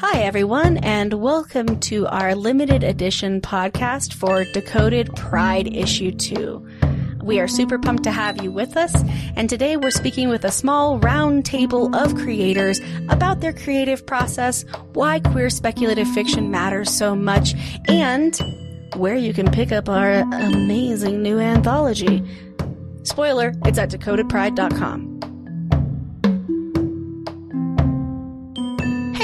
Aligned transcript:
Hi, 0.00 0.20
everyone, 0.24 0.76
and 0.76 1.14
welcome 1.14 1.80
to 1.80 2.06
our 2.08 2.34
limited 2.34 2.84
edition 2.84 3.40
podcast 3.40 4.12
for 4.12 4.44
Decoded 4.44 5.16
Pride 5.16 5.74
Issue 5.74 6.10
2. 6.10 6.68
We 7.22 7.40
are 7.40 7.48
super 7.48 7.78
pumped 7.78 8.04
to 8.04 8.10
have 8.10 8.42
you 8.42 8.52
with 8.52 8.76
us, 8.76 8.94
and 9.36 9.48
today 9.48 9.78
we're 9.78 9.90
speaking 9.90 10.28
with 10.28 10.44
a 10.44 10.50
small 10.50 10.98
round 10.98 11.46
table 11.46 11.96
of 11.96 12.14
creators 12.14 12.78
about 13.08 13.40
their 13.40 13.54
creative 13.54 14.04
process, 14.04 14.66
why 14.92 15.18
queer 15.18 15.48
speculative 15.48 16.08
fiction 16.08 16.50
matters 16.50 16.90
so 16.90 17.16
much, 17.16 17.54
and 17.88 18.38
where 18.96 19.16
you 19.16 19.32
can 19.32 19.50
pick 19.50 19.72
up 19.72 19.88
our 19.88 20.16
amazing 20.30 21.22
new 21.22 21.38
anthology. 21.38 22.22
Spoiler, 23.04 23.54
it's 23.64 23.78
at 23.78 23.88
decodedpride.com. 23.88 25.35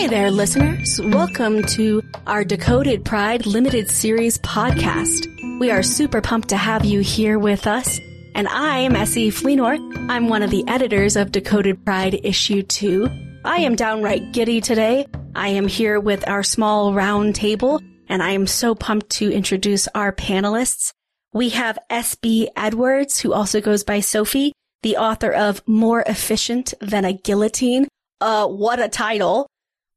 Hey 0.03 0.08
there, 0.08 0.33
listeners. 0.33 1.00
Welcome 1.00 1.62
to 1.62 2.03
our 2.27 2.42
Decoded 2.42 3.05
Pride 3.05 3.47
Limited 3.47 3.89
Series 3.89 4.36
podcast. 4.39 5.28
We 5.61 5.70
are 5.70 5.84
super 5.84 6.20
pumped 6.20 6.48
to 6.48 6.56
have 6.56 6.84
you 6.84 6.98
here 6.98 7.39
with 7.39 7.69
us. 7.69 8.00
And 8.34 8.48
I'm 8.48 8.97
Essie 8.97 9.31
Fleenor. 9.31 9.78
I'm 10.11 10.28
one 10.28 10.42
of 10.42 10.50
the 10.50 10.64
editors 10.67 11.14
of 11.14 11.31
Decoded 11.31 11.84
Pride 11.84 12.19
Issue 12.25 12.64
2. 12.64 13.09
I 13.44 13.59
am 13.59 13.77
downright 13.77 14.33
giddy 14.33 14.61
today. 14.61 15.06
I 15.36 15.50
am 15.50 15.69
here 15.69 16.00
with 16.00 16.27
our 16.27 16.42
small 16.42 16.92
round 16.92 17.37
table, 17.37 17.81
and 18.09 18.25
I 18.25 18.31
am 18.31 18.48
so 18.48 18.75
pumped 18.75 19.09
to 19.11 19.31
introduce 19.31 19.87
our 19.94 20.12
panelists. 20.12 20.92
We 21.33 21.50
have 21.50 21.78
S.B. 21.91 22.50
Edwards, 22.56 23.20
who 23.20 23.33
also 23.33 23.61
goes 23.61 23.84
by 23.84 24.00
Sophie, 24.00 24.53
the 24.83 24.97
author 24.97 25.31
of 25.31 25.62
More 25.69 26.03
Efficient 26.03 26.75
Than 26.81 27.05
a 27.05 27.12
Guillotine. 27.12 27.87
Uh, 28.20 28.48
what 28.48 28.81
a 28.81 28.89
title. 28.89 29.47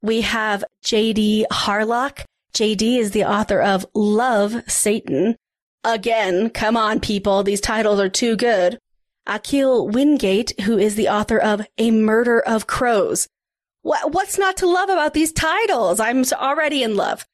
We 0.01 0.21
have 0.21 0.63
J.D. 0.83 1.47
Harlock. 1.51 2.23
J.D. 2.53 2.97
is 2.97 3.11
the 3.11 3.25
author 3.25 3.61
of 3.61 3.85
Love, 3.93 4.63
Satan. 4.67 5.35
Again, 5.83 6.49
come 6.49 6.77
on, 6.77 6.99
people. 6.99 7.43
These 7.43 7.61
titles 7.61 7.99
are 7.99 8.09
too 8.09 8.35
good. 8.35 8.79
Akhil 9.27 9.91
Wingate, 9.91 10.59
who 10.61 10.77
is 10.77 10.95
the 10.95 11.09
author 11.09 11.37
of 11.37 11.65
A 11.77 11.91
Murder 11.91 12.39
of 12.39 12.67
Crows. 12.67 13.27
What, 13.81 14.11
what's 14.13 14.37
not 14.37 14.57
to 14.57 14.67
love 14.67 14.89
about 14.89 15.13
these 15.13 15.31
titles? 15.31 15.99
I'm 15.99 16.23
already 16.33 16.81
in 16.81 16.95
love. 16.95 17.25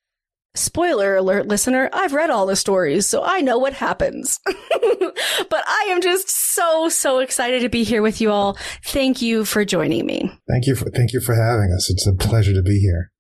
Spoiler 0.53 1.16
alert, 1.16 1.47
listener, 1.47 1.89
I've 1.94 2.12
read 2.12 2.29
all 2.29 2.45
the 2.45 2.57
stories, 2.57 3.07
so 3.07 3.23
I 3.23 3.39
know 3.39 3.57
what 3.57 3.72
happens. 3.72 4.39
but 4.45 5.63
I 5.66 5.88
am 5.91 6.01
just 6.01 6.29
so, 6.29 6.89
so 6.89 7.19
excited 7.19 7.62
to 7.62 7.69
be 7.69 7.85
here 7.85 8.01
with 8.01 8.19
you 8.19 8.31
all. 8.31 8.57
Thank 8.84 9.22
you 9.22 9.45
for 9.45 9.63
joining 9.63 10.06
me. 10.06 10.29
Thank 10.50 10.67
you 10.67 10.75
for, 10.75 10.90
thank 10.90 11.13
you 11.13 11.22
for 11.22 11.35
having 11.35 11.72
us. 11.73 11.90
It's 11.90 12.06
a 12.06 12.13
pleasure 12.13 12.53
to 12.53 12.61
be 12.61 12.79
here. 12.79 13.11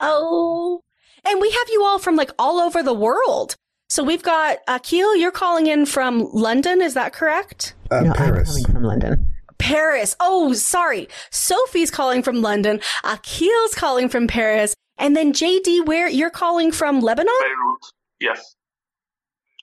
Oh, 0.00 0.80
and 1.26 1.40
we 1.42 1.50
have 1.50 1.68
you 1.70 1.84
all 1.84 1.98
from 1.98 2.16
like 2.16 2.30
all 2.38 2.58
over 2.58 2.82
the 2.82 2.94
world. 2.94 3.56
So 3.90 4.02
we've 4.02 4.22
got 4.22 4.64
Akhil, 4.66 5.20
you're 5.20 5.30
calling 5.30 5.66
in 5.66 5.84
from 5.84 6.26
London, 6.32 6.80
is 6.80 6.94
that 6.94 7.12
correct? 7.12 7.74
Uh, 7.90 8.00
no, 8.00 8.12
Paris. 8.14 8.56
I'm 8.56 8.64
coming 8.64 8.72
from 8.72 8.84
London. 8.84 9.32
Paris. 9.58 10.16
Oh, 10.18 10.54
sorry. 10.54 11.08
Sophie's 11.30 11.90
calling 11.90 12.22
from 12.22 12.40
London. 12.40 12.80
Akhil's 13.04 13.74
calling 13.74 14.08
from 14.08 14.26
Paris. 14.26 14.74
And 15.02 15.16
then 15.16 15.32
JD, 15.32 15.84
where 15.86 16.08
you're 16.08 16.30
calling 16.30 16.72
from 16.72 17.00
Lebanon? 17.00 17.32
Beirut. 17.40 17.92
Yes. 18.20 18.54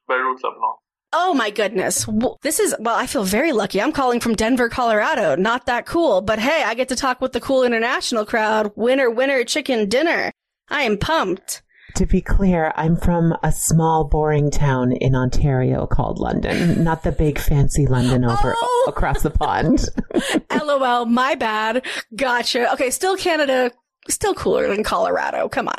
Beirut, 0.08 0.44
Lebanon. 0.44 0.76
Oh 1.12 1.34
my 1.34 1.50
goodness. 1.50 2.06
This 2.44 2.60
is, 2.60 2.76
well, 2.80 2.96
I 2.96 3.08
feel 3.08 3.24
very 3.24 3.52
lucky. 3.52 3.82
I'm 3.82 3.92
calling 3.92 4.20
from 4.20 4.36
Denver, 4.36 4.70
Colorado. 4.70 5.36
Not 5.36 5.66
that 5.66 5.86
cool, 5.88 6.22
but 6.22 6.38
hey, 6.40 6.62
I 6.64 6.76
get 6.76 6.90
to 6.90 6.96
talk 6.96 7.20
with 7.22 7.32
the 7.32 7.42
cool 7.42 7.64
international 7.64 8.26
crowd. 8.26 8.72
Winner, 8.76 9.10
winner, 9.10 9.44
chicken 9.44 9.90
dinner. 9.90 10.32
I 10.70 10.84
am 10.84 10.98
pumped. 10.98 11.64
To 11.96 12.06
be 12.06 12.22
clear, 12.22 12.72
I'm 12.76 12.96
from 12.96 13.36
a 13.42 13.52
small, 13.52 14.04
boring 14.04 14.52
town 14.52 14.92
in 14.92 15.16
Ontario 15.16 15.88
called 15.88 16.20
London, 16.20 16.84
not 16.84 17.02
the 17.02 17.12
big, 17.12 17.40
fancy 17.40 17.88
London 17.88 18.24
over 18.24 18.54
Oh. 18.56 18.86
across 18.88 19.24
the 19.24 19.32
pond. 19.32 19.86
LOL, 20.52 21.06
my 21.06 21.34
bad. 21.34 21.84
Gotcha. 22.16 22.72
Okay, 22.74 22.92
still 22.92 23.18
Canada, 23.18 23.72
still 24.10 24.34
cooler 24.34 24.68
than 24.68 24.84
Colorado. 24.84 25.50
Come 25.50 25.68
on. 25.68 25.76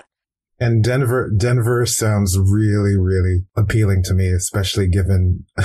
And 0.60 0.84
Denver, 0.84 1.30
Denver 1.34 1.86
sounds 1.86 2.38
really, 2.38 2.96
really 2.96 3.46
appealing 3.56 4.02
to 4.04 4.14
me, 4.14 4.28
especially 4.28 4.88
given 4.88 5.46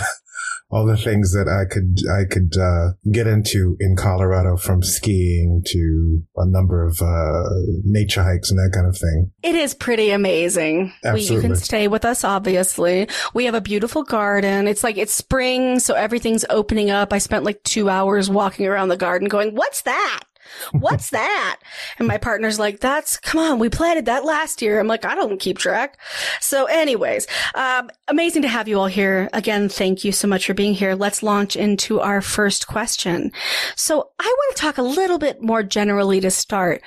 all 0.71 0.85
the 0.85 0.95
things 0.95 1.33
that 1.33 1.49
I 1.49 1.65
could, 1.71 1.97
I 2.09 2.23
could, 2.23 2.57
uh, 2.57 2.93
get 3.11 3.27
into 3.27 3.75
in 3.81 3.97
Colorado 3.97 4.55
from 4.55 4.81
skiing 4.81 5.63
to 5.65 6.23
a 6.37 6.45
number 6.47 6.85
of, 6.85 7.01
uh, 7.01 7.43
nature 7.83 8.23
hikes 8.23 8.49
and 8.49 8.57
that 8.57 8.71
kind 8.73 8.87
of 8.87 8.97
thing. 8.97 9.31
It 9.43 9.55
is 9.55 9.73
pretty 9.73 10.11
amazing. 10.11 10.93
We, 11.13 11.19
you 11.21 11.41
can 11.41 11.57
stay 11.57 11.89
with 11.89 12.05
us, 12.05 12.23
obviously. 12.23 13.09
We 13.33 13.45
have 13.45 13.53
a 13.53 13.61
beautiful 13.61 14.03
garden. 14.03 14.65
It's 14.65 14.83
like 14.83 14.97
it's 14.97 15.13
spring, 15.13 15.79
so 15.79 15.93
everything's 15.93 16.45
opening 16.49 16.89
up. 16.89 17.11
I 17.11 17.17
spent 17.17 17.43
like 17.43 17.61
two 17.63 17.89
hours 17.89 18.29
walking 18.29 18.65
around 18.65 18.87
the 18.87 18.97
garden 18.97 19.27
going, 19.27 19.55
what's 19.55 19.81
that? 19.81 20.23
What's 20.72 21.09
that? 21.11 21.59
And 22.00 22.07
my 22.07 22.17
partner's 22.17 22.59
like, 22.59 22.79
that's, 22.79 23.17
come 23.17 23.39
on, 23.39 23.59
we 23.59 23.69
planted 23.69 24.06
that 24.06 24.25
last 24.25 24.61
year. 24.61 24.79
I'm 24.79 24.88
like, 24.88 25.06
I 25.06 25.16
don't 25.16 25.39
keep 25.39 25.57
track. 25.57 26.00
So 26.39 26.66
anyways, 26.66 27.28
um, 27.56 27.89
amazing 28.07 28.41
to 28.44 28.47
have 28.47 28.67
you 28.67 28.79
all 28.79 28.88
here. 28.88 29.29
Again, 29.34 29.69
thank 29.69 30.03
you 30.03 30.11
so 30.11 30.28
much 30.28 30.45
for 30.45 30.53
being 30.53 30.73
here. 30.73 30.95
Let's 30.95 31.23
launch 31.23 31.55
into 31.55 32.00
our 32.00 32.22
first 32.22 32.67
question. 32.67 33.31
So 33.75 34.09
I 34.19 34.25
want 34.25 34.55
to 34.55 34.61
talk 34.61 34.78
a 34.78 34.84
little 34.84 35.17
bit 35.17 35.41
more 35.41 35.63
generally 35.63 36.19
to 36.22 36.31
start. 36.31 36.81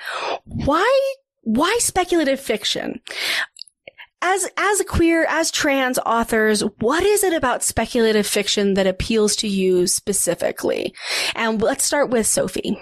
Why, 0.44 1.14
why 1.42 1.76
speculative 1.80 2.40
fiction? 2.40 3.00
as 4.20 4.48
as 4.56 4.80
a 4.80 4.84
queer 4.84 5.26
as 5.28 5.50
trans 5.50 5.98
authors 6.04 6.62
what 6.80 7.04
is 7.04 7.22
it 7.22 7.32
about 7.32 7.62
speculative 7.62 8.26
fiction 8.26 8.74
that 8.74 8.86
appeals 8.86 9.36
to 9.36 9.46
you 9.46 9.86
specifically 9.86 10.92
and 11.36 11.62
let's 11.62 11.84
start 11.84 12.10
with 12.10 12.26
sophie 12.26 12.76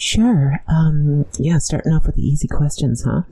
Sure. 0.00 0.62
Um, 0.68 1.26
yeah, 1.38 1.58
starting 1.58 1.92
off 1.92 2.06
with 2.06 2.14
the 2.14 2.22
easy 2.22 2.46
questions, 2.46 3.04
huh? 3.04 3.22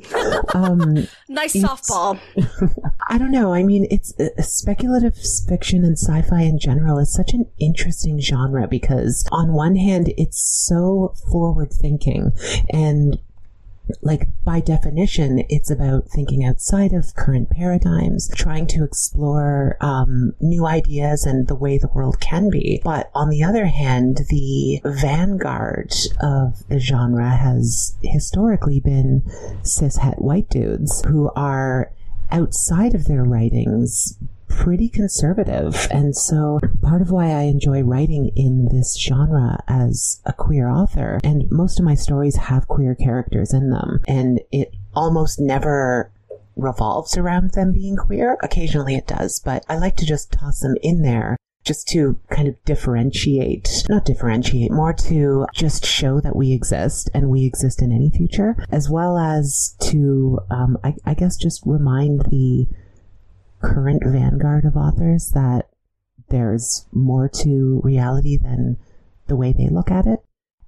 Um, 0.53 1.06
nice 1.28 1.54
softball 1.54 2.19
I 3.08 3.19
don't 3.19 3.31
know. 3.31 3.55
I 3.55 3.62
mean, 3.62 3.87
it's 3.88 4.12
uh, 4.19 4.43
speculative 4.43 5.17
fiction 5.49 5.85
and 5.85 5.96
sci-fi 5.96 6.43
in 6.43 6.58
general 6.58 6.99
is 6.99 7.12
such 7.12 7.32
an 7.32 7.46
interesting 7.61 8.20
genre 8.20 8.67
because 8.67 9.25
on 9.31 9.52
one 9.52 9.76
hand, 9.76 10.12
it's 10.19 10.40
so 10.40 11.14
forward 11.31 11.73
thinking 11.73 12.32
and 12.70 13.19
like 14.03 14.29
by 14.44 14.61
definition, 14.61 15.44
it's 15.49 15.71
about 15.71 16.09
thinking 16.09 16.44
outside 16.44 16.93
of 16.93 17.15
current 17.15 17.50
paradigms, 17.50 18.29
trying 18.35 18.67
to 18.69 18.85
explore 18.85 19.77
um, 19.81 20.35
new 20.41 20.67
ideas 20.67 21.25
and 21.25 21.47
the 21.47 21.55
way 21.55 21.79
the 21.79 21.88
world 21.88 22.21
can 22.21 22.50
be. 22.50 22.81
But 22.83 23.11
on 23.15 23.31
the 23.31 23.43
other 23.43 23.67
hand, 23.67 24.23
the 24.29 24.81
vanguard 24.85 25.94
of 26.21 26.67
the 26.69 26.79
genre 26.81 27.31
has 27.31 27.97
historically 28.03 28.81
been 28.81 29.23
cishet 29.62 30.21
white 30.21 30.49
dudes 30.49 31.03
who 31.06 31.31
are 31.37 31.93
outside 32.31 32.94
of 32.94 33.05
their 33.05 33.23
writings 33.23 34.19
pretty 34.48 34.88
conservative. 34.88 35.88
And 35.90 36.16
so 36.16 36.58
part 36.82 37.02
of 37.02 37.10
why 37.10 37.31
I 37.31 37.43
enjoy 37.43 37.82
writing 37.82 38.31
in 38.34 38.69
this 38.70 38.98
genre 38.98 39.62
as 39.69 40.20
a 40.25 40.32
queer 40.32 40.69
author, 40.69 41.20
and 41.22 41.50
most 41.50 41.78
of 41.78 41.84
my 41.84 41.94
stories 41.94 42.37
have 42.37 42.69
queer 42.69 42.94
characters 42.94 43.52
in 43.52 43.70
them, 43.70 44.00
and 44.06 44.40
it 44.52 44.75
almost 44.94 45.38
never 45.40 46.10
revolves 46.56 47.16
around 47.16 47.52
them 47.52 47.72
being 47.72 47.96
queer. 47.96 48.38
Occasionally 48.43 48.94
it 48.94 49.06
does, 49.06 49.40
but 49.40 49.64
I 49.69 49.76
like 49.76 49.96
to 49.96 50.06
just 50.06 50.32
toss 50.32 50.60
them 50.60 50.76
in 50.82 51.02
there 51.02 51.37
just 51.64 51.88
to 51.88 52.19
kind 52.31 52.46
of 52.46 52.54
differentiate, 52.64 53.84
not 53.88 54.04
differentiate, 54.04 54.70
more 54.70 54.92
to 54.92 55.46
just 55.52 55.84
show 55.84 56.20
that 56.20 56.37
we 56.37 56.52
exist 56.52 57.10
and 57.12 57.28
we 57.28 57.44
exist 57.44 57.82
in 57.82 57.92
any 57.92 58.08
future, 58.08 58.56
as 58.70 58.88
well 58.88 59.19
as 59.19 59.75
to, 59.81 60.38
um, 60.49 60.78
I, 60.84 60.94
I 61.04 61.14
guess, 61.14 61.37
just 61.37 61.62
remind 61.66 62.20
the 62.31 62.69
current 63.62 64.03
vanguard 64.05 64.64
of 64.64 64.76
authors 64.76 65.31
that 65.35 65.69
there's 66.29 66.87
more 66.93 67.29
to 67.29 67.81
reality 67.85 68.37
than 68.37 68.76
the 69.29 69.37
way 69.37 69.53
they 69.53 69.69
look 69.69 69.91
at 69.91 70.06
it. 70.06 70.20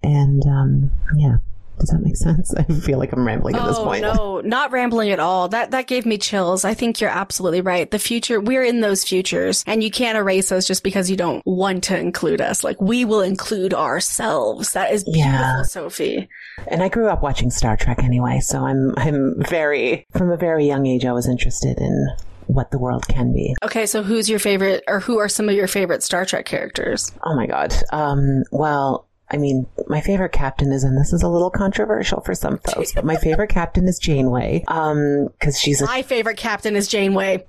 And 0.02 0.44
um, 0.46 0.90
yeah, 1.17 1.38
does 1.81 1.90
that 1.90 1.99
make 2.00 2.17
sense? 2.17 2.55
I 2.56 2.62
feel 2.64 2.99
like 2.99 3.12
I'm 3.12 3.26
rambling 3.26 3.56
at 3.56 3.67
this 3.67 3.76
Oh 3.76 3.85
point. 3.85 4.02
no, 4.02 4.40
not 4.40 4.70
rambling 4.73 5.11
at 5.11 5.19
all. 5.19 5.49
That 5.49 5.73
that 5.73 5.88
gave 5.88 6.06
me 6.06 6.19
chills. 6.19 6.64
I 6.64 6.75
think 6.75 7.00
you're 7.00 7.11
absolutely 7.11 7.61
right. 7.61 7.90
The 7.90 7.99
future, 7.99 8.40
we're 8.40 8.62
in 8.64 8.81
those 8.81 9.02
futures, 9.05 9.64
and 9.67 9.82
you 9.82 9.91
can't 9.91 10.17
erase 10.17 10.52
us 10.52 10.67
just 10.67 10.84
because 10.84 11.11
you 11.11 11.17
don't 11.17 11.43
want 11.44 11.82
to 11.84 11.99
include 11.99 12.41
us. 12.41 12.62
Like 12.62 12.81
we 12.81 13.05
will 13.05 13.20
include 13.23 13.75
ourselves. 13.75 14.73
That 14.73 14.93
is 14.93 15.02
beautiful, 15.05 15.31
Yeah. 15.31 15.62
Sophie. 15.62 16.29
And 16.69 16.82
I 16.82 16.88
grew 16.88 17.08
up 17.08 17.23
watching 17.23 17.50
Star 17.50 17.76
Trek 17.76 18.02
anyway, 18.05 18.38
so 18.41 18.64
I'm 18.64 18.94
I'm 18.96 19.34
very 19.49 20.06
from 20.12 20.31
a 20.31 20.37
very 20.37 20.67
young 20.67 20.87
age 20.87 21.05
I 21.05 21.12
was 21.12 21.29
interested 21.29 21.79
in 21.79 22.08
what 22.48 22.70
the 22.70 22.78
world 22.78 23.06
can 23.08 23.32
be. 23.32 23.54
Okay, 23.62 23.86
so 23.86 24.02
who's 24.02 24.28
your 24.28 24.38
favorite, 24.38 24.82
or 24.88 25.00
who 25.00 25.18
are 25.18 25.28
some 25.28 25.48
of 25.48 25.54
your 25.54 25.68
favorite 25.68 26.02
Star 26.02 26.24
Trek 26.26 26.44
characters? 26.44 27.12
Oh 27.24 27.34
my 27.36 27.46
god. 27.46 27.72
Um 27.92 28.42
well, 28.50 29.06
I 29.30 29.36
mean, 29.36 29.66
my 29.88 30.00
favorite 30.00 30.32
captain 30.32 30.72
is, 30.72 30.84
and 30.84 30.98
this 30.98 31.12
is 31.12 31.22
a 31.22 31.28
little 31.28 31.50
controversial 31.50 32.22
for 32.22 32.34
some 32.34 32.58
folks, 32.58 32.92
but 32.92 33.04
my 33.04 33.16
favorite 33.16 33.50
captain 33.50 33.86
is 33.86 33.98
Janeway. 33.98 34.64
Um, 34.68 35.28
cause 35.40 35.60
she's 35.60 35.82
a 35.82 35.84
My 35.84 36.00
favorite 36.02 36.38
captain 36.38 36.74
is 36.76 36.88
Janeway. 36.88 37.44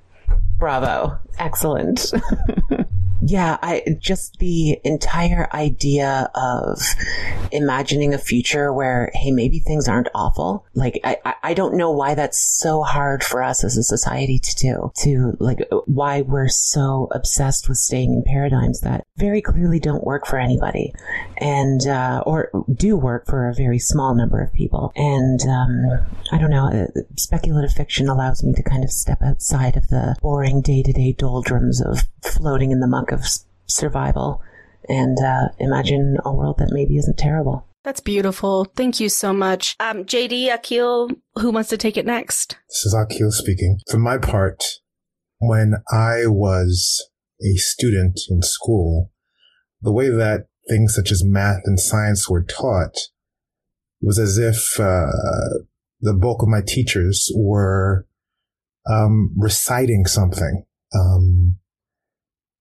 Bravo. 0.57 1.17
Excellent. 1.37 2.11
yeah, 3.21 3.57
I 3.61 3.83
just 3.99 4.37
the 4.39 4.79
entire 4.83 5.47
idea 5.53 6.29
of 6.35 6.79
imagining 7.51 8.13
a 8.13 8.17
future 8.17 8.73
where, 8.73 9.11
hey, 9.13 9.31
maybe 9.31 9.59
things 9.59 9.87
aren't 9.87 10.09
awful. 10.15 10.65
Like, 10.73 10.99
I, 11.03 11.17
I- 11.43 11.53
don't 11.59 11.75
know 11.75 11.89
why 11.91 12.13
that's 12.13 12.39
so 12.39 12.83
hard 12.83 13.23
for 13.23 13.41
us 13.43 13.63
as 13.63 13.75
a 13.75 13.83
society 13.83 14.37
to 14.39 14.55
do. 14.55 14.91
To 15.03 15.35
like, 15.39 15.67
why 15.87 16.21
we're 16.21 16.47
so 16.47 17.07
obsessed 17.11 17.67
with 17.67 17.79
staying 17.79 18.13
in 18.13 18.23
paradigms 18.23 18.81
that 18.81 19.03
very 19.17 19.41
clearly 19.41 19.79
don't 19.79 20.03
work 20.03 20.25
for 20.27 20.37
anybody, 20.37 20.93
and 21.37 21.85
uh, 21.87 22.21
or 22.25 22.49
do 22.71 22.95
work 22.95 23.25
for 23.25 23.49
a 23.49 23.53
very 23.53 23.79
small 23.79 24.13
number 24.15 24.41
of 24.41 24.53
people. 24.53 24.93
And 24.95 25.41
um, 25.41 26.07
I 26.31 26.37
don't 26.37 26.51
know. 26.51 26.67
uh, 26.67 27.01
Speculative 27.17 27.73
fiction 27.73 28.07
allows 28.07 28.43
me 28.43 28.53
to 28.53 28.63
kind 28.63 28.83
of 28.83 28.91
step 28.91 29.17
outside 29.23 29.75
of 29.75 29.87
the 29.87 30.15
boring 30.21 30.61
day 30.61 30.83
to 30.83 30.93
day 30.93 31.13
doldrums 31.13 31.81
of 31.81 32.01
floating 32.23 32.71
in 32.71 32.79
the 32.79 32.87
muck 32.87 33.08
of 33.11 33.25
survival 33.67 34.41
and 34.87 35.17
uh, 35.19 35.49
imagine 35.59 36.17
a 36.25 36.33
world 36.33 36.57
that 36.57 36.69
maybe 36.71 36.97
isn't 36.97 37.17
terrible. 37.17 37.65
That's 37.83 38.01
beautiful. 38.01 38.65
Thank 38.65 38.99
you 38.99 39.07
so 39.09 39.31
much. 39.31 39.75
Um, 39.79 40.03
JD 40.03 40.53
Akil, 40.53 41.11
who 41.35 41.51
wants 41.51 41.69
to 41.69 41.77
take 41.77 41.95
it 41.95 42.05
next? 42.05 42.57
This 42.67 42.85
is 42.85 42.93
Akil 42.93 43.31
speaking. 43.31 43.79
For 43.89 43.97
my 43.97 44.17
part, 44.17 44.63
when 45.39 45.75
I 45.91 46.27
was 46.27 47.09
a 47.41 47.55
student 47.55 48.19
in 48.29 48.41
school, 48.41 49.11
the 49.81 49.93
way 49.93 50.09
that 50.09 50.47
things 50.67 50.93
such 50.93 51.11
as 51.11 51.23
math 51.23 51.61
and 51.65 51.79
science 51.79 52.29
were 52.29 52.43
taught 52.43 52.95
was 54.01 54.19
as 54.19 54.37
if 54.37 54.79
uh, 54.79 55.07
the 56.01 56.13
bulk 56.13 56.41
of 56.41 56.49
my 56.49 56.61
teachers 56.65 57.31
were 57.35 58.05
um, 58.89 59.33
reciting 59.37 60.05
something. 60.05 60.65
Um, 60.93 61.59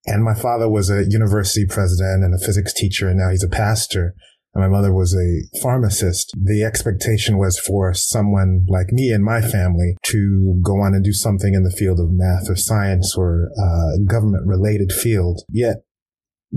and 0.09 0.25
my 0.25 0.35
father 0.35 0.69
was 0.69 0.91
a 0.91 1.05
university 1.09 1.67
president 1.67 2.25
and 2.25 2.35
a 2.35 2.45
physics 2.45 2.73
teacher, 2.73 3.09
and 3.09 3.19
now 3.19 3.31
he's 3.31 3.45
a 3.45 3.49
pastor. 3.49 4.15
And 4.55 4.65
my 4.65 4.69
mother 4.69 4.95
was 4.95 5.15
a 5.15 5.61
pharmacist. 5.61 6.33
The 6.35 6.65
expectation 6.65 7.37
was 7.37 7.59
for 7.59 7.93
someone 7.93 8.65
like 8.67 8.91
me 8.91 9.11
and 9.11 9.23
my 9.23 9.43
family 9.43 9.97
to 10.05 10.59
go 10.65 10.81
on 10.81 10.95
and 10.95 11.05
do 11.05 11.13
something 11.13 11.53
in 11.53 11.65
the 11.65 11.77
field 11.79 12.01
of 12.01 12.11
math 12.11 12.49
or 12.49 12.57
science 12.57 13.15
or 13.17 13.51
uh, 13.63 13.99
government 14.07 14.47
related 14.47 14.91
field. 14.91 15.43
Yet 15.51 15.83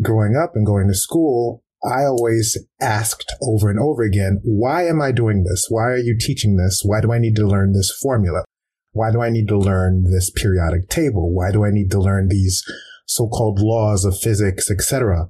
growing 0.02 0.38
up 0.38 0.52
and 0.56 0.66
going 0.66 0.88
to 0.88 0.96
school, 0.96 1.64
I 1.84 2.06
always 2.06 2.58
asked 2.80 3.36
over 3.42 3.70
and 3.70 3.80
over 3.80 4.04
again, 4.04 4.40
why 4.44 4.86
am 4.86 5.02
I 5.02 5.12
doing 5.12 5.44
this? 5.44 5.68
Why 5.70 5.90
are 5.90 5.98
you 5.98 6.18
teaching 6.18 6.56
this? 6.56 6.84
Why 6.86 7.02
do 7.02 7.12
I 7.12 7.20
need 7.20 7.36
to 7.36 7.46
learn 7.46 7.74
this 7.74 7.92
formula? 8.02 8.46
Why 8.94 9.12
do 9.12 9.22
I 9.22 9.30
need 9.30 9.50
to 9.50 9.58
learn 9.58 10.06
this 10.10 10.30
periodic 10.30 10.88
table? 10.90 11.34
Why 11.34 11.52
do 11.52 11.66
I 11.66 11.72
need 11.72 11.92
to 11.92 12.00
learn 12.00 12.30
these 12.30 12.64
so-called 13.14 13.60
laws 13.60 14.06
of 14.06 14.18
physics, 14.18 14.70
etc.? 14.72 15.30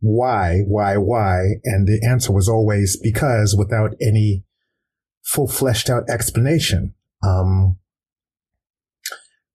Why, 0.00 0.60
why, 0.66 0.96
why? 0.96 1.38
And 1.64 1.86
the 1.86 2.00
answer 2.06 2.32
was 2.32 2.48
always 2.48 2.98
because 3.02 3.54
without 3.56 3.94
any 4.00 4.44
full 5.24 5.48
fleshed 5.48 5.90
out 5.90 6.08
explanation. 6.08 6.94
Um, 7.22 7.78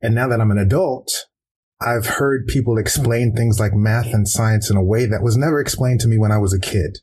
and 0.02 0.16
now 0.16 0.28
that 0.28 0.42
I'm 0.42 0.52
an 0.52 0.58
adult, 0.58 1.10
I've 1.80 2.06
heard 2.06 2.48
people 2.48 2.78
explain 2.78 3.34
things 3.34 3.60
like 3.60 3.74
math 3.74 4.14
and 4.14 4.28
science 4.28 4.70
in 4.70 4.78
a 4.78 4.84
way 4.84 5.06
that 5.06 5.24
was 5.24 5.38
never 5.38 5.60
explained 5.60 6.00
to 6.02 6.08
me 6.08 6.18
when 6.18 6.32
I 6.32 6.38
was 6.38 6.54
a 6.54 6.60
kid. 6.60 7.00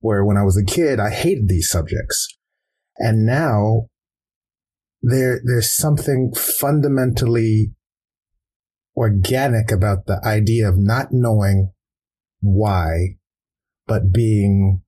Where 0.00 0.24
when 0.24 0.36
I 0.36 0.44
was 0.44 0.56
a 0.56 0.64
kid, 0.64 1.00
I 1.00 1.10
hated 1.10 1.48
these 1.48 1.70
subjects. 1.70 2.28
And 2.98 3.26
now 3.26 3.88
there, 5.02 5.40
there's 5.44 5.74
something 5.74 6.32
fundamentally 6.34 7.72
organic 8.96 9.70
about 9.70 10.06
the 10.06 10.20
idea 10.24 10.68
of 10.68 10.78
not 10.78 11.08
knowing 11.10 11.72
why, 12.40 13.16
but 13.86 14.12
being 14.12 14.82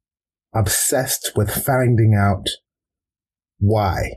obsessed 0.54 1.32
with 1.36 1.50
finding 1.50 2.14
out 2.14 2.46
why. 3.58 4.14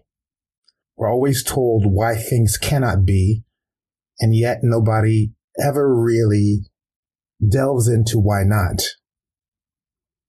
We're 0.95 1.11
always 1.11 1.43
told 1.43 1.85
why 1.85 2.15
things 2.15 2.57
cannot 2.57 3.05
be, 3.05 3.43
and 4.19 4.35
yet 4.35 4.59
nobody 4.61 5.31
ever 5.59 5.93
really 5.93 6.61
delves 7.49 7.87
into 7.87 8.19
why 8.19 8.43
not. 8.43 8.81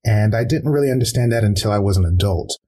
And 0.05 0.35
I 0.35 0.45
didn't 0.45 0.73
really 0.73 0.91
understand 0.91 1.31
that 1.33 1.45
until 1.45 1.71
I 1.71 1.79
was 1.79 1.97
an 1.97 2.05
adult. 2.05 2.59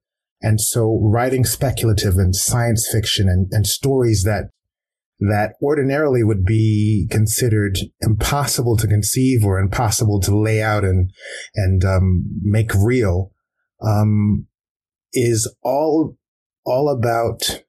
And 0.40 0.60
so 0.60 1.00
writing 1.02 1.44
speculative 1.44 2.16
and 2.16 2.36
science 2.36 2.88
fiction 2.90 3.28
and, 3.28 3.48
and 3.50 3.66
stories 3.66 4.22
that 4.24 4.50
that 5.30 5.54
ordinarily 5.62 6.22
would 6.22 6.44
be 6.44 7.06
considered 7.10 7.78
impossible 8.00 8.76
to 8.76 8.86
conceive 8.86 9.44
or 9.44 9.58
impossible 9.58 10.20
to 10.20 10.36
lay 10.36 10.62
out 10.62 10.84
and 10.84 11.10
and 11.54 11.84
um, 11.84 12.24
make 12.42 12.72
real 12.74 13.32
um, 13.84 14.46
is 15.12 15.52
all 15.62 16.16
all 16.64 16.88
about 16.88 17.62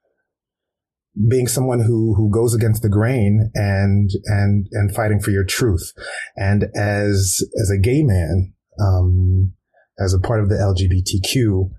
being 1.29 1.47
someone 1.47 1.79
who 1.79 2.13
who 2.15 2.29
goes 2.29 2.53
against 2.53 2.81
the 2.81 2.89
grain 2.89 3.51
and 3.53 4.09
and 4.25 4.67
and 4.71 4.93
fighting 4.93 5.19
for 5.19 5.31
your 5.31 5.45
truth. 5.45 5.93
And 6.35 6.65
as 6.75 7.41
as 7.61 7.69
a 7.69 7.79
gay 7.79 8.03
man, 8.03 8.53
um, 8.79 9.53
as 9.99 10.13
a 10.13 10.19
part 10.19 10.41
of 10.41 10.49
the 10.49 10.55
LGBTQ 10.55 11.69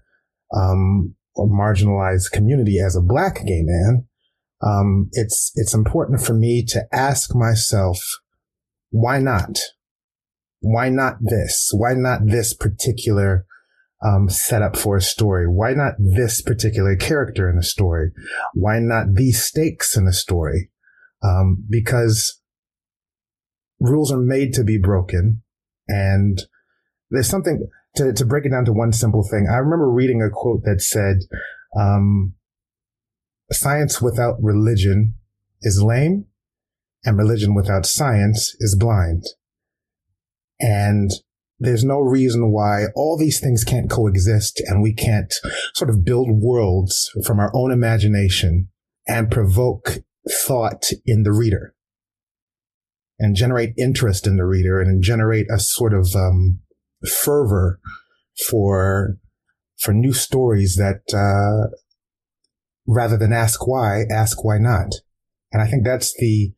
um, 0.57 1.15
marginalized 1.37 2.33
community, 2.33 2.79
as 2.79 2.97
a 2.97 3.03
black 3.03 3.45
gay 3.47 3.63
man, 3.63 4.07
um, 4.63 5.09
it's 5.13 5.53
it's 5.55 5.75
important 5.75 6.21
for 6.21 6.33
me 6.33 6.65
to 6.69 6.83
ask 6.93 7.35
myself, 7.35 7.99
why 8.91 9.19
not? 9.19 9.59
Why 10.61 10.89
not 10.89 11.17
this? 11.21 11.71
Why 11.75 11.95
not 11.95 12.27
this 12.27 12.55
particular 12.55 13.45
um, 14.05 14.29
setup 14.29 14.77
for 14.77 14.97
a 14.97 15.03
story? 15.03 15.47
Why 15.47 15.75
not 15.75 15.95
this 15.99 16.41
particular 16.41 16.97
character 16.97 17.51
in 17.51 17.59
a 17.59 17.63
story? 17.63 18.13
Why 18.55 18.79
not 18.79 19.15
these 19.15 19.45
stakes 19.45 19.97
in 19.97 20.07
a 20.07 20.13
story? 20.13 20.71
Um, 21.23 21.65
because 21.69 22.41
rules 23.79 24.11
are 24.11 24.19
made 24.19 24.55
to 24.55 24.65
be 24.65 24.79
broken, 24.79 25.43
and 25.87 26.43
there's 27.11 27.29
something 27.29 27.69
to 27.97 28.13
to 28.15 28.25
break 28.25 28.47
it 28.47 28.51
down 28.51 28.65
to 28.65 28.73
one 28.73 28.93
simple 28.93 29.27
thing. 29.31 29.49
I 29.53 29.57
remember 29.59 29.91
reading 29.91 30.23
a 30.23 30.31
quote 30.31 30.63
that 30.65 30.81
said. 30.81 31.19
Um, 31.79 32.36
science 33.55 34.01
without 34.03 34.37
religion 34.41 35.15
is 35.63 35.83
lame 35.83 36.27
and 37.05 37.17
religion 37.17 37.55
without 37.55 37.87
science 37.87 38.55
is 38.59 38.77
blind. 38.79 39.25
And 40.61 41.11
there's 41.59 41.85
no 41.85 42.01
reason 42.01 42.53
why 42.53 42.87
all 42.95 43.17
these 43.17 43.41
things 43.41 43.65
can't 43.65 43.91
coexist 43.91 44.61
and 44.67 44.83
we 44.83 44.93
can't 44.93 45.33
sort 45.75 45.91
of 45.91 46.05
build 46.05 46.29
worlds 46.31 47.11
from 47.25 47.39
our 47.39 47.51
own 47.55 47.71
imagination 47.71 48.69
and 49.07 49.31
provoke 49.31 49.99
thought 50.29 50.91
in 51.05 51.23
the 51.23 51.33
reader 51.33 51.75
and 53.19 53.37
generate 53.37 53.73
interest 53.79 54.27
in 54.27 54.37
the 54.37 54.45
reader 54.45 54.81
and 54.81 55.03
generate 55.03 55.47
a 55.51 55.59
sort 55.59 55.95
of 55.95 56.15
um, 56.15 56.61
fervor 57.09 57.81
for 58.49 59.17
for 59.81 59.93
new 59.93 60.13
stories 60.13 60.77
that 60.77 61.03
uh, 61.15 61.75
rather 62.87 63.17
than 63.17 63.33
ask 63.33 63.67
why, 63.67 64.05
ask 64.11 64.45
why 64.45 64.59
not. 64.59 64.93
And 65.53 65.63
I 65.63 65.67
think 65.67 65.85
that's 65.85 66.15
the, 66.19 66.53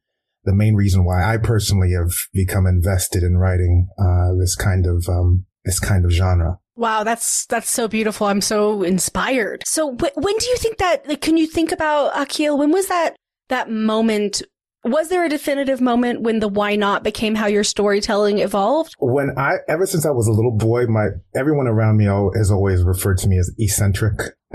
the 0.45 0.55
main 0.55 0.75
reason 0.75 1.05
why 1.05 1.25
I 1.25 1.37
personally 1.37 1.93
have 1.93 2.13
become 2.33 2.67
invested 2.67 3.23
in 3.23 3.37
writing, 3.37 3.89
uh, 3.99 4.35
this 4.39 4.55
kind 4.55 4.87
of, 4.87 5.07
um, 5.09 5.47
this 5.65 5.79
kind 5.79 6.05
of 6.05 6.11
genre. 6.11 6.59
Wow, 6.77 7.03
that's 7.03 7.45
that's 7.47 7.69
so 7.69 7.89
beautiful. 7.89 8.29
I'm 8.29 8.41
so 8.41 8.85
inspired. 8.85 9.65
So 9.67 9.95
wh- 9.95 10.17
when 10.17 10.39
do 10.39 10.47
you 10.47 10.57
think 10.59 10.79
that? 10.79 11.09
Like, 11.09 11.21
can 11.21 11.37
you 11.37 11.49
think 11.49 11.73
about 11.73 12.13
Akil? 12.17 12.57
When 12.57 12.71
was 12.71 12.87
that 12.87 13.17
that 13.49 13.69
moment? 13.69 14.43
Was 14.85 15.09
there 15.09 15.25
a 15.25 15.29
definitive 15.29 15.81
moment 15.81 16.23
when 16.23 16.39
the 16.39 16.47
why 16.47 16.77
not 16.77 17.03
became 17.03 17.35
how 17.35 17.47
your 17.47 17.65
storytelling 17.65 18.39
evolved? 18.39 18.95
When 19.01 19.37
I 19.37 19.57
ever 19.69 19.87
since 19.87 20.07
I 20.07 20.13
was 20.13 20.29
a 20.29 20.33
little 20.33 20.57
boy, 20.57 20.87
my 20.87 21.09
everyone 21.35 21.67
around 21.67 21.97
me 21.97 22.05
has 22.37 22.53
always 22.53 22.85
referred 22.85 23.19
to 23.19 23.29
me 23.29 23.39
as 23.39 23.51
eccentric. 23.59 24.21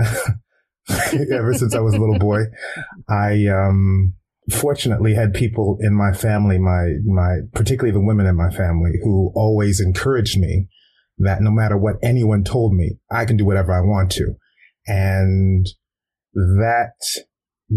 ever 1.32 1.54
since 1.54 1.74
I 1.74 1.80
was 1.80 1.94
a 1.94 1.98
little 1.98 2.18
boy, 2.18 2.42
I 3.08 3.46
um 3.46 4.14
fortunately 4.50 5.14
had 5.14 5.32
people 5.32 5.78
in 5.80 5.94
my 5.94 6.12
family, 6.12 6.58
my 6.58 6.94
my 7.06 7.38
particularly 7.54 7.92
the 7.92 8.04
women 8.04 8.26
in 8.26 8.36
my 8.36 8.50
family, 8.50 8.92
who 9.02 9.32
always 9.34 9.80
encouraged 9.80 10.38
me 10.38 10.68
that 11.18 11.40
no 11.40 11.50
matter 11.50 11.76
what 11.76 11.96
anyone 12.02 12.44
told 12.44 12.74
me, 12.74 12.98
I 13.10 13.24
can 13.24 13.36
do 13.36 13.44
whatever 13.44 13.72
I 13.72 13.80
want 13.80 14.10
to. 14.12 14.34
And 14.86 15.66
that 16.34 16.92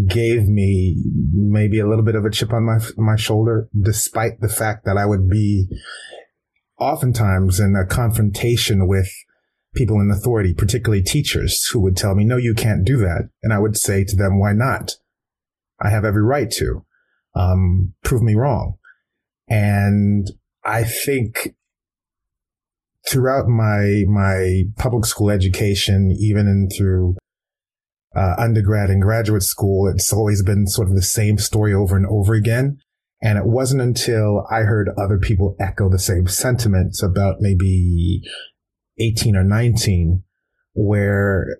gave 0.06 0.46
me 0.46 0.96
maybe 1.32 1.78
a 1.78 1.88
little 1.88 2.04
bit 2.04 2.14
of 2.14 2.24
a 2.24 2.30
chip 2.30 2.52
on 2.52 2.64
my, 2.64 2.78
my 2.96 3.16
shoulder, 3.16 3.68
despite 3.80 4.40
the 4.40 4.48
fact 4.48 4.84
that 4.84 4.96
I 4.96 5.06
would 5.06 5.28
be 5.28 5.68
oftentimes 6.78 7.58
in 7.60 7.74
a 7.74 7.86
confrontation 7.86 8.86
with 8.86 9.10
people 9.78 10.00
in 10.00 10.10
authority, 10.10 10.52
particularly 10.52 11.02
teachers 11.02 11.64
who 11.72 11.80
would 11.80 11.96
tell 11.96 12.14
me, 12.14 12.24
no, 12.24 12.36
you 12.36 12.52
can't 12.52 12.84
do 12.84 12.96
that. 12.98 13.30
And 13.42 13.52
I 13.52 13.58
would 13.60 13.76
say 13.76 14.04
to 14.04 14.16
them, 14.16 14.40
why 14.40 14.52
not? 14.52 14.96
I 15.80 15.90
have 15.90 16.04
every 16.04 16.22
right 16.22 16.50
to, 16.50 16.84
um, 17.36 17.94
prove 18.02 18.20
me 18.22 18.34
wrong. 18.34 18.74
And 19.48 20.26
I 20.64 20.82
think 20.82 21.54
throughout 23.08 23.46
my 23.46 24.04
my 24.08 24.64
public 24.76 25.06
school 25.06 25.30
education, 25.30 26.14
even 26.18 26.68
through 26.76 27.16
uh, 28.14 28.34
undergrad 28.36 28.90
and 28.90 29.00
graduate 29.00 29.44
school, 29.44 29.88
it's 29.88 30.12
always 30.12 30.42
been 30.42 30.66
sort 30.66 30.88
of 30.88 30.94
the 30.94 31.02
same 31.02 31.38
story 31.38 31.72
over 31.72 31.96
and 31.96 32.06
over 32.06 32.34
again. 32.34 32.78
And 33.22 33.38
it 33.38 33.46
wasn't 33.46 33.82
until 33.82 34.46
I 34.50 34.60
heard 34.60 34.90
other 34.96 35.18
people 35.18 35.56
echo 35.58 35.88
the 35.88 35.98
same 35.98 36.26
sentiments 36.26 37.02
about 37.02 37.40
maybe 37.40 38.22
18 39.00 39.36
or 39.36 39.44
19 39.44 40.22
where 40.74 41.58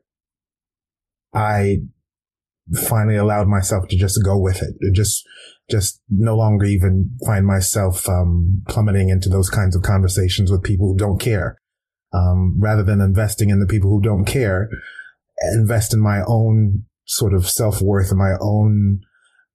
I 1.34 1.78
finally 2.74 3.16
allowed 3.16 3.48
myself 3.48 3.88
to 3.88 3.96
just 3.96 4.22
go 4.24 4.38
with 4.38 4.62
it. 4.62 4.74
just 4.94 5.26
just 5.70 6.00
no 6.08 6.34
longer 6.34 6.64
even 6.64 7.10
find 7.26 7.46
myself 7.46 8.08
um, 8.08 8.62
plummeting 8.68 9.10
into 9.10 9.28
those 9.28 9.50
kinds 9.50 9.76
of 9.76 9.82
conversations 9.82 10.50
with 10.50 10.62
people 10.62 10.88
who 10.88 10.96
don't 10.96 11.20
care. 11.20 11.58
Um, 12.10 12.56
rather 12.58 12.82
than 12.82 13.02
investing 13.02 13.50
in 13.50 13.60
the 13.60 13.66
people 13.66 13.90
who 13.90 14.00
don't 14.00 14.24
care, 14.24 14.70
invest 15.52 15.92
in 15.92 16.00
my 16.00 16.22
own 16.26 16.84
sort 17.04 17.34
of 17.34 17.48
self 17.48 17.82
worth 17.82 18.10
and 18.10 18.18
my 18.18 18.32
own 18.40 19.00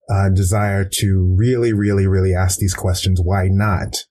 uh, 0.08 0.30
desire 0.30 0.88
to 1.00 1.36
really, 1.36 1.74
really, 1.74 2.06
really 2.06 2.36
ask 2.36 2.60
these 2.60 2.76
questions. 2.76 3.20
Why 3.24 3.48
not? 3.50 4.06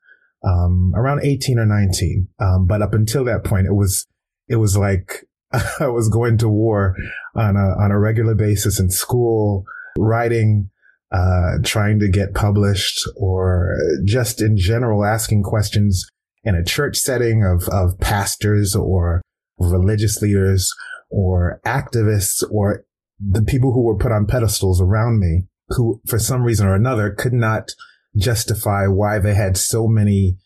Um, 0.44 0.92
around 0.96 1.20
18 1.22 1.58
or 1.58 1.66
19. 1.66 2.28
Um, 2.40 2.66
but 2.66 2.82
up 2.82 2.94
until 2.94 3.24
that 3.24 3.44
point, 3.44 3.66
it 3.66 3.74
was, 3.74 4.06
it 4.48 4.56
was 4.56 4.76
like 4.76 5.24
I 5.80 5.86
was 5.86 6.08
going 6.08 6.38
to 6.38 6.48
war 6.48 6.96
on 7.34 7.56
a, 7.56 7.76
on 7.80 7.90
a 7.90 7.98
regular 7.98 8.34
basis 8.34 8.80
in 8.80 8.90
school, 8.90 9.64
writing, 9.98 10.70
uh, 11.12 11.58
trying 11.62 11.98
to 12.00 12.08
get 12.08 12.34
published 12.34 12.98
or 13.16 13.76
just 14.04 14.40
in 14.40 14.56
general 14.56 15.04
asking 15.04 15.42
questions 15.42 16.08
in 16.42 16.54
a 16.54 16.64
church 16.64 16.96
setting 16.96 17.44
of, 17.44 17.68
of 17.68 17.98
pastors 18.00 18.74
or 18.74 19.22
religious 19.58 20.22
leaders 20.22 20.72
or 21.10 21.60
activists 21.66 22.42
or 22.50 22.84
the 23.20 23.42
people 23.42 23.72
who 23.72 23.82
were 23.82 23.98
put 23.98 24.10
on 24.10 24.26
pedestals 24.26 24.80
around 24.80 25.20
me 25.20 25.44
who 25.68 26.00
for 26.06 26.18
some 26.18 26.42
reason 26.42 26.66
or 26.66 26.74
another 26.74 27.10
could 27.10 27.32
not 27.32 27.70
justify 28.16 28.86
why 28.86 29.18
they 29.18 29.34
had 29.34 29.56
so 29.56 29.86
many 29.86 30.36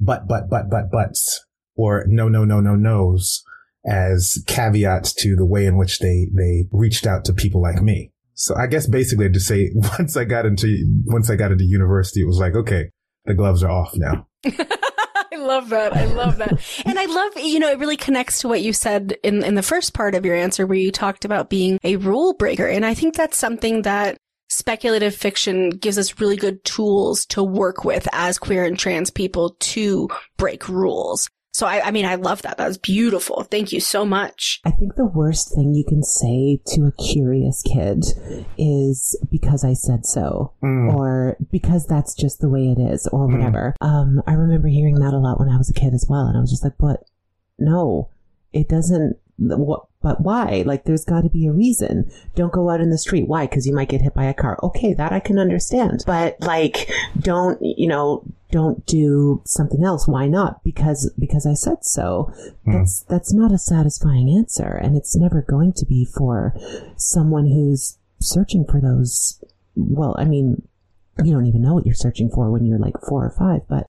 but, 0.00 0.26
but, 0.26 0.50
but, 0.50 0.68
but, 0.68 0.90
buts 0.90 1.44
or 1.76 2.04
no, 2.08 2.28
no, 2.28 2.44
no, 2.44 2.60
no, 2.60 2.74
no's 2.74 3.42
as 3.86 4.42
caveats 4.46 5.12
to 5.14 5.36
the 5.36 5.46
way 5.46 5.66
in 5.66 5.76
which 5.76 6.00
they, 6.00 6.28
they 6.34 6.66
reached 6.72 7.06
out 7.06 7.24
to 7.24 7.32
people 7.32 7.62
like 7.62 7.80
me. 7.82 8.12
So 8.34 8.54
I 8.56 8.66
guess 8.66 8.86
basically 8.86 9.30
to 9.30 9.40
say 9.40 9.70
once 9.98 10.16
I 10.16 10.24
got 10.24 10.46
into 10.46 11.02
once 11.06 11.30
I 11.30 11.36
got 11.36 11.52
into 11.52 11.64
university, 11.64 12.22
it 12.22 12.26
was 12.26 12.38
like, 12.38 12.54
okay, 12.54 12.90
the 13.24 13.34
gloves 13.34 13.62
are 13.62 13.70
off 13.70 13.92
now. 13.94 14.26
I 14.44 15.36
love 15.36 15.70
that. 15.70 15.96
I 15.96 16.04
love 16.04 16.38
that. 16.38 16.60
and 16.84 16.98
I 16.98 17.06
love, 17.06 17.32
you 17.36 17.58
know, 17.58 17.70
it 17.70 17.78
really 17.78 17.96
connects 17.96 18.40
to 18.40 18.48
what 18.48 18.62
you 18.62 18.72
said 18.72 19.16
in, 19.22 19.42
in 19.42 19.54
the 19.54 19.62
first 19.62 19.94
part 19.94 20.14
of 20.14 20.26
your 20.26 20.36
answer 20.36 20.66
where 20.66 20.78
you 20.78 20.92
talked 20.92 21.24
about 21.24 21.50
being 21.50 21.78
a 21.82 21.96
rule 21.96 22.34
breaker. 22.34 22.66
And 22.66 22.84
I 22.84 22.94
think 22.94 23.14
that's 23.14 23.38
something 23.38 23.82
that 23.82 24.18
speculative 24.52 25.14
fiction 25.14 25.70
gives 25.70 25.96
us 25.96 26.20
really 26.20 26.36
good 26.36 26.62
tools 26.64 27.24
to 27.24 27.42
work 27.42 27.84
with 27.84 28.06
as 28.12 28.38
queer 28.38 28.64
and 28.64 28.78
trans 28.78 29.10
people 29.10 29.56
to 29.60 30.08
break 30.36 30.68
rules. 30.68 31.30
So 31.54 31.66
I, 31.66 31.86
I 31.86 31.90
mean, 31.90 32.04
I 32.04 32.16
love 32.16 32.42
that. 32.42 32.58
That 32.58 32.68
was 32.68 32.78
beautiful. 32.78 33.44
Thank 33.44 33.72
you 33.72 33.80
so 33.80 34.04
much. 34.04 34.60
I 34.64 34.70
think 34.70 34.94
the 34.94 35.06
worst 35.06 35.54
thing 35.54 35.74
you 35.74 35.84
can 35.86 36.02
say 36.02 36.60
to 36.74 36.86
a 36.86 36.92
curious 36.92 37.62
kid 37.62 38.04
is 38.58 39.18
because 39.30 39.64
I 39.64 39.72
said 39.72 40.06
so, 40.06 40.52
mm. 40.62 40.94
or 40.94 41.36
because 41.50 41.86
that's 41.86 42.14
just 42.14 42.40
the 42.40 42.48
way 42.48 42.74
it 42.76 42.80
is, 42.80 43.06
or 43.08 43.28
mm. 43.28 43.32
whatever. 43.32 43.74
Mm. 43.82 43.86
Um, 43.86 44.22
I 44.26 44.32
remember 44.32 44.68
hearing 44.68 44.96
that 44.96 45.14
a 45.14 45.18
lot 45.18 45.38
when 45.38 45.50
I 45.50 45.56
was 45.58 45.68
a 45.70 45.74
kid 45.74 45.92
as 45.94 46.06
well, 46.08 46.26
and 46.26 46.36
I 46.36 46.40
was 46.40 46.50
just 46.50 46.64
like, 46.64 46.76
but 46.78 47.04
no, 47.58 48.10
it 48.52 48.68
doesn't 48.68 49.16
what, 49.38 49.86
but 50.02 50.20
why? 50.20 50.62
Like, 50.66 50.84
there's 50.84 51.04
got 51.04 51.22
to 51.22 51.30
be 51.30 51.46
a 51.46 51.52
reason. 51.52 52.10
Don't 52.34 52.52
go 52.52 52.70
out 52.70 52.80
in 52.80 52.90
the 52.90 52.98
street. 52.98 53.28
Why? 53.28 53.46
Because 53.46 53.66
you 53.66 53.74
might 53.74 53.88
get 53.88 54.02
hit 54.02 54.14
by 54.14 54.24
a 54.24 54.34
car. 54.34 54.58
Okay, 54.62 54.94
that 54.94 55.12
I 55.12 55.20
can 55.20 55.38
understand. 55.38 56.04
But 56.06 56.36
like, 56.40 56.90
don't 57.18 57.58
you 57.60 57.88
know? 57.88 58.24
Don't 58.50 58.84
do 58.84 59.40
something 59.46 59.82
else. 59.82 60.06
Why 60.06 60.28
not? 60.28 60.62
Because 60.62 61.10
because 61.18 61.46
I 61.46 61.54
said 61.54 61.84
so. 61.84 62.30
Mm. 62.66 62.74
That's 62.74 63.00
that's 63.04 63.32
not 63.32 63.50
a 63.50 63.58
satisfying 63.58 64.28
answer, 64.28 64.68
and 64.68 64.96
it's 64.96 65.16
never 65.16 65.40
going 65.40 65.72
to 65.74 65.86
be 65.86 66.04
for 66.04 66.54
someone 66.96 67.46
who's 67.46 67.98
searching 68.20 68.66
for 68.66 68.80
those. 68.80 69.42
Well, 69.74 70.14
I 70.18 70.26
mean, 70.26 70.68
you 71.24 71.32
don't 71.32 71.46
even 71.46 71.62
know 71.62 71.74
what 71.74 71.86
you're 71.86 71.94
searching 71.94 72.28
for 72.28 72.50
when 72.50 72.66
you're 72.66 72.78
like 72.78 73.00
four 73.08 73.24
or 73.24 73.30
five, 73.30 73.62
but 73.68 73.86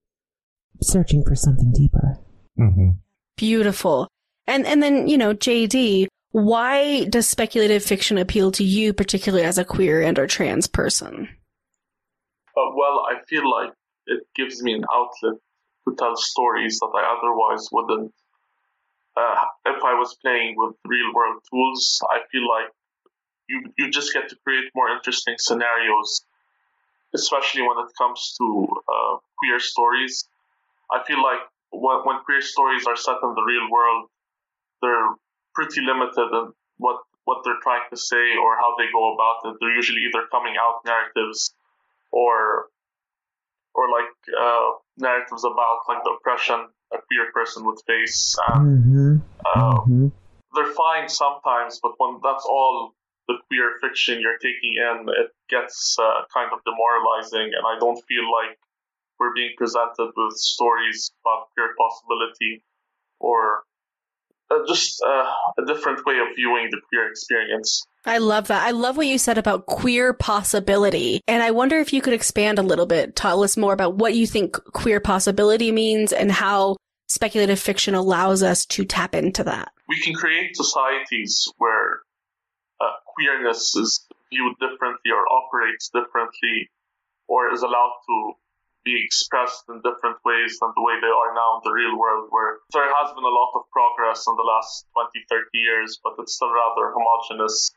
searching 0.81 1.23
for 1.23 1.35
something 1.35 1.71
deeper. 1.71 2.17
Mm-hmm. 2.57 2.91
Beautiful. 3.35 4.07
And 4.47 4.65
and 4.65 4.83
then, 4.83 5.07
you 5.07 5.17
know, 5.17 5.33
JD, 5.33 6.07
why 6.31 7.05
does 7.05 7.27
speculative 7.27 7.83
fiction 7.83 8.17
appeal 8.17 8.51
to 8.53 8.63
you, 8.63 8.93
particularly 8.93 9.45
as 9.45 9.57
a 9.57 9.65
queer 9.65 10.01
and 10.01 10.17
or 10.17 10.27
trans 10.27 10.67
person? 10.67 11.29
Uh, 12.57 12.71
well, 12.75 13.05
I 13.07 13.21
feel 13.27 13.49
like 13.49 13.71
it 14.07 14.23
gives 14.35 14.61
me 14.61 14.73
an 14.73 14.83
outlet 14.91 15.39
to 15.87 15.95
tell 15.95 16.15
stories 16.15 16.79
that 16.79 16.91
I 16.93 17.17
otherwise 17.17 17.69
wouldn't. 17.71 18.13
Uh, 19.15 19.45
if 19.65 19.83
I 19.83 19.93
was 19.93 20.15
playing 20.21 20.55
with 20.57 20.75
real 20.85 21.13
world 21.13 21.41
tools, 21.51 22.01
I 22.09 22.19
feel 22.31 22.47
like 22.47 22.71
you 23.47 23.71
you 23.77 23.91
just 23.91 24.13
get 24.13 24.29
to 24.29 24.35
create 24.43 24.71
more 24.75 24.89
interesting 24.89 25.35
scenarios, 25.37 26.25
especially 27.13 27.61
when 27.61 27.77
it 27.77 27.91
comes 27.97 28.35
to 28.39 28.67
uh, 28.87 29.17
queer 29.37 29.59
stories. 29.59 30.27
I 30.91 31.03
feel 31.03 31.21
like 31.21 31.41
when, 31.71 31.97
when 32.05 32.23
queer 32.25 32.41
stories 32.41 32.87
are 32.87 32.95
set 32.95 33.17
in 33.21 33.35
the 33.35 33.43
real 33.45 33.69
world, 33.69 34.09
they're 34.83 35.15
pretty 35.55 35.81
limited 35.81 36.27
in 36.39 36.53
what 36.77 36.99
what 37.25 37.39
they're 37.43 37.63
trying 37.63 37.87
to 37.89 37.97
say 37.97 38.35
or 38.35 38.57
how 38.57 38.75
they 38.77 38.91
go 38.91 39.15
about 39.15 39.39
it. 39.45 39.57
They're 39.59 39.73
usually 39.73 40.03
either 40.03 40.27
coming 40.29 40.55
out 40.59 40.83
narratives 40.85 41.55
or 42.11 42.67
or 43.73 43.89
like 43.89 44.11
uh, 44.29 44.69
narratives 44.97 45.43
about 45.43 45.87
like 45.87 46.03
the 46.03 46.11
oppression 46.19 46.67
a 46.93 46.97
queer 47.07 47.31
person 47.33 47.65
would 47.65 47.79
face. 47.87 48.37
And, 48.53 48.83
mm-hmm. 48.83 49.15
Uh, 49.45 49.79
mm-hmm. 49.81 50.07
They're 50.53 50.73
fine 50.73 51.09
sometimes, 51.09 51.79
but 51.81 51.93
when 51.97 52.19
that's 52.21 52.45
all 52.45 52.93
the 53.27 53.35
queer 53.47 53.79
fiction 53.81 54.19
you're 54.21 54.37
taking 54.37 54.75
in, 54.77 55.07
it 55.09 55.31
gets 55.49 55.97
uh, 55.97 56.21
kind 56.31 56.51
of 56.53 56.59
demoralizing, 56.65 57.49
and 57.55 57.65
I 57.65 57.79
don't 57.79 57.99
feel 58.07 58.29
like 58.29 58.59
we're 59.19 59.33
being 59.33 59.53
presented 59.57 60.11
with 60.15 60.35
stories 60.37 61.11
about 61.23 61.47
queer 61.55 61.73
possibility 61.77 62.63
or 63.19 63.63
just 64.67 65.01
uh, 65.05 65.25
a 65.57 65.65
different 65.65 66.05
way 66.05 66.15
of 66.19 66.35
viewing 66.35 66.69
the 66.71 66.79
queer 66.89 67.09
experience. 67.09 67.83
I 68.05 68.17
love 68.17 68.47
that. 68.47 68.65
I 68.65 68.71
love 68.71 68.97
what 68.97 69.07
you 69.07 69.17
said 69.17 69.37
about 69.37 69.65
queer 69.65 70.13
possibility. 70.13 71.21
And 71.27 71.41
I 71.41 71.51
wonder 71.51 71.79
if 71.79 71.93
you 71.93 72.01
could 72.01 72.13
expand 72.13 72.59
a 72.59 72.63
little 72.63 72.85
bit, 72.85 73.15
tell 73.15 73.43
us 73.43 73.55
more 73.55 73.73
about 73.73 73.95
what 73.95 74.13
you 74.13 74.27
think 74.27 74.53
queer 74.73 74.99
possibility 74.99 75.71
means 75.71 76.11
and 76.11 76.31
how 76.31 76.75
speculative 77.07 77.59
fiction 77.59 77.95
allows 77.95 78.43
us 78.43 78.65
to 78.65 78.83
tap 78.83 79.15
into 79.15 79.43
that. 79.43 79.71
We 79.87 80.01
can 80.01 80.13
create 80.13 80.55
societies 80.55 81.47
where 81.57 81.99
uh, 82.81 82.91
queerness 83.05 83.75
is 83.75 84.05
viewed 84.31 84.55
differently 84.59 85.11
or 85.11 85.25
operates 85.31 85.89
differently 85.89 86.69
or 87.27 87.53
is 87.53 87.61
allowed 87.61 87.93
to 88.07 88.33
be 88.83 88.99
expressed 89.03 89.63
in 89.69 89.81
different 89.81 90.17
ways 90.25 90.59
than 90.59 90.71
the 90.75 90.83
way 90.83 90.99
they 90.99 91.11
are 91.11 91.33
now 91.33 91.57
in 91.57 91.61
the 91.63 91.71
real 91.71 91.97
world, 91.97 92.27
where 92.29 92.59
there 92.71 92.87
has 92.87 93.13
been 93.15 93.23
a 93.23 93.35
lot 93.35 93.51
of 93.55 93.63
progress 93.71 94.27
in 94.27 94.35
the 94.35 94.43
last 94.43 94.85
20, 94.93 95.25
30 95.29 95.47
years, 95.53 95.99
but 96.03 96.13
it's 96.19 96.35
still 96.35 96.51
rather 96.51 96.91
homogenous, 96.91 97.71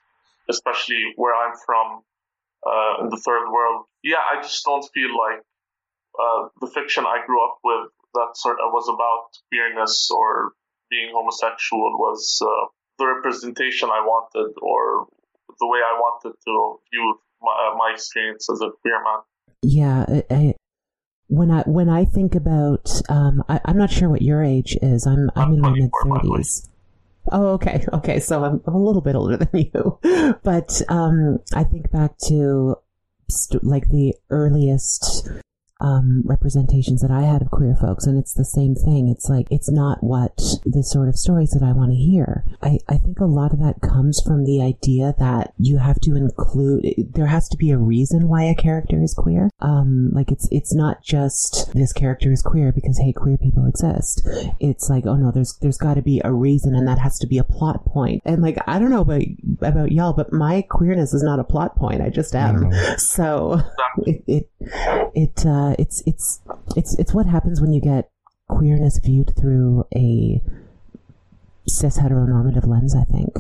especially 0.51 1.15
where 1.17 1.35
I'm 1.35 1.55
from 1.65 2.03
uh, 2.67 3.05
in 3.05 3.09
the 3.11 3.23
third 3.23 3.51
world. 3.51 3.87
Yeah, 4.03 4.23
I 4.23 4.43
just 4.43 4.65
don't 4.65 4.87
feel 4.93 5.11
like 5.15 5.43
uh, 6.19 6.49
the 6.61 6.67
fiction 6.67 7.05
I 7.07 7.25
grew 7.25 7.45
up 7.45 7.59
with 7.63 7.93
that 8.15 8.35
sort 8.35 8.59
of 8.59 8.73
was 8.73 8.89
about 8.89 9.31
queerness 9.53 10.11
or 10.11 10.53
being 10.91 11.11
homosexual 11.13 11.93
was 11.99 12.41
uh, 12.43 12.67
the 12.99 13.07
representation 13.07 13.91
I 13.91 14.01
wanted 14.01 14.55
or 14.63 15.07
the 15.59 15.67
way 15.67 15.79
I 15.79 15.99
wanted 15.99 16.35
to 16.47 16.77
view 16.91 17.21
my, 17.43 17.53
uh, 17.53 17.77
my 17.77 17.93
experience 17.93 18.49
as 18.51 18.61
a 18.61 18.71
queer 18.83 19.03
man. 19.03 19.21
Yeah, 19.63 20.05
I, 20.31 20.55
when 21.29 21.51
I 21.51 21.63
when 21.63 21.89
I 21.89 22.05
think 22.05 22.35
about, 22.35 22.91
um, 23.09 23.43
I, 23.49 23.61
am 23.65 23.79
not 23.79 23.91
sure 23.91 24.09
what 24.09 24.23
your 24.23 24.43
age 24.43 24.77
is. 24.83 25.07
I'm 25.07 25.31
I'm, 25.35 25.49
I'm 25.49 25.55
in 25.55 25.61
my 25.61 25.73
mid 25.73 25.91
thirties. 26.05 26.69
Oh, 27.33 27.49
okay, 27.55 27.85
okay. 27.93 28.21
So 28.21 28.45
I'm, 28.45 28.61
I'm, 28.67 28.75
a 28.75 28.83
little 28.83 29.03
bit 29.03 29.17
older 29.17 29.37
than 29.37 29.49
you, 29.73 29.99
but 30.43 30.83
um, 30.89 31.41
I 31.55 31.65
think 31.65 31.91
back 31.91 32.17
to 32.29 32.77
st- 33.29 33.65
like 33.65 33.89
the 33.91 34.15
earliest 34.31 35.29
um, 35.81 36.23
representations 36.25 37.03
that 37.03 37.11
I 37.11 37.23
had 37.23 37.43
of 37.43 37.51
queer 37.51 37.77
folks, 37.79 38.07
and 38.07 38.19
it's 38.19 38.35
the 38.35 38.45
same 38.45 38.75
thing. 38.75 39.09
It's 39.09 39.29
like 39.29 39.47
it's 39.51 39.71
not 39.71 40.03
what 40.03 40.37
the 40.65 40.83
sort 40.83 41.09
of 41.09 41.17
stories 41.17 41.51
that 41.51 41.63
I 41.63 41.73
want 41.73 41.91
to 41.91 41.97
hear. 41.97 42.45
I, 42.63 42.79
I 42.89 42.99
think 42.99 43.21
a 43.21 43.27
lot 43.27 43.53
of 43.53 43.61
that 43.61 43.81
comes 43.83 44.21
from 44.21 44.45
the 44.45 44.63
idea 44.63 45.15
that 45.19 45.53
you 45.59 45.79
have 45.79 46.01
to 46.01 46.17
include. 46.17 47.13
There 47.13 47.27
has 47.27 47.49
to 47.51 47.57
be 47.57 47.71
a 47.71 47.79
reason 47.79 48.29
why 48.29 48.45
a 48.45 48.55
character 48.55 49.03
is 49.03 49.15
queer. 49.15 49.51
Um, 49.61 50.11
like 50.13 50.31
it's 50.31 50.49
it's 50.51 50.75
not 50.75 51.03
just 51.03 51.73
this 51.75 51.93
character 51.93 52.33
is 52.33 52.43
queer 52.43 52.73
because 52.73 52.99
hey, 52.99 53.13
queer 53.13 53.37
people 53.37 53.67
exist. 53.67 54.27
It's 54.61 54.89
like 54.89 55.07
oh 55.07 55.17
no, 55.17 55.31
there's 55.31 55.57
there's 55.61 55.79
got 55.79 55.95
to 55.95 56.03
be 56.03 56.21
a 56.25 56.33
reason, 56.33 56.75
and 56.75 56.89
that 56.89 56.99
has 56.99 57.19
to 57.19 57.27
be 57.27 57.39
a 57.39 57.45
plot 57.45 57.85
point. 57.85 58.23
And 58.25 58.43
like 58.43 58.57
I 58.67 58.79
don't 58.79 58.91
know 58.91 59.03
about 59.03 59.23
about 59.61 59.93
y'all, 59.93 60.13
but 60.13 60.33
my 60.33 60.63
queerness 60.63 61.13
is 61.13 61.23
not 61.23 61.39
a 61.39 61.45
plot 61.45 61.77
point. 61.77 62.01
I 62.01 62.09
just 62.09 62.35
am. 62.35 62.73
So 62.97 63.61
it 63.99 64.25
it, 64.27 64.51
it 65.15 65.47
uh, 65.47 65.76
it's 65.79 66.03
it's 66.07 66.41
it's 66.77 66.99
it's 66.99 67.15
what 67.15 67.27
happens 67.27 67.61
when 67.61 67.73
you 67.73 67.81
get 67.81 68.11
queerness 68.49 68.99
viewed 69.03 69.35
through 69.37 69.85
a 69.95 70.43
cis 71.69 71.99
heteronormative 71.99 72.67
lens. 72.67 72.95
I 72.95 73.05
think. 73.05 73.35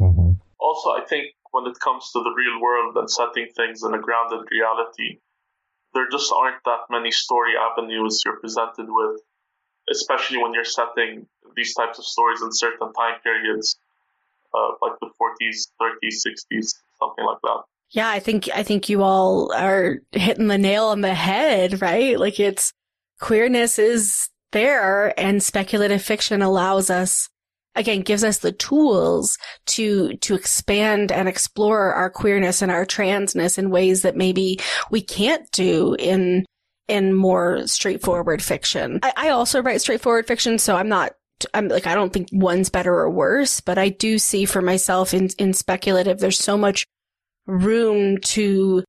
Mm-hmm. 0.00 0.32
Also, 0.58 0.90
I 0.90 1.04
think 1.06 1.34
when 1.52 1.66
it 1.66 1.78
comes 1.78 2.10
to 2.12 2.20
the 2.20 2.34
real 2.36 2.60
world 2.60 2.96
and 2.96 3.08
setting 3.08 3.48
things 3.54 3.82
in 3.84 3.94
a 3.94 4.00
grounded 4.00 4.46
reality, 4.50 5.20
there 5.94 6.08
just 6.10 6.32
aren't 6.32 6.62
that 6.64 6.90
many 6.90 7.10
story 7.10 7.52
avenues 7.56 8.22
you're 8.24 8.40
presented 8.40 8.86
with, 8.88 9.20
especially 9.90 10.38
when 10.38 10.52
you're 10.52 10.64
setting 10.64 11.26
these 11.56 11.74
types 11.74 11.98
of 11.98 12.04
stories 12.04 12.42
in 12.42 12.50
certain 12.50 12.92
time 12.92 13.20
periods, 13.22 13.78
uh, 14.52 14.72
like 14.82 14.98
the 15.00 15.10
40s, 15.20 15.70
30s, 15.80 16.26
60s, 16.26 16.74
something 16.98 17.24
like 17.24 17.38
that. 17.44 17.62
Yeah, 17.90 18.08
I 18.08 18.18
think 18.18 18.48
I 18.54 18.62
think 18.62 18.88
you 18.88 19.02
all 19.02 19.52
are 19.52 19.98
hitting 20.12 20.48
the 20.48 20.58
nail 20.58 20.86
on 20.86 21.00
the 21.00 21.14
head, 21.14 21.80
right? 21.80 22.18
Like 22.18 22.40
it's 22.40 22.72
queerness 23.20 23.78
is 23.78 24.28
there 24.52 25.18
and 25.18 25.42
speculative 25.42 26.02
fiction 26.02 26.42
allows 26.42 26.90
us 26.90 27.28
again 27.74 28.02
gives 28.02 28.22
us 28.24 28.38
the 28.38 28.52
tools 28.52 29.36
to 29.66 30.16
to 30.18 30.34
expand 30.34 31.10
and 31.10 31.28
explore 31.28 31.92
our 31.92 32.10
queerness 32.10 32.62
and 32.62 32.70
our 32.70 32.86
transness 32.86 33.58
in 33.58 33.70
ways 33.70 34.02
that 34.02 34.16
maybe 34.16 34.58
we 34.90 35.00
can't 35.00 35.50
do 35.50 35.94
in 35.98 36.44
in 36.86 37.14
more 37.14 37.66
straightforward 37.66 38.42
fiction. 38.42 39.00
I, 39.02 39.12
I 39.16 39.28
also 39.30 39.62
write 39.62 39.80
straightforward 39.80 40.26
fiction, 40.26 40.58
so 40.58 40.76
I'm 40.76 40.88
not 40.88 41.12
I'm 41.52 41.68
like 41.68 41.86
I 41.86 41.94
don't 41.94 42.12
think 42.12 42.28
one's 42.32 42.70
better 42.70 42.94
or 42.94 43.10
worse, 43.10 43.60
but 43.60 43.78
I 43.78 43.88
do 43.88 44.18
see 44.18 44.44
for 44.44 44.62
myself 44.62 45.14
in 45.14 45.30
in 45.38 45.52
speculative 45.52 46.18
there's 46.18 46.38
so 46.38 46.56
much 46.56 46.86
room 47.46 48.18
to 48.18 48.84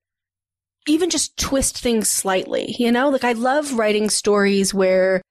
even 0.87 1.09
just 1.09 1.37
twist 1.37 1.79
things 1.79 2.09
slightly, 2.09 2.75
you 2.77 2.91
know? 2.91 3.09
Like 3.09 3.23
I 3.23 3.33
love 3.33 3.73
writing 3.73 4.09
stories 4.09 4.73
where 4.73 5.21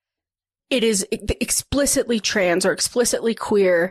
it 0.70 0.82
is 0.82 1.06
explicitly 1.10 2.20
trans 2.20 2.66
or 2.66 2.72
explicitly 2.72 3.34
queer 3.34 3.90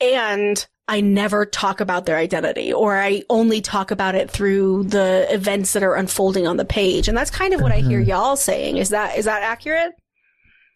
and 0.00 0.66
I 0.86 1.00
never 1.00 1.46
talk 1.46 1.80
about 1.80 2.06
their 2.06 2.16
identity 2.16 2.72
or 2.72 2.98
I 2.98 3.22
only 3.30 3.60
talk 3.60 3.90
about 3.90 4.14
it 4.14 4.30
through 4.30 4.84
the 4.84 5.26
events 5.30 5.72
that 5.72 5.82
are 5.82 5.94
unfolding 5.94 6.46
on 6.46 6.56
the 6.56 6.64
page. 6.64 7.06
And 7.06 7.16
that's 7.16 7.30
kind 7.30 7.54
of 7.54 7.60
what 7.60 7.72
mm-hmm. 7.72 7.86
I 7.86 7.88
hear 7.88 8.00
mm-hmm. 8.00 8.10
y'all 8.10 8.36
saying. 8.36 8.76
Is 8.76 8.88
that 8.88 9.16
is 9.16 9.26
that 9.26 9.42
accurate? 9.42 9.92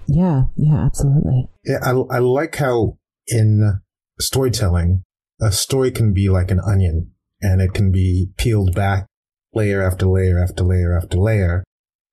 Yeah, 0.06 0.44
yeah, 0.56 0.84
absolutely. 0.84 1.48
Yeah, 1.64 1.78
I, 1.82 1.90
I 2.16 2.18
like 2.18 2.56
how 2.56 2.98
in 3.26 3.80
storytelling, 4.20 5.02
a 5.40 5.50
story 5.50 5.90
can 5.90 6.12
be 6.12 6.28
like 6.28 6.50
an 6.50 6.60
onion 6.60 7.13
and 7.44 7.60
it 7.60 7.74
can 7.74 7.92
be 7.92 8.30
peeled 8.38 8.74
back 8.74 9.06
layer 9.52 9.82
after 9.82 10.06
layer 10.06 10.42
after 10.42 10.64
layer 10.64 10.96
after 10.96 11.18
layer. 11.18 11.62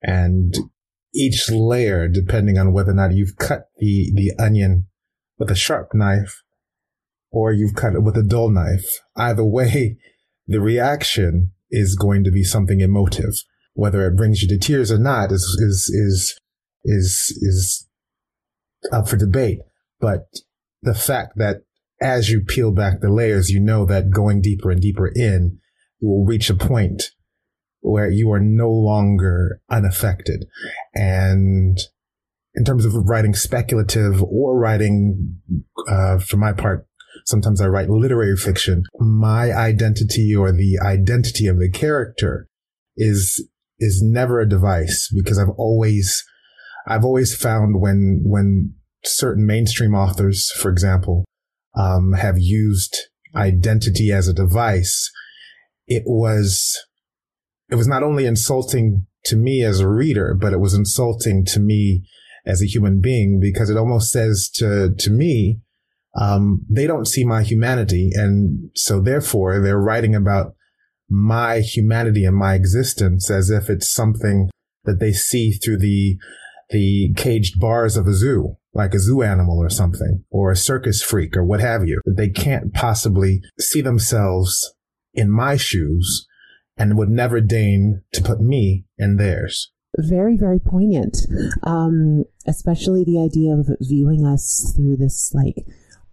And 0.01 0.53
each 1.15 1.49
layer, 1.49 2.09
depending 2.09 2.57
on 2.57 2.73
whether 2.73 2.91
or 2.91 2.95
not 2.95 3.13
you've 3.13 3.37
cut 3.37 3.69
the, 3.77 4.11
the 4.13 4.33
onion 4.37 4.87
with 5.37 5.49
a 5.49 5.55
sharp 5.55 5.93
knife 5.93 6.43
or 7.31 7.53
you've 7.53 7.75
cut 7.75 7.93
it 7.93 8.03
with 8.03 8.17
a 8.17 8.23
dull 8.23 8.49
knife, 8.49 8.99
either 9.15 9.45
way, 9.45 9.97
the 10.47 10.59
reaction 10.59 11.51
is 11.69 11.95
going 11.95 12.25
to 12.25 12.31
be 12.31 12.43
something 12.43 12.81
emotive. 12.81 13.33
Whether 13.73 14.05
it 14.05 14.17
brings 14.17 14.41
you 14.41 14.49
to 14.49 14.57
tears 14.57 14.91
or 14.91 14.99
not 14.99 15.31
is, 15.31 15.43
is, 15.61 15.89
is, 15.89 16.37
is, 16.83 17.39
is 17.41 17.87
up 18.91 19.07
for 19.07 19.15
debate. 19.15 19.59
But 20.01 20.25
the 20.81 20.93
fact 20.93 21.37
that 21.37 21.61
as 22.01 22.29
you 22.29 22.41
peel 22.41 22.71
back 22.71 22.99
the 22.99 23.11
layers, 23.11 23.51
you 23.51 23.59
know 23.59 23.85
that 23.85 24.09
going 24.09 24.41
deeper 24.41 24.71
and 24.71 24.81
deeper 24.81 25.07
in, 25.07 25.59
you 25.99 26.07
will 26.07 26.25
reach 26.25 26.49
a 26.49 26.55
point 26.55 27.03
where 27.81 28.09
you 28.09 28.31
are 28.31 28.39
no 28.39 28.69
longer 28.69 29.61
unaffected. 29.69 30.45
And 30.93 31.77
in 32.55 32.65
terms 32.65 32.85
of 32.85 32.93
writing 32.95 33.33
speculative 33.33 34.21
or 34.23 34.57
writing, 34.57 35.37
uh, 35.87 36.19
for 36.19 36.37
my 36.37 36.53
part, 36.53 36.87
sometimes 37.25 37.61
I 37.61 37.67
write 37.67 37.89
literary 37.89 38.35
fiction. 38.35 38.83
My 38.99 39.53
identity 39.53 40.35
or 40.35 40.51
the 40.51 40.79
identity 40.83 41.47
of 41.47 41.59
the 41.59 41.69
character 41.69 42.47
is, 42.97 43.47
is 43.79 44.01
never 44.03 44.39
a 44.39 44.49
device 44.49 45.09
because 45.13 45.37
I've 45.37 45.55
always, 45.57 46.23
I've 46.87 47.05
always 47.05 47.35
found 47.35 47.79
when, 47.79 48.21
when 48.23 48.73
certain 49.03 49.45
mainstream 49.45 49.93
authors, 49.93 50.51
for 50.51 50.69
example, 50.69 51.25
um, 51.75 52.13
have 52.13 52.38
used 52.38 52.95
identity 53.36 54.12
as 54.12 54.27
a 54.27 54.34
device, 54.34 55.12
it 55.88 56.03
was, 56.05 56.77
it 57.69 57.75
was 57.75 57.88
not 57.88 58.03
only 58.03 58.25
insulting 58.25 59.05
to 59.25 59.36
me 59.36 59.63
as 59.63 59.79
a 59.79 59.89
reader, 59.89 60.34
but 60.34 60.53
it 60.53 60.60
was 60.60 60.73
insulting 60.73 61.45
to 61.45 61.60
me 61.60 62.03
as 62.45 62.62
a 62.62 62.65
human 62.65 62.99
being 62.99 63.39
because 63.39 63.69
it 63.69 63.77
almost 63.77 64.12
says 64.12 64.49
to, 64.55 64.93
to 64.97 65.12
me, 65.12 65.60
um, 66.19 66.65
they 66.69 66.88
don't 66.88 67.07
see 67.07 67.23
my 67.23 67.43
humanity. 67.43 68.10
And 68.13 68.69
so 68.75 68.99
therefore 68.99 69.60
they're 69.60 69.79
writing 69.79 70.15
about 70.15 70.55
my 71.10 71.60
humanity 71.60 72.25
and 72.25 72.36
my 72.36 72.55
existence 72.55 73.29
as 73.29 73.49
if 73.49 73.69
it's 73.69 73.93
something 73.93 74.49
that 74.84 74.99
they 74.99 75.12
see 75.12 75.51
through 75.51 75.77
the, 75.77 76.17
the 76.69 77.13
caged 77.15 77.60
bars 77.60 77.95
of 77.95 78.07
a 78.07 78.13
zoo 78.13 78.57
like 78.73 78.93
a 78.93 78.99
zoo 78.99 79.21
animal 79.21 79.57
or 79.57 79.69
something, 79.69 80.23
or 80.29 80.51
a 80.51 80.55
circus 80.55 81.01
freak 81.01 81.36
or 81.36 81.43
what 81.43 81.60
have 81.60 81.88
you. 81.88 82.01
They 82.05 82.29
can't 82.29 82.73
possibly 82.73 83.41
see 83.60 83.81
themselves 83.81 84.73
in 85.13 85.29
my 85.29 85.57
shoes 85.57 86.25
and 86.77 86.97
would 86.97 87.10
never 87.10 87.41
deign 87.41 88.01
to 88.13 88.21
put 88.21 88.39
me 88.39 88.86
in 88.97 89.17
theirs. 89.17 89.71
Very, 89.97 90.38
very 90.38 90.60
poignant. 90.60 91.27
Um, 91.63 92.23
especially 92.47 93.03
the 93.03 93.19
idea 93.19 93.53
of 93.53 93.77
viewing 93.81 94.25
us 94.25 94.73
through 94.75 94.95
this, 94.95 95.34
like, 95.34 95.65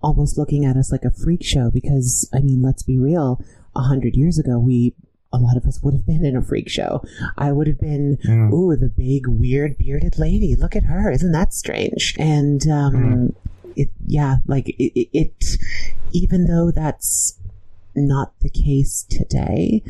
almost 0.02 0.36
looking 0.36 0.64
at 0.64 0.76
us 0.76 0.90
like 0.90 1.04
a 1.04 1.12
freak 1.12 1.44
show, 1.44 1.70
because, 1.72 2.28
I 2.34 2.40
mean, 2.40 2.60
let's 2.60 2.82
be 2.82 2.98
real, 2.98 3.40
a 3.76 3.82
hundred 3.82 4.16
years 4.16 4.36
ago, 4.36 4.58
we 4.58 4.94
a 5.32 5.38
lot 5.38 5.56
of 5.56 5.64
us 5.66 5.80
would 5.82 5.94
have 5.94 6.06
been 6.06 6.24
in 6.24 6.36
a 6.36 6.42
freak 6.42 6.68
show. 6.68 7.02
I 7.36 7.52
would 7.52 7.66
have 7.66 7.78
been, 7.78 8.18
mm. 8.24 8.52
ooh, 8.52 8.76
the 8.76 8.88
big 8.88 9.26
weird 9.26 9.76
bearded 9.76 10.18
lady. 10.18 10.56
Look 10.56 10.74
at 10.74 10.84
her. 10.84 11.10
Isn't 11.10 11.32
that 11.32 11.52
strange? 11.52 12.16
And, 12.18 12.66
um, 12.68 12.94
mm. 12.94 13.34
it, 13.76 13.90
yeah, 14.06 14.36
like 14.46 14.68
it, 14.70 15.08
it, 15.12 15.58
even 16.12 16.46
though 16.46 16.70
that's 16.70 17.38
not 17.94 18.32
the 18.40 18.48
case 18.48 19.04
today, 19.08 19.82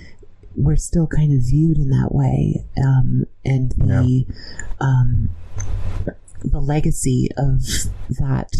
we're 0.56 0.76
still 0.76 1.06
kind 1.06 1.32
of 1.32 1.46
viewed 1.46 1.76
in 1.76 1.90
that 1.90 2.12
way. 2.12 2.64
Um, 2.76 3.26
and 3.44 3.72
the, 3.72 4.26
yeah. 4.26 4.34
um, 4.80 5.30
the 6.42 6.60
legacy 6.60 7.28
of 7.36 7.62
that, 8.18 8.52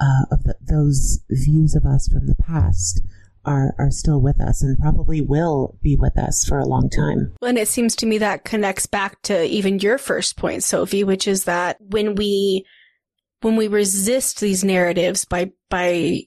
uh, 0.00 0.26
of 0.30 0.44
the, 0.44 0.54
those 0.60 1.24
views 1.28 1.74
of 1.74 1.84
us 1.84 2.06
from 2.06 2.28
the 2.28 2.36
past 2.36 3.02
are, 3.48 3.74
are 3.78 3.90
still 3.90 4.20
with 4.20 4.40
us 4.40 4.62
and 4.62 4.78
probably 4.78 5.22
will 5.22 5.78
be 5.82 5.96
with 5.96 6.18
us 6.18 6.44
for 6.44 6.58
a 6.58 6.66
long 6.66 6.90
time. 6.90 7.34
And 7.42 7.56
it 7.56 7.66
seems 7.66 7.96
to 7.96 8.06
me 8.06 8.18
that 8.18 8.44
connects 8.44 8.86
back 8.86 9.22
to 9.22 9.44
even 9.46 9.78
your 9.78 9.96
first 9.96 10.36
point, 10.36 10.62
Sophie, 10.62 11.02
which 11.02 11.26
is 11.26 11.44
that 11.44 11.78
when 11.80 12.14
we 12.14 12.66
when 13.40 13.56
we 13.56 13.68
resist 13.68 14.40
these 14.40 14.64
narratives 14.64 15.24
by 15.24 15.52
by 15.70 16.24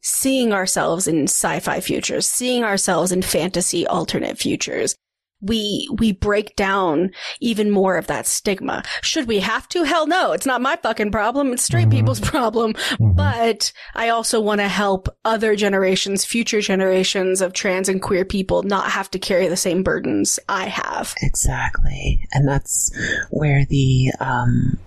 seeing 0.00 0.52
ourselves 0.52 1.06
in 1.06 1.24
sci-fi 1.24 1.80
futures, 1.80 2.26
seeing 2.26 2.64
ourselves 2.64 3.12
in 3.12 3.20
fantasy 3.20 3.86
alternate 3.86 4.38
futures, 4.38 4.94
we 5.40 5.88
we 5.98 6.12
break 6.12 6.56
down 6.56 7.10
even 7.40 7.70
more 7.70 7.96
of 7.96 8.06
that 8.08 8.26
stigma. 8.26 8.82
Should 9.02 9.28
we 9.28 9.40
have 9.40 9.68
to? 9.68 9.84
Hell 9.84 10.06
no. 10.06 10.32
It's 10.32 10.46
not 10.46 10.60
my 10.60 10.76
fucking 10.76 11.12
problem. 11.12 11.52
It's 11.52 11.62
straight 11.62 11.82
mm-hmm. 11.82 11.98
people's 11.98 12.20
problem. 12.20 12.72
Mm-hmm. 12.72 13.12
But 13.12 13.72
I 13.94 14.08
also 14.08 14.40
want 14.40 14.60
to 14.60 14.68
help 14.68 15.08
other 15.24 15.54
generations, 15.54 16.24
future 16.24 16.60
generations 16.60 17.40
of 17.40 17.52
trans 17.52 17.88
and 17.88 18.02
queer 18.02 18.24
people 18.24 18.62
not 18.62 18.90
have 18.90 19.10
to 19.12 19.18
carry 19.18 19.48
the 19.48 19.56
same 19.56 19.82
burdens 19.82 20.38
I 20.48 20.66
have. 20.66 21.14
Exactly. 21.22 22.26
And 22.32 22.48
that's 22.48 22.90
where 23.30 23.64
the 23.64 24.12
um 24.20 24.78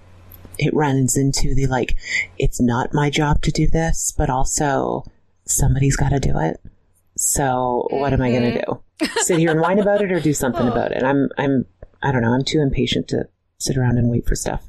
it 0.57 0.73
runs 0.73 1.17
into 1.17 1.55
the 1.55 1.67
like 1.67 1.95
it's 2.37 2.61
not 2.61 2.93
my 2.93 3.09
job 3.09 3.41
to 3.43 3.51
do 3.51 3.67
this, 3.67 4.13
but 4.17 4.29
also 4.29 5.03
somebody's 5.45 5.95
got 5.95 6.09
to 6.09 6.19
do 6.19 6.37
it. 6.39 6.59
So 7.21 7.87
what 7.91 8.13
am 8.13 8.21
I 8.21 8.31
going 8.31 8.53
to 8.53 8.59
mm-hmm. 8.59 9.05
do? 9.05 9.15
sit 9.21 9.39
here 9.39 9.51
and 9.51 9.61
whine 9.61 9.79
about 9.79 10.01
it 10.01 10.11
or 10.11 10.19
do 10.19 10.33
something 10.33 10.67
oh. 10.67 10.71
about 10.71 10.91
it. 10.91 11.03
I'm 11.03 11.29
I'm 11.37 11.65
I 12.01 12.11
don't 12.11 12.21
know. 12.21 12.33
I'm 12.33 12.43
too 12.43 12.61
impatient 12.61 13.07
to 13.09 13.27
sit 13.59 13.77
around 13.77 13.97
and 13.97 14.09
wait 14.09 14.27
for 14.27 14.35
stuff. 14.35 14.67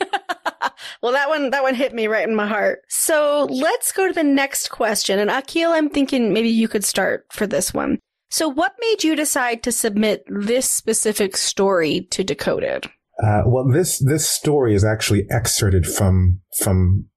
well, 1.02 1.12
that 1.12 1.28
one 1.28 1.50
that 1.50 1.62
one 1.62 1.74
hit 1.74 1.94
me 1.94 2.06
right 2.06 2.26
in 2.26 2.34
my 2.34 2.46
heart. 2.46 2.80
So 2.88 3.46
let's 3.50 3.92
go 3.92 4.08
to 4.08 4.12
the 4.12 4.24
next 4.24 4.70
question. 4.70 5.18
And 5.18 5.30
Akil, 5.30 5.72
I'm 5.72 5.90
thinking 5.90 6.32
maybe 6.32 6.48
you 6.48 6.68
could 6.68 6.84
start 6.84 7.26
for 7.30 7.46
this 7.46 7.74
one. 7.74 7.98
So, 8.30 8.48
what 8.48 8.74
made 8.80 9.04
you 9.04 9.14
decide 9.14 9.62
to 9.62 9.70
submit 9.70 10.24
this 10.26 10.68
specific 10.68 11.36
story 11.36 12.08
to 12.10 12.24
Decoded? 12.24 12.86
Uh, 13.22 13.42
well, 13.46 13.68
this 13.68 13.98
this 13.98 14.28
story 14.28 14.74
is 14.74 14.84
actually 14.84 15.26
excerpted 15.30 15.86
from 15.86 16.40
from 16.58 17.10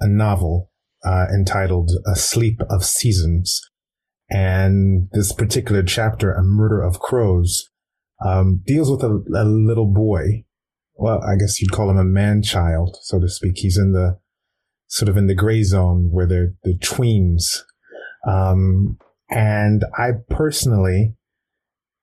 a 0.00 0.08
novel 0.08 0.70
uh, 1.04 1.26
entitled 1.32 1.92
"A 2.04 2.16
Sleep 2.16 2.60
of 2.68 2.84
Seasons," 2.84 3.60
And 4.30 5.08
this 5.12 5.32
particular 5.32 5.82
chapter, 5.82 6.32
A 6.32 6.42
Murder 6.42 6.80
of 6.82 7.00
Crows, 7.00 7.68
um, 8.24 8.62
deals 8.64 8.90
with 8.90 9.02
a, 9.02 9.22
a, 9.34 9.44
little 9.44 9.92
boy. 9.92 10.44
Well, 10.94 11.20
I 11.24 11.36
guess 11.36 11.60
you'd 11.60 11.72
call 11.72 11.90
him 11.90 11.96
a 11.96 12.04
man 12.04 12.42
child, 12.42 12.96
so 13.02 13.18
to 13.18 13.28
speak. 13.28 13.54
He's 13.56 13.78
in 13.78 13.92
the 13.92 14.18
sort 14.86 15.08
of 15.08 15.16
in 15.16 15.26
the 15.26 15.34
gray 15.34 15.62
zone 15.62 16.10
where 16.10 16.26
they're 16.26 16.54
the 16.62 16.76
tweens. 16.78 17.60
Um, 18.28 18.98
and 19.30 19.84
I 19.96 20.10
personally, 20.28 21.14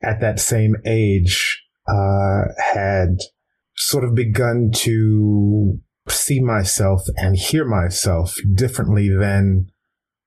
at 0.03 0.19
that 0.21 0.39
same 0.39 0.75
age, 0.85 1.63
uh, 1.87 2.45
had 2.73 3.17
sort 3.75 4.03
of 4.03 4.15
begun 4.15 4.71
to 4.73 5.79
see 6.09 6.39
myself 6.41 7.01
and 7.17 7.37
hear 7.37 7.65
myself 7.65 8.35
differently 8.55 9.09
than 9.09 9.67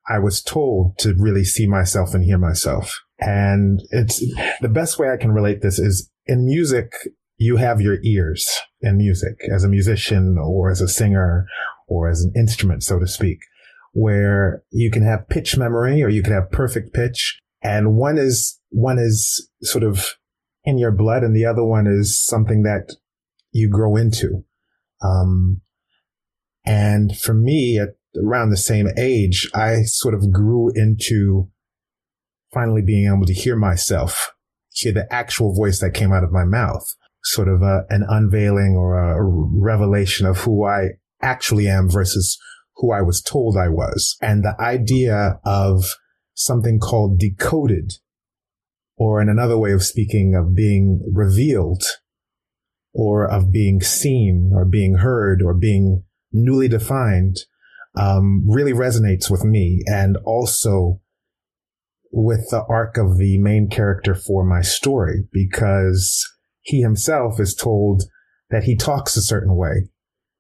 I 0.09 0.19
was 0.19 0.43
told 0.43 0.99
to 0.99 1.15
really 1.17 1.45
see 1.45 1.67
myself 1.67 2.15
and 2.15 2.25
hear 2.25 2.39
myself. 2.39 3.01
And 3.19 3.81
it's 3.91 4.21
the 4.61 4.69
best 4.69 4.99
way 4.99 5.11
I 5.11 5.17
can 5.17 5.33
relate 5.33 5.61
this 5.61 5.79
is 5.79 6.11
in 6.27 6.47
music, 6.47 6.93
you 7.37 7.57
have 7.57 7.81
your 7.81 7.99
ears 8.03 8.49
in 8.81 8.97
music 8.97 9.37
as 9.55 9.65
a 9.65 9.69
musician 9.69 10.37
or 10.39 10.71
as 10.71 10.81
a 10.81 10.89
singer 10.89 11.47
or 11.87 12.09
as 12.09 12.23
an 12.23 12.33
instrument, 12.37 12.83
so 12.83 12.99
to 12.99 13.07
speak, 13.07 13.39
where 13.93 14.63
you 14.71 14.91
can 14.91 15.03
have 15.03 15.29
pitch 15.29 15.57
memory 15.57 16.03
or 16.03 16.09
you 16.09 16.23
can 16.23 16.33
have 16.33 16.51
perfect 16.51 16.95
pitch. 16.95 17.39
And 17.63 17.97
one 17.97 18.17
is, 18.17 18.59
one 18.71 18.99
is 18.99 19.51
sort 19.63 19.85
of 19.85 20.15
in 20.65 20.79
your 20.79 20.93
blood 20.93 21.23
and 21.23 21.35
the 21.37 21.45
other 21.45 21.65
one 21.65 21.87
is 21.87 22.25
something 22.25 22.63
that 22.63 22.95
you 23.53 23.69
grow 23.69 23.97
into. 23.97 24.45
Um, 25.03 25.61
and 26.65 27.17
for 27.17 27.35
me, 27.35 27.81
around 28.17 28.51
the 28.51 28.57
same 28.57 28.89
age, 28.97 29.49
I 29.55 29.83
sort 29.83 30.15
of 30.15 30.33
grew 30.33 30.71
into 30.75 31.49
finally 32.53 32.83
being 32.83 33.07
able 33.07 33.27
to 33.27 33.35
hear 33.35 33.57
myself, 33.57 34.33
hear 34.73 34.93
the 34.93 35.13
actual 35.13 35.55
voice 35.55 35.81
that 35.81 35.95
came 35.95 36.13
out 36.13 36.25
of 36.25 36.33
my 36.33 36.45
mouth, 36.45 36.85
sort 37.25 37.49
of 37.49 37.63
a, 37.63 37.85
an 37.91 38.05
unveiling 38.09 38.75
or 38.77 38.99
a 38.99 39.23
revelation 39.23 40.27
of 40.27 40.39
who 40.39 40.67
I 40.67 40.91
actually 41.23 41.69
am 41.69 41.89
versus 41.89 42.39
who 42.77 42.93
I 42.93 43.03
was 43.03 43.21
told 43.21 43.57
I 43.57 43.69
was. 43.69 44.17
And 44.21 44.43
the 44.43 44.61
idea 44.61 45.39
of 45.45 45.85
something 46.35 46.79
called 46.79 47.19
decoded, 47.19 47.93
or 48.97 49.21
in 49.21 49.29
another 49.29 49.59
way 49.59 49.73
of 49.73 49.83
speaking, 49.83 50.35
of 50.35 50.55
being 50.55 51.03
revealed, 51.13 51.83
or 52.93 53.31
of 53.31 53.53
being 53.53 53.81
seen, 53.81 54.51
or 54.55 54.65
being 54.65 54.97
heard, 54.97 55.43
or 55.43 55.55
being 55.55 56.05
newly 56.33 56.69
defined, 56.69 57.37
um, 57.97 58.45
really 58.49 58.73
resonates 58.73 59.31
with 59.31 59.45
me 59.45 59.83
and 59.87 60.17
also 60.25 61.01
with 62.13 62.49
the 62.51 62.65
arc 62.69 62.97
of 62.97 63.19
the 63.19 63.39
main 63.39 63.69
character 63.69 64.15
for 64.15 64.45
my 64.45 64.61
story 64.61 65.25
because 65.33 66.25
he 66.63 66.81
himself 66.81 67.41
is 67.41 67.55
told 67.55 68.03
that 68.51 68.65
he 68.65 68.77
talks 68.77 69.17
a 69.17 69.23
certain 69.23 69.57
way, 69.57 69.89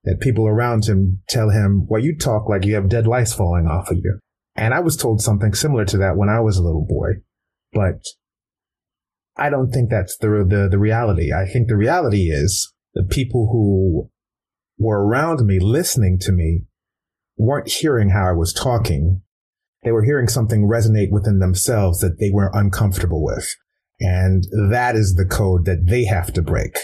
that 0.04 0.20
people 0.20 0.46
around 0.46 0.86
him 0.86 1.22
tell 1.28 1.50
him, 1.50 1.86
well, 1.88 2.02
you 2.02 2.16
talk 2.16 2.48
like 2.48 2.64
you 2.64 2.74
have 2.74 2.88
dead 2.88 3.06
lice 3.06 3.32
falling 3.32 3.66
off 3.66 3.90
of 3.90 3.98
you. 3.98 4.18
And 4.56 4.74
I 4.74 4.80
was 4.80 4.96
told 4.96 5.22
something 5.22 5.54
similar 5.54 5.84
to 5.86 5.98
that 5.98 6.16
when 6.16 6.28
I 6.28 6.40
was 6.40 6.56
a 6.56 6.62
little 6.62 6.86
boy, 6.86 7.22
but 7.72 8.02
I 9.36 9.48
don't 9.48 9.70
think 9.70 9.90
that's 9.90 10.16
the, 10.18 10.44
the, 10.46 10.68
the 10.70 10.78
reality. 10.78 11.32
I 11.32 11.46
think 11.46 11.68
the 11.68 11.76
reality 11.76 12.30
is 12.30 12.72
the 12.94 13.04
people 13.04 13.48
who 13.52 14.10
were 14.76 15.06
around 15.06 15.46
me 15.46 15.60
listening 15.60 16.18
to 16.22 16.32
me 16.32 16.64
weren't 17.40 17.68
hearing 17.68 18.10
how 18.10 18.28
I 18.28 18.32
was 18.32 18.52
talking. 18.52 19.22
They 19.82 19.92
were 19.92 20.04
hearing 20.04 20.28
something 20.28 20.68
resonate 20.68 21.10
within 21.10 21.38
themselves 21.38 22.00
that 22.00 22.18
they 22.20 22.30
were 22.30 22.50
uncomfortable 22.52 23.24
with. 23.24 23.48
And 23.98 24.44
that 24.70 24.94
is 24.94 25.14
the 25.14 25.24
code 25.24 25.64
that 25.64 25.86
they 25.86 26.04
have 26.04 26.32
to 26.34 26.42
break, 26.42 26.76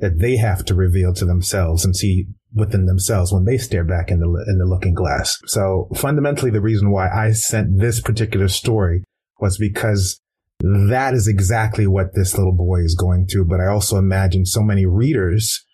that 0.00 0.18
they 0.18 0.36
have 0.36 0.64
to 0.66 0.74
reveal 0.74 1.14
to 1.14 1.24
themselves 1.24 1.84
and 1.84 1.94
see 1.94 2.26
within 2.54 2.86
themselves 2.86 3.32
when 3.32 3.44
they 3.44 3.58
stare 3.58 3.84
back 3.84 4.10
in 4.10 4.20
the, 4.20 4.26
in 4.48 4.58
the 4.58 4.66
looking 4.66 4.94
glass. 4.94 5.38
So 5.46 5.88
fundamentally, 5.94 6.50
the 6.50 6.60
reason 6.60 6.90
why 6.90 7.08
I 7.08 7.32
sent 7.32 7.78
this 7.78 8.00
particular 8.00 8.48
story 8.48 9.04
was 9.40 9.56
because 9.56 10.20
that 10.60 11.14
is 11.14 11.28
exactly 11.28 11.86
what 11.86 12.14
this 12.14 12.36
little 12.36 12.54
boy 12.54 12.80
is 12.80 12.96
going 12.96 13.26
through. 13.26 13.46
But 13.46 13.60
I 13.60 13.66
also 13.66 13.98
imagine 13.98 14.46
so 14.46 14.62
many 14.62 14.84
readers 14.84 15.64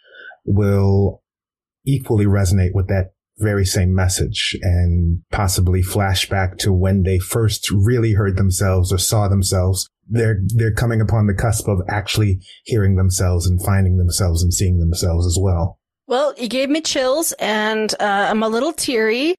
will 0.44 1.22
equally 1.86 2.26
resonate 2.26 2.74
with 2.74 2.88
that 2.88 3.12
very 3.38 3.64
same 3.64 3.94
message 3.94 4.56
and 4.62 5.22
possibly 5.30 5.82
flashback 5.82 6.58
to 6.58 6.72
when 6.72 7.02
they 7.02 7.18
first 7.18 7.70
really 7.70 8.12
heard 8.12 8.36
themselves 8.36 8.92
or 8.92 8.98
saw 8.98 9.28
themselves. 9.28 9.88
They're, 10.08 10.40
they're 10.54 10.72
coming 10.72 11.00
upon 11.00 11.26
the 11.26 11.34
cusp 11.34 11.68
of 11.68 11.80
actually 11.88 12.40
hearing 12.64 12.96
themselves 12.96 13.46
and 13.46 13.62
finding 13.64 13.98
themselves 13.98 14.42
and 14.42 14.52
seeing 14.52 14.78
themselves 14.78 15.26
as 15.26 15.38
well. 15.40 15.78
Well, 16.06 16.34
you 16.38 16.48
gave 16.48 16.70
me 16.70 16.80
chills 16.80 17.32
and 17.32 17.94
uh, 18.00 18.28
I'm 18.30 18.42
a 18.42 18.48
little 18.48 18.72
teary. 18.72 19.34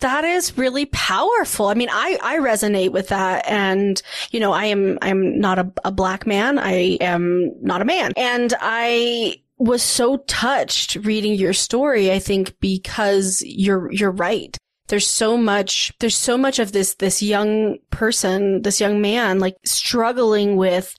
That 0.00 0.24
is 0.24 0.58
really 0.58 0.86
powerful. 0.86 1.68
I 1.68 1.74
mean, 1.74 1.88
I, 1.90 2.18
I 2.22 2.38
resonate 2.38 2.90
with 2.90 3.08
that. 3.08 3.46
And, 3.46 4.02
you 4.30 4.40
know, 4.40 4.52
I 4.52 4.66
am, 4.66 4.98
I'm 5.02 5.38
not 5.38 5.58
a, 5.58 5.72
a 5.84 5.92
black 5.92 6.26
man. 6.26 6.58
I 6.58 6.98
am 7.00 7.52
not 7.62 7.80
a 7.80 7.84
man. 7.84 8.12
And 8.16 8.52
I, 8.60 9.36
was 9.58 9.82
so 9.82 10.18
touched 10.26 10.96
reading 10.96 11.34
your 11.34 11.52
story, 11.52 12.10
I 12.12 12.18
think, 12.18 12.58
because 12.60 13.42
you're, 13.46 13.90
you're 13.92 14.10
right. 14.10 14.56
There's 14.88 15.06
so 15.06 15.38
much, 15.38 15.92
there's 16.00 16.16
so 16.16 16.36
much 16.36 16.58
of 16.58 16.72
this, 16.72 16.96
this 16.96 17.22
young 17.22 17.78
person, 17.88 18.60
this 18.60 18.80
young 18.80 19.00
man, 19.00 19.38
like 19.38 19.56
struggling 19.64 20.56
with 20.56 20.94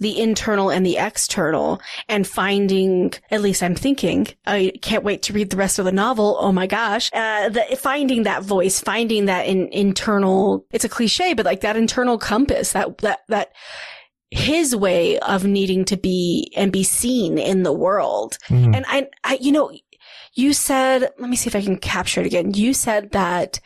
the 0.00 0.20
internal 0.20 0.70
and 0.70 0.84
the 0.84 0.96
external 0.96 1.80
and 2.08 2.26
finding, 2.26 3.12
at 3.30 3.40
least 3.40 3.62
I'm 3.62 3.76
thinking, 3.76 4.26
I 4.44 4.72
can't 4.82 5.04
wait 5.04 5.22
to 5.22 5.32
read 5.32 5.50
the 5.50 5.56
rest 5.56 5.78
of 5.78 5.84
the 5.84 5.92
novel. 5.92 6.36
Oh 6.40 6.50
my 6.50 6.66
gosh. 6.66 7.10
Uh, 7.12 7.48
the, 7.48 7.78
finding 7.78 8.24
that 8.24 8.42
voice, 8.42 8.80
finding 8.80 9.26
that 9.26 9.46
in, 9.46 9.68
internal, 9.68 10.66
it's 10.72 10.84
a 10.84 10.88
cliche, 10.88 11.34
but 11.34 11.46
like 11.46 11.60
that 11.60 11.76
internal 11.76 12.18
compass, 12.18 12.72
that, 12.72 12.98
that, 12.98 13.20
that, 13.28 13.52
his 14.30 14.76
way 14.76 15.18
of 15.20 15.44
needing 15.44 15.84
to 15.86 15.96
be 15.96 16.52
and 16.56 16.70
be 16.70 16.82
seen 16.82 17.38
in 17.38 17.62
the 17.62 17.72
world. 17.72 18.36
Mm-hmm. 18.48 18.74
And 18.74 18.84
I, 18.88 19.08
I, 19.24 19.38
you 19.40 19.52
know, 19.52 19.70
you 20.34 20.52
said, 20.52 21.10
let 21.18 21.30
me 21.30 21.36
see 21.36 21.48
if 21.48 21.56
I 21.56 21.62
can 21.62 21.78
capture 21.78 22.20
it 22.20 22.26
again. 22.26 22.54
You 22.54 22.74
said 22.74 23.12
that 23.12 23.60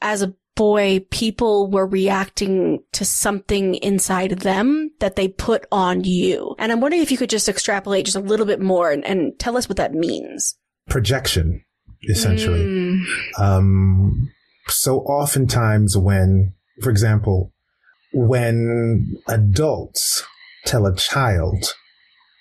as 0.00 0.22
a 0.22 0.34
boy, 0.54 1.06
people 1.10 1.70
were 1.70 1.86
reacting 1.86 2.82
to 2.92 3.04
something 3.04 3.76
inside 3.76 4.40
them 4.40 4.90
that 5.00 5.16
they 5.16 5.28
put 5.28 5.64
on 5.72 6.04
you. 6.04 6.54
And 6.58 6.72
I'm 6.72 6.80
wondering 6.80 7.02
if 7.02 7.10
you 7.10 7.16
could 7.16 7.30
just 7.30 7.48
extrapolate 7.48 8.04
just 8.04 8.16
a 8.16 8.20
little 8.20 8.46
bit 8.46 8.60
more 8.60 8.90
and, 8.90 9.04
and 9.04 9.38
tell 9.38 9.56
us 9.56 9.68
what 9.68 9.76
that 9.76 9.94
means. 9.94 10.56
Projection, 10.88 11.64
essentially. 12.08 12.64
Mm. 12.64 13.04
Um, 13.38 14.30
So 14.68 14.98
oftentimes 15.00 15.96
when, 15.96 16.54
for 16.82 16.90
example, 16.90 17.51
when 18.12 19.16
adults 19.28 20.24
tell 20.64 20.86
a 20.86 20.94
child 20.94 21.74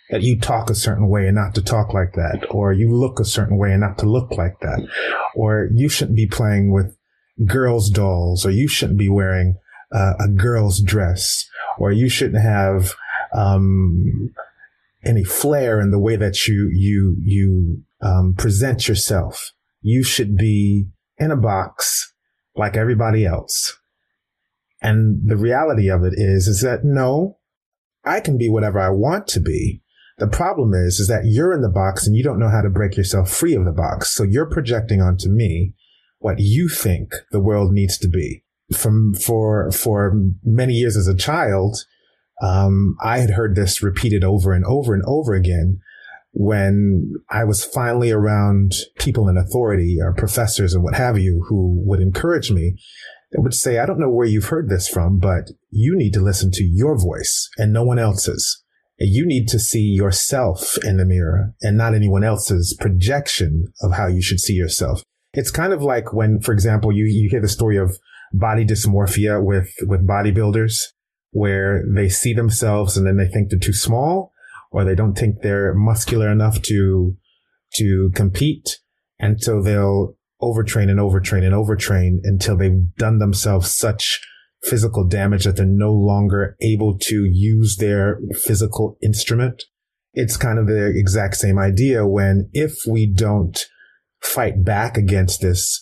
that 0.09 0.21
you 0.21 0.37
talk 0.37 0.69
a 0.69 0.75
certain 0.75 1.07
way 1.07 1.25
and 1.25 1.35
not 1.35 1.55
to 1.55 1.61
talk 1.61 1.93
like 1.93 2.13
that, 2.13 2.45
or 2.49 2.73
you 2.73 2.93
look 2.93 3.19
a 3.19 3.25
certain 3.25 3.57
way 3.57 3.71
and 3.71 3.81
not 3.81 3.97
to 3.97 4.05
look 4.05 4.31
like 4.33 4.59
that, 4.59 4.85
or 5.35 5.69
you 5.73 5.87
shouldn't 5.87 6.17
be 6.17 6.27
playing 6.27 6.71
with 6.71 6.97
girls' 7.47 7.89
dolls, 7.89 8.45
or 8.45 8.51
you 8.51 8.67
shouldn't 8.67 8.99
be 8.99 9.09
wearing 9.09 9.55
uh, 9.93 10.13
a 10.19 10.27
girl's 10.27 10.81
dress, 10.81 11.47
or 11.77 11.91
you 11.91 12.09
shouldn't 12.09 12.43
have 12.43 12.93
um, 13.33 14.33
any 15.05 15.23
flair 15.23 15.79
in 15.79 15.91
the 15.91 15.99
way 15.99 16.17
that 16.17 16.45
you 16.47 16.69
you 16.73 17.15
you 17.23 17.83
um, 18.01 18.35
present 18.37 18.87
yourself. 18.87 19.51
You 19.81 20.03
should 20.03 20.37
be 20.37 20.87
in 21.17 21.31
a 21.31 21.37
box 21.37 22.13
like 22.55 22.75
everybody 22.75 23.25
else. 23.25 23.77
And 24.81 25.21
the 25.25 25.37
reality 25.37 25.89
of 25.89 26.03
it 26.03 26.13
is, 26.15 26.47
is 26.47 26.61
that 26.61 26.83
no, 26.83 27.37
I 28.03 28.19
can 28.19 28.37
be 28.37 28.49
whatever 28.49 28.79
I 28.79 28.89
want 28.89 29.27
to 29.27 29.39
be. 29.39 29.81
The 30.17 30.27
problem 30.27 30.73
is, 30.73 30.99
is 30.99 31.07
that 31.07 31.25
you're 31.25 31.53
in 31.53 31.61
the 31.61 31.69
box 31.69 32.05
and 32.05 32.15
you 32.15 32.23
don't 32.23 32.39
know 32.39 32.49
how 32.49 32.61
to 32.61 32.69
break 32.69 32.97
yourself 32.97 33.29
free 33.29 33.55
of 33.55 33.65
the 33.65 33.71
box. 33.71 34.11
So 34.11 34.23
you're 34.23 34.49
projecting 34.49 35.01
onto 35.01 35.29
me 35.29 35.73
what 36.19 36.39
you 36.39 36.67
think 36.69 37.13
the 37.31 37.39
world 37.39 37.71
needs 37.71 37.97
to 37.99 38.07
be. 38.07 38.43
From, 38.75 39.13
for, 39.13 39.71
for 39.71 40.13
many 40.43 40.73
years 40.73 40.95
as 40.95 41.07
a 41.07 41.17
child, 41.17 41.77
um, 42.41 42.95
I 43.03 43.19
had 43.19 43.31
heard 43.31 43.55
this 43.55 43.83
repeated 43.83 44.23
over 44.23 44.53
and 44.53 44.65
over 44.65 44.93
and 44.93 45.03
over 45.05 45.33
again 45.33 45.79
when 46.33 47.13
I 47.29 47.43
was 47.43 47.65
finally 47.65 48.11
around 48.11 48.73
people 48.99 49.27
in 49.27 49.37
authority 49.37 49.97
or 50.01 50.13
professors 50.13 50.73
and 50.73 50.83
what 50.83 50.95
have 50.95 51.19
you 51.19 51.45
who 51.49 51.81
would 51.85 51.99
encourage 51.99 52.51
me. 52.51 52.77
They 53.31 53.39
would 53.39 53.53
say, 53.53 53.79
I 53.79 53.85
don't 53.85 53.99
know 53.99 54.09
where 54.09 54.27
you've 54.27 54.45
heard 54.45 54.69
this 54.69 54.87
from, 54.87 55.17
but 55.17 55.51
you 55.69 55.95
need 55.95 56.13
to 56.13 56.21
listen 56.21 56.51
to 56.51 56.63
your 56.63 56.97
voice 56.97 57.49
and 57.57 57.71
no 57.71 57.83
one 57.83 57.99
else's. 57.99 58.63
You 58.99 59.25
need 59.25 59.47
to 59.47 59.59
see 59.59 59.81
yourself 59.81 60.77
in 60.83 60.97
the 60.97 61.05
mirror 61.05 61.53
and 61.61 61.77
not 61.77 61.95
anyone 61.95 62.23
else's 62.23 62.77
projection 62.79 63.73
of 63.81 63.93
how 63.93 64.07
you 64.07 64.21
should 64.21 64.39
see 64.39 64.53
yourself. 64.53 65.01
It's 65.33 65.49
kind 65.49 65.71
of 65.71 65.81
like 65.81 66.13
when, 66.13 66.41
for 66.41 66.51
example, 66.51 66.91
you, 66.91 67.05
you 67.05 67.29
hear 67.29 67.41
the 67.41 67.47
story 67.47 67.77
of 67.77 67.97
body 68.33 68.65
dysmorphia 68.65 69.43
with, 69.43 69.73
with 69.83 70.05
bodybuilders 70.05 70.75
where 71.31 71.83
they 71.87 72.09
see 72.09 72.33
themselves 72.33 72.97
and 72.97 73.07
then 73.07 73.17
they 73.17 73.27
think 73.27 73.49
they're 73.49 73.59
too 73.59 73.73
small 73.73 74.33
or 74.71 74.83
they 74.83 74.95
don't 74.95 75.17
think 75.17 75.41
they're 75.41 75.73
muscular 75.73 76.29
enough 76.29 76.61
to, 76.63 77.15
to 77.75 78.11
compete. 78.13 78.79
And 79.19 79.41
so 79.41 79.61
they'll 79.61 80.15
overtrain 80.41 80.89
and 80.89 80.99
overtrain 80.99 81.43
and 81.43 81.53
overtrain 81.53 82.19
until 82.23 82.57
they've 82.57 82.95
done 82.97 83.19
themselves 83.19 83.75
such 83.75 84.19
physical 84.63 85.07
damage 85.07 85.43
that 85.43 85.57
they're 85.57 85.65
no 85.65 85.91
longer 85.91 86.55
able 86.61 86.97
to 86.97 87.25
use 87.25 87.77
their 87.77 88.19
physical 88.33 88.97
instrument. 89.01 89.63
It's 90.13 90.37
kind 90.37 90.59
of 90.59 90.67
the 90.67 90.91
exact 90.95 91.37
same 91.37 91.57
idea 91.57 92.05
when 92.05 92.49
if 92.53 92.73
we 92.87 93.11
don't 93.11 93.59
fight 94.21 94.63
back 94.63 94.97
against 94.97 95.41
this, 95.41 95.81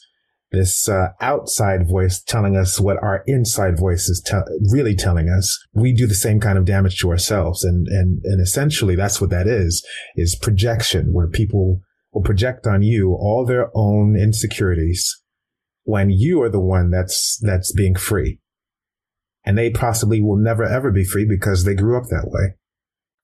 this 0.52 0.88
uh, 0.88 1.10
outside 1.20 1.90
voice 1.90 2.22
telling 2.22 2.56
us 2.56 2.80
what 2.80 2.98
our 3.04 3.24
inside 3.28 3.78
voice 3.78 4.08
is 4.08 4.22
te- 4.26 4.38
really 4.72 4.96
telling 4.96 5.30
us, 5.30 5.58
we 5.74 5.94
do 5.94 6.08
the 6.08 6.14
same 6.16 6.40
kind 6.40 6.58
of 6.58 6.66
damage 6.66 7.00
to 7.00 7.10
ourselves. 7.10 7.64
And, 7.64 7.88
and, 7.88 8.22
and 8.24 8.42
essentially 8.42 8.96
that's 8.96 9.20
what 9.20 9.30
that 9.32 9.48
is, 9.48 9.86
is 10.16 10.36
projection 10.36 11.12
where 11.12 11.28
people 11.28 11.82
will 12.12 12.22
project 12.22 12.66
on 12.68 12.82
you 12.82 13.14
all 13.14 13.46
their 13.46 13.70
own 13.76 14.16
insecurities 14.16 15.22
when 15.84 16.10
you 16.10 16.42
are 16.42 16.50
the 16.50 16.60
one 16.60 16.90
that's, 16.92 17.40
that's 17.42 17.72
being 17.74 17.96
free 17.96 18.40
and 19.46 19.58
they 19.58 19.70
possibly 19.70 20.22
will 20.22 20.38
never 20.38 20.64
ever 20.64 20.92
be 20.92 21.04
free 21.04 21.26
because 21.26 21.64
they 21.64 21.74
grew 21.74 21.98
up 21.98 22.04
that 22.10 22.28
way. 22.28 22.56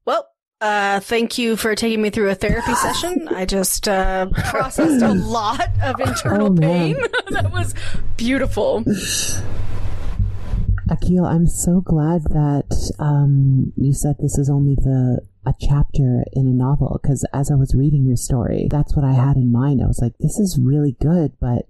Well, 0.06 0.28
uh, 0.62 1.00
thank 1.00 1.38
you 1.38 1.56
for 1.56 1.76
taking 1.76 2.02
me 2.02 2.10
through 2.10 2.30
a 2.30 2.36
therapy 2.36 2.74
session. 2.82 3.28
I 3.28 3.46
just 3.46 3.88
uh, 3.88 4.28
processed 4.50 5.04
a 5.04 5.14
lot 5.14 5.70
of 5.84 6.00
internal 6.00 6.52
oh, 6.52 6.56
pain. 6.56 6.98
that 7.30 7.52
was 7.52 7.76
beautiful. 8.18 8.84
Akil, 10.90 11.26
I'm 11.26 11.48
so 11.48 11.82
glad 11.82 12.24
that 12.26 12.96
um, 13.00 13.74
you 13.76 13.94
said 13.94 14.16
this 14.20 14.38
is 14.38 14.50
only 14.50 14.76
the 14.76 15.20
a 15.46 15.54
chapter 15.60 16.24
in 16.34 16.48
a 16.48 16.54
novel 16.54 17.00
because 17.02 17.26
as 17.34 17.52
I 17.52 17.56
was 17.56 17.76
reading 17.76 18.06
your 18.06 18.16
story, 18.16 18.68
that's 18.70 18.96
what 18.96 19.06
I 19.06 19.14
had 19.14 19.38
in 19.38 19.52
mind. 19.52 19.82
I 19.82 19.88
was 19.88 20.00
like, 20.02 20.14
this 20.20 20.40
is 20.40 20.60
really 20.62 20.96
good, 21.00 21.34
but 21.40 21.66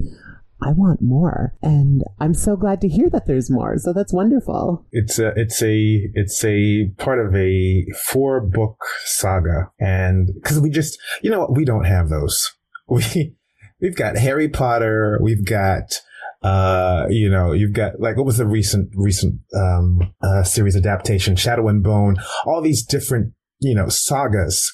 I 0.62 0.72
want 0.72 1.02
more. 1.02 1.54
And 1.62 2.04
I'm 2.20 2.34
so 2.34 2.56
glad 2.56 2.82
to 2.82 2.88
hear 2.88 3.10
that 3.10 3.28
there's 3.28 3.52
more. 3.52 3.78
So 3.78 3.94
that's 3.94 4.14
wonderful. 4.14 4.86
It's 4.92 5.20
a, 5.20 5.34
it's 5.36 5.62
a, 5.62 6.10
it's 6.14 6.44
a 6.44 6.90
part 6.98 7.20
of 7.20 7.36
a 7.36 7.86
four 8.08 8.42
book 8.42 8.78
saga. 9.04 9.72
And 9.80 10.30
cause 10.44 10.60
we 10.60 10.70
just, 10.70 10.98
you 11.22 11.30
know? 11.30 11.48
We 11.50 11.66
don't 11.66 11.86
have 11.86 12.10
those. 12.10 12.52
We, 12.88 13.36
we've 13.82 13.96
got 13.96 14.16
Harry 14.16 14.48
Potter. 14.48 15.18
We've 15.20 15.44
got, 15.44 16.02
uh, 16.44 17.08
you 17.10 17.30
know, 17.30 17.52
you've 17.52 17.74
got 17.74 18.00
like 18.00 18.16
what 18.16 18.28
was 18.28 18.38
the 18.38 18.46
recent 18.46 18.92
recent 18.94 19.42
um, 19.56 20.14
uh, 20.22 20.44
series 20.44 20.76
adaptation, 20.76 21.36
Shadow 21.36 21.68
and 21.68 21.82
Bone, 21.82 22.18
all 22.46 22.62
these 22.62 22.86
different 22.86 23.34
you 23.60 23.76
know 23.76 23.90
sagas 23.90 24.72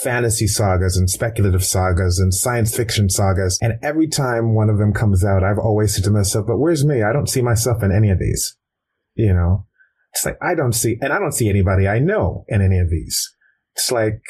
fantasy 0.00 0.46
sagas 0.46 0.96
and 0.96 1.10
speculative 1.10 1.64
sagas 1.64 2.18
and 2.18 2.32
science 2.32 2.74
fiction 2.74 3.10
sagas. 3.10 3.58
And 3.60 3.74
every 3.82 4.08
time 4.08 4.54
one 4.54 4.70
of 4.70 4.78
them 4.78 4.92
comes 4.92 5.24
out, 5.24 5.44
I've 5.44 5.58
always 5.58 5.94
said 5.94 6.04
to 6.04 6.10
myself, 6.10 6.46
but 6.46 6.58
where's 6.58 6.84
me? 6.84 7.02
I 7.02 7.12
don't 7.12 7.28
see 7.28 7.42
myself 7.42 7.82
in 7.82 7.92
any 7.92 8.10
of 8.10 8.18
these. 8.18 8.56
You 9.14 9.34
know, 9.34 9.66
it's 10.14 10.24
like, 10.24 10.38
I 10.42 10.54
don't 10.54 10.72
see, 10.72 10.96
and 11.02 11.12
I 11.12 11.18
don't 11.18 11.32
see 11.32 11.50
anybody 11.50 11.86
I 11.88 11.98
know 11.98 12.44
in 12.48 12.62
any 12.62 12.78
of 12.78 12.90
these. 12.90 13.34
It's 13.74 13.92
like 13.92 14.22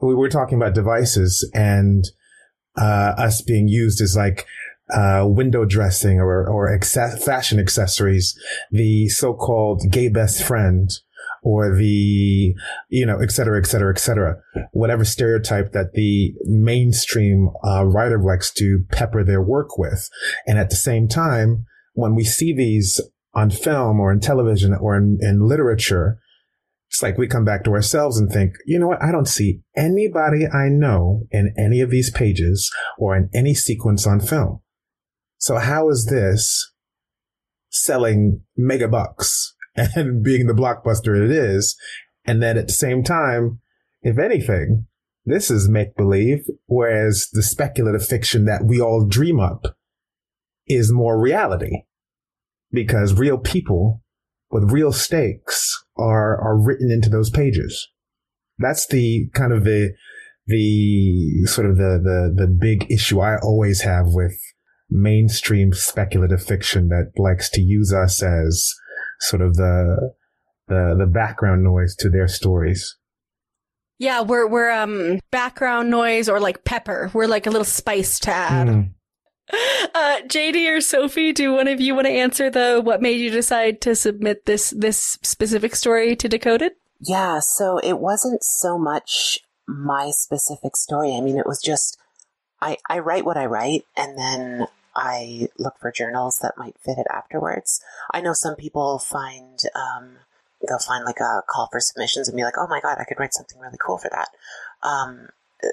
we 0.00 0.14
were 0.14 0.28
talking 0.28 0.56
about 0.56 0.74
devices 0.74 1.48
and, 1.54 2.04
uh, 2.76 3.14
us 3.18 3.42
being 3.42 3.68
used 3.68 4.00
as 4.00 4.16
like, 4.16 4.46
uh, 4.92 5.24
window 5.26 5.64
dressing 5.64 6.18
or, 6.18 6.48
or 6.48 6.72
access- 6.72 7.24
fashion 7.24 7.58
accessories, 7.58 8.38
the 8.70 9.08
so-called 9.08 9.82
gay 9.90 10.08
best 10.08 10.42
friend, 10.42 10.90
or 11.42 11.74
the, 11.74 12.54
you 12.88 13.06
know, 13.06 13.18
et 13.20 13.30
cetera, 13.30 13.58
et 13.58 13.66
cetera, 13.66 13.92
et 13.92 13.98
cetera. 13.98 14.36
Whatever 14.72 15.04
stereotype 15.04 15.72
that 15.72 15.92
the 15.94 16.34
mainstream 16.44 17.50
uh, 17.66 17.84
writer 17.84 18.20
likes 18.20 18.52
to 18.54 18.84
pepper 18.92 19.24
their 19.24 19.42
work 19.42 19.78
with. 19.78 20.08
And 20.46 20.58
at 20.58 20.70
the 20.70 20.76
same 20.76 21.08
time, 21.08 21.66
when 21.94 22.14
we 22.14 22.24
see 22.24 22.52
these 22.54 23.00
on 23.34 23.50
film 23.50 24.00
or 24.00 24.12
in 24.12 24.20
television 24.20 24.74
or 24.74 24.96
in, 24.96 25.18
in 25.20 25.46
literature, 25.46 26.18
it's 26.88 27.02
like 27.02 27.16
we 27.16 27.28
come 27.28 27.44
back 27.44 27.62
to 27.64 27.70
ourselves 27.70 28.18
and 28.18 28.30
think, 28.30 28.54
you 28.66 28.78
know 28.78 28.88
what? 28.88 29.02
I 29.02 29.12
don't 29.12 29.28
see 29.28 29.60
anybody 29.76 30.46
I 30.46 30.68
know 30.68 31.22
in 31.30 31.54
any 31.56 31.80
of 31.80 31.90
these 31.90 32.10
pages 32.10 32.68
or 32.98 33.16
in 33.16 33.30
any 33.32 33.54
sequence 33.54 34.06
on 34.06 34.18
film. 34.20 34.60
So 35.38 35.56
how 35.58 35.88
is 35.88 36.06
this 36.10 36.72
selling 37.70 38.42
mega 38.56 38.88
bucks 38.88 39.54
and 39.96 40.22
being 40.24 40.46
the 40.46 40.52
blockbuster 40.52 41.16
it 41.22 41.30
is. 41.30 41.76
And 42.24 42.42
then 42.42 42.58
at 42.58 42.68
the 42.68 42.72
same 42.72 43.02
time, 43.02 43.60
if 44.02 44.18
anything, 44.18 44.86
this 45.24 45.50
is 45.50 45.68
make 45.68 45.96
believe, 45.96 46.44
whereas 46.66 47.28
the 47.32 47.42
speculative 47.42 48.06
fiction 48.06 48.44
that 48.46 48.64
we 48.64 48.80
all 48.80 49.06
dream 49.06 49.38
up 49.38 49.76
is 50.66 50.92
more 50.92 51.20
reality 51.20 51.82
because 52.72 53.14
real 53.14 53.38
people 53.38 54.02
with 54.50 54.72
real 54.72 54.92
stakes 54.92 55.84
are, 55.96 56.40
are 56.40 56.58
written 56.58 56.90
into 56.90 57.08
those 57.08 57.30
pages. 57.30 57.88
That's 58.58 58.86
the 58.86 59.28
kind 59.34 59.52
of 59.52 59.64
the, 59.64 59.94
the 60.46 61.44
sort 61.46 61.68
of 61.68 61.76
the, 61.76 62.00
the, 62.02 62.46
the 62.46 62.46
big 62.46 62.90
issue 62.90 63.20
I 63.20 63.38
always 63.38 63.82
have 63.82 64.06
with 64.08 64.38
mainstream 64.90 65.72
speculative 65.72 66.42
fiction 66.42 66.88
that 66.88 67.12
likes 67.16 67.48
to 67.50 67.60
use 67.60 67.92
us 67.92 68.22
as 68.22 68.74
sort 69.20 69.42
of 69.42 69.56
the 69.56 70.12
the 70.68 70.96
the 70.98 71.06
background 71.06 71.62
noise 71.62 71.94
to 71.96 72.08
their 72.08 72.28
stories. 72.28 72.96
Yeah, 73.98 74.22
we're 74.22 74.48
we're 74.48 74.70
um 74.70 75.20
background 75.30 75.90
noise 75.90 76.28
or 76.28 76.40
like 76.40 76.64
pepper. 76.64 77.10
We're 77.12 77.26
like 77.26 77.46
a 77.46 77.50
little 77.50 77.64
spice 77.64 78.18
to 78.20 78.30
add. 78.30 78.68
Mm. 78.68 78.90
Uh, 79.52 80.20
JD 80.26 80.76
or 80.76 80.80
Sophie, 80.80 81.32
do 81.32 81.52
one 81.52 81.66
of 81.66 81.80
you 81.80 81.94
want 81.94 82.06
to 82.06 82.12
answer 82.12 82.50
the 82.50 82.80
what 82.82 83.02
made 83.02 83.20
you 83.20 83.30
decide 83.30 83.80
to 83.80 83.96
submit 83.96 84.46
this 84.46 84.70
this 84.70 85.18
specific 85.22 85.74
story 85.74 86.14
to 86.16 86.28
Decoded? 86.28 86.72
Yeah, 87.00 87.40
so 87.40 87.78
it 87.78 87.98
wasn't 87.98 88.44
so 88.44 88.78
much 88.78 89.40
my 89.66 90.10
specific 90.12 90.76
story. 90.76 91.16
I 91.16 91.20
mean, 91.20 91.36
it 91.36 91.46
was 91.46 91.60
just 91.60 91.98
I 92.60 92.76
I 92.88 93.00
write 93.00 93.24
what 93.24 93.36
I 93.36 93.46
write, 93.46 93.84
and 93.96 94.16
then 94.16 94.66
I 95.00 95.48
look 95.58 95.74
for 95.80 95.90
journals 95.90 96.38
that 96.42 96.58
might 96.58 96.76
fit 96.84 96.98
it 96.98 97.06
afterwards. 97.10 97.80
I 98.12 98.20
know 98.20 98.34
some 98.34 98.54
people 98.54 98.98
find, 98.98 99.58
um, 99.74 100.18
they'll 100.66 100.78
find 100.78 101.06
like 101.06 101.20
a 101.20 101.42
call 101.48 101.68
for 101.72 101.80
submissions 101.80 102.28
and 102.28 102.36
be 102.36 102.44
like, 102.44 102.58
oh 102.58 102.68
my 102.68 102.80
God, 102.80 102.98
I 103.00 103.04
could 103.04 103.18
write 103.18 103.32
something 103.32 103.58
really 103.58 103.78
cool 103.84 103.96
for 103.96 104.10
that. 104.10 104.28
Um, 104.86 105.28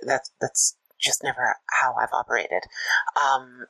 that's, 0.06 0.32
that's 0.40 0.78
just 0.98 1.24
never 1.24 1.58
how 1.82 1.94
I've 1.94 2.14
operated. 2.14 2.64
Um, 3.22 3.68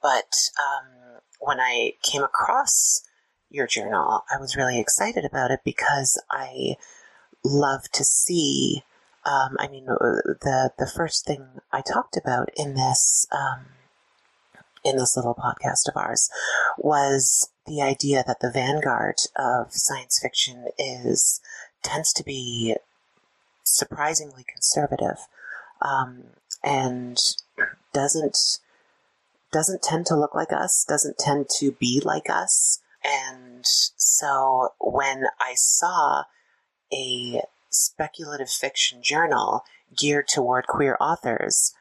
but, 0.00 0.32
um, 0.60 1.20
when 1.40 1.58
I 1.60 1.94
came 2.02 2.22
across 2.22 3.02
your 3.50 3.66
journal, 3.66 4.24
I 4.30 4.40
was 4.40 4.56
really 4.56 4.78
excited 4.78 5.24
about 5.24 5.50
it 5.50 5.60
because 5.64 6.22
I 6.30 6.76
love 7.44 7.90
to 7.92 8.04
see. 8.04 8.82
Um, 9.24 9.56
I 9.58 9.68
mean, 9.68 9.86
the 9.86 10.72
the 10.78 10.86
first 10.86 11.26
thing 11.26 11.46
I 11.72 11.80
talked 11.80 12.16
about 12.16 12.48
in 12.56 12.74
this 12.74 13.26
um, 13.32 13.66
in 14.84 14.96
this 14.96 15.16
little 15.16 15.34
podcast 15.34 15.88
of 15.88 15.96
ours 15.96 16.30
was 16.78 17.50
the 17.66 17.82
idea 17.82 18.24
that 18.26 18.40
the 18.40 18.50
vanguard 18.50 19.16
of 19.36 19.72
science 19.72 20.18
fiction 20.20 20.66
is 20.78 21.40
tends 21.82 22.12
to 22.12 22.24
be 22.24 22.76
surprisingly 23.62 24.44
conservative 24.44 25.18
um, 25.80 26.24
and 26.62 27.18
doesn't 27.92 28.58
doesn't 29.50 29.82
tend 29.82 30.04
to 30.06 30.16
look 30.16 30.34
like 30.34 30.52
us, 30.52 30.84
doesn't 30.86 31.16
tend 31.18 31.48
to 31.48 31.72
be 31.72 32.02
like 32.04 32.28
us. 32.28 32.80
And 33.02 33.64
so 33.64 34.74
when 34.78 35.24
I 35.40 35.54
saw 35.54 36.24
a 36.92 37.42
speculative 37.70 38.50
fiction 38.50 39.02
journal 39.02 39.64
geared 39.96 40.28
toward 40.28 40.66
queer 40.66 40.96
authors, 41.00 41.74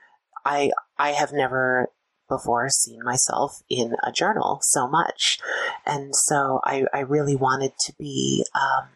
I 0.46 0.72
I 0.98 1.12
have 1.12 1.34
never 1.34 1.90
before 2.28 2.70
seen 2.70 3.04
myself 3.04 3.64
in 3.70 3.96
a 4.04 4.12
journal 4.12 4.60
so 4.62 4.88
much. 4.88 5.40
And 5.86 6.16
so 6.16 6.60
I, 6.64 6.86
I 6.94 7.00
really 7.00 7.36
wanted 7.36 7.78
to 7.80 7.94
be, 7.98 8.46
um, 8.56 8.90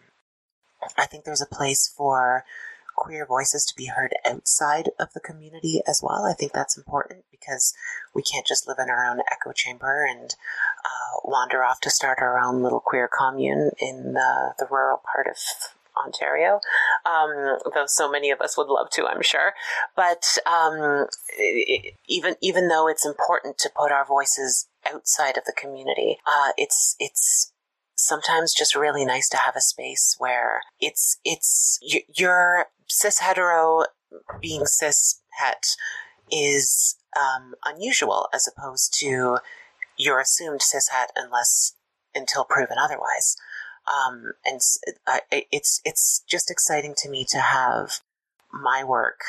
I 0.98 1.06
think 1.06 1.24
there's 1.24 1.41
a 1.41 1.56
place 1.56 1.91
for 1.96 2.44
queer 2.96 3.26
voices 3.26 3.65
to 3.65 3.76
be 3.76 3.86
heard 3.86 4.13
outside 4.26 4.89
of 5.00 5.12
the 5.13 5.20
community 5.20 5.82
as 5.88 6.02
well. 6.04 6.26
I 6.26 6.34
think 6.34 6.52
that's 6.52 6.78
important 6.78 7.26
because 7.32 7.74
we 8.13 8.22
can't 8.22 8.46
just 8.46 8.67
live 8.67 8.78
in 8.80 8.89
our 8.89 9.06
own 9.06 9.22
echo 9.32 9.52
chamber 9.54 10.06
and 10.08 10.36
uh, 10.86 11.20
wander 11.24 11.63
off 11.63 11.80
to 11.82 11.89
start 11.89 12.20
our 12.22 12.38
own 12.38 12.62
little 12.62 12.80
queer 12.80 13.10
commune 13.12 13.72
in 13.80 14.13
the, 14.13 14.54
the 14.60 14.67
rural 14.70 15.02
part 15.12 15.28
of 15.28 15.38
Ontario, 16.06 16.60
um, 17.06 17.58
though 17.73 17.86
so 17.86 18.10
many 18.10 18.32
of 18.32 18.41
us 18.41 18.58
would 18.58 18.67
love 18.67 18.89
to, 18.91 19.06
I'm 19.06 19.21
sure. 19.21 19.54
But 19.95 20.38
um, 20.45 21.08
even 22.08 22.36
even 22.41 22.67
though 22.67 22.88
it's 22.88 23.06
important 23.06 23.58
to 23.60 23.71
put 23.75 23.91
our 23.91 24.06
voices 24.06 24.67
outside 24.91 25.38
of 25.38 25.45
the 25.45 25.54
community, 25.54 26.17
uh, 26.25 26.51
it's 26.58 26.95
it's 26.99 27.51
sometimes 27.95 28.54
just 28.54 28.75
really 28.75 29.06
nice 29.06 29.30
to 29.30 29.38
have 29.38 29.56
a 29.56 29.62
space 29.62 30.15
where 30.17 30.62
it's 30.80 31.17
it's 31.23 31.80
you're 32.15 32.65
cis 32.88 33.19
hetero 33.19 33.86
being 34.41 34.65
cis 34.65 35.21
het 35.39 35.75
is 36.32 36.95
um, 37.17 37.54
unusual 37.65 38.27
as 38.34 38.47
opposed 38.47 38.93
to 38.99 39.38
you're 39.97 40.19
assumed 40.19 40.62
cis 40.62 40.89
het 40.89 41.12
unless 41.15 41.75
until 42.15 42.43
proven 42.43 42.77
otherwise. 42.77 43.36
Um, 43.88 44.34
and 44.46 44.62
it's 45.32 45.82
it's 45.84 46.24
just 46.30 46.52
exciting 46.52 46.94
to 46.98 47.10
me 47.10 47.26
to 47.30 47.39
have 47.39 48.02
my 48.54 48.84
work 48.84 49.22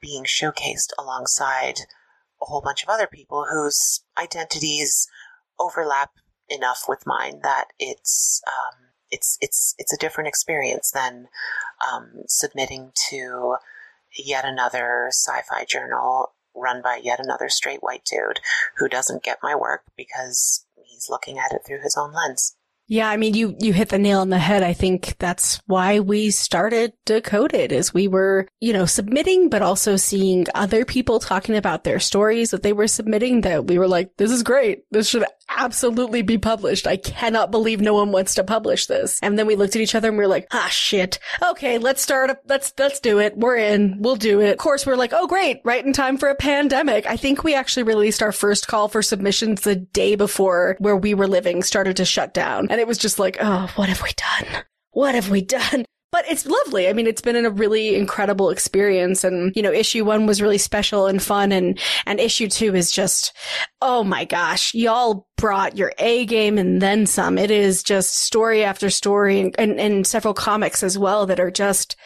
being 0.00 0.24
showcased 0.24 0.92
alongside 0.98 1.80
a 2.40 2.46
whole 2.46 2.60
bunch 2.60 2.82
of 2.82 2.88
other 2.88 3.06
people 3.06 3.46
whose 3.50 4.04
identities 4.18 5.08
overlap 5.58 6.10
enough 6.48 6.84
with 6.88 7.06
mine 7.06 7.40
that 7.42 7.68
it's 7.78 8.40
um, 8.46 8.86
it's 9.10 9.38
it's 9.40 9.74
it's 9.78 9.92
a 9.92 9.98
different 9.98 10.28
experience 10.28 10.90
than 10.90 11.28
um, 11.90 12.24
submitting 12.28 12.92
to 13.10 13.56
yet 14.16 14.44
another 14.44 15.08
sci-fi 15.10 15.64
journal 15.64 16.32
run 16.54 16.80
by 16.82 17.00
yet 17.02 17.18
another 17.18 17.48
straight 17.48 17.82
white 17.82 18.04
dude 18.04 18.40
who 18.76 18.88
doesn't 18.88 19.24
get 19.24 19.38
my 19.42 19.54
work 19.54 19.82
because 19.96 20.66
he's 20.84 21.08
looking 21.10 21.38
at 21.38 21.52
it 21.52 21.62
through 21.66 21.82
his 21.82 21.96
own 21.98 22.12
lens. 22.12 22.56
Yeah, 22.86 23.08
I 23.08 23.16
mean, 23.16 23.32
you, 23.34 23.56
you 23.60 23.72
hit 23.72 23.88
the 23.88 23.98
nail 23.98 24.20
on 24.20 24.28
the 24.28 24.38
head. 24.38 24.62
I 24.62 24.74
think 24.74 25.16
that's 25.18 25.60
why 25.66 26.00
we 26.00 26.30
started 26.30 26.92
Decoded 27.06 27.72
is 27.72 27.94
we 27.94 28.08
were, 28.08 28.46
you 28.60 28.74
know, 28.74 28.84
submitting, 28.84 29.48
but 29.48 29.62
also 29.62 29.96
seeing 29.96 30.46
other 30.54 30.84
people 30.84 31.18
talking 31.18 31.56
about 31.56 31.84
their 31.84 31.98
stories 31.98 32.50
that 32.50 32.62
they 32.62 32.74
were 32.74 32.86
submitting 32.86 33.40
that 33.40 33.66
we 33.66 33.78
were 33.78 33.88
like, 33.88 34.16
this 34.18 34.30
is 34.30 34.42
great. 34.42 34.84
This 34.90 35.08
should 35.08 35.24
absolutely 35.48 36.22
be 36.22 36.38
published. 36.38 36.86
I 36.86 36.96
cannot 36.96 37.50
believe 37.50 37.80
no 37.80 37.94
one 37.94 38.12
wants 38.12 38.34
to 38.34 38.44
publish 38.44 38.86
this. 38.86 39.18
And 39.22 39.38
then 39.38 39.46
we 39.46 39.56
looked 39.56 39.76
at 39.76 39.82
each 39.82 39.94
other 39.94 40.08
and 40.08 40.16
we 40.16 40.24
were 40.24 40.30
like, 40.30 40.46
ah, 40.52 40.68
shit. 40.70 41.18
Okay, 41.42 41.78
let's 41.78 42.02
start. 42.02 42.30
A, 42.30 42.38
let's, 42.46 42.72
let's 42.78 43.00
do 43.00 43.20
it. 43.20 43.36
We're 43.36 43.56
in. 43.56 43.96
We'll 44.00 44.16
do 44.16 44.40
it. 44.40 44.52
Of 44.52 44.58
course, 44.58 44.86
we're 44.86 44.96
like, 44.96 45.12
oh, 45.12 45.26
great. 45.26 45.60
Right 45.64 45.84
in 45.84 45.92
time 45.92 46.18
for 46.18 46.28
a 46.28 46.34
pandemic. 46.34 47.06
I 47.06 47.16
think 47.16 47.44
we 47.44 47.54
actually 47.54 47.84
released 47.84 48.22
our 48.22 48.32
first 48.32 48.66
call 48.68 48.88
for 48.88 49.02
submissions 49.02 49.62
the 49.62 49.76
day 49.76 50.16
before 50.16 50.76
where 50.78 50.96
we 50.96 51.14
were 51.14 51.28
living 51.28 51.62
started 51.62 51.96
to 51.96 52.04
shut 52.04 52.34
down. 52.34 52.68
And 52.70 52.80
it 52.80 52.86
was 52.86 52.98
just 52.98 53.18
like, 53.18 53.38
oh, 53.40 53.70
what 53.76 53.88
have 53.88 54.02
we 54.02 54.10
done? 54.16 54.64
What 54.90 55.14
have 55.14 55.30
we 55.30 55.42
done? 55.42 55.84
But 56.14 56.30
it's 56.30 56.46
lovely. 56.46 56.86
I 56.86 56.92
mean, 56.92 57.08
it's 57.08 57.20
been 57.20 57.44
a 57.44 57.50
really 57.50 57.96
incredible 57.96 58.50
experience. 58.50 59.24
And, 59.24 59.52
you 59.56 59.62
know, 59.62 59.72
issue 59.72 60.04
one 60.04 60.26
was 60.26 60.40
really 60.40 60.58
special 60.58 61.08
and 61.08 61.20
fun. 61.20 61.50
And, 61.50 61.76
and 62.06 62.20
issue 62.20 62.46
two 62.46 62.72
is 62.76 62.92
just, 62.92 63.36
oh 63.82 64.04
my 64.04 64.24
gosh, 64.24 64.72
y'all 64.74 65.26
brought 65.36 65.76
your 65.76 65.92
A 65.98 66.24
game 66.24 66.56
and 66.56 66.80
then 66.80 67.06
some. 67.06 67.36
It 67.36 67.50
is 67.50 67.82
just 67.82 68.16
story 68.16 68.62
after 68.62 68.90
story 68.90 69.40
and, 69.40 69.56
and, 69.58 69.80
and 69.80 70.06
several 70.06 70.34
comics 70.34 70.84
as 70.84 70.96
well 70.96 71.26
that 71.26 71.40
are 71.40 71.50
just 71.50 71.96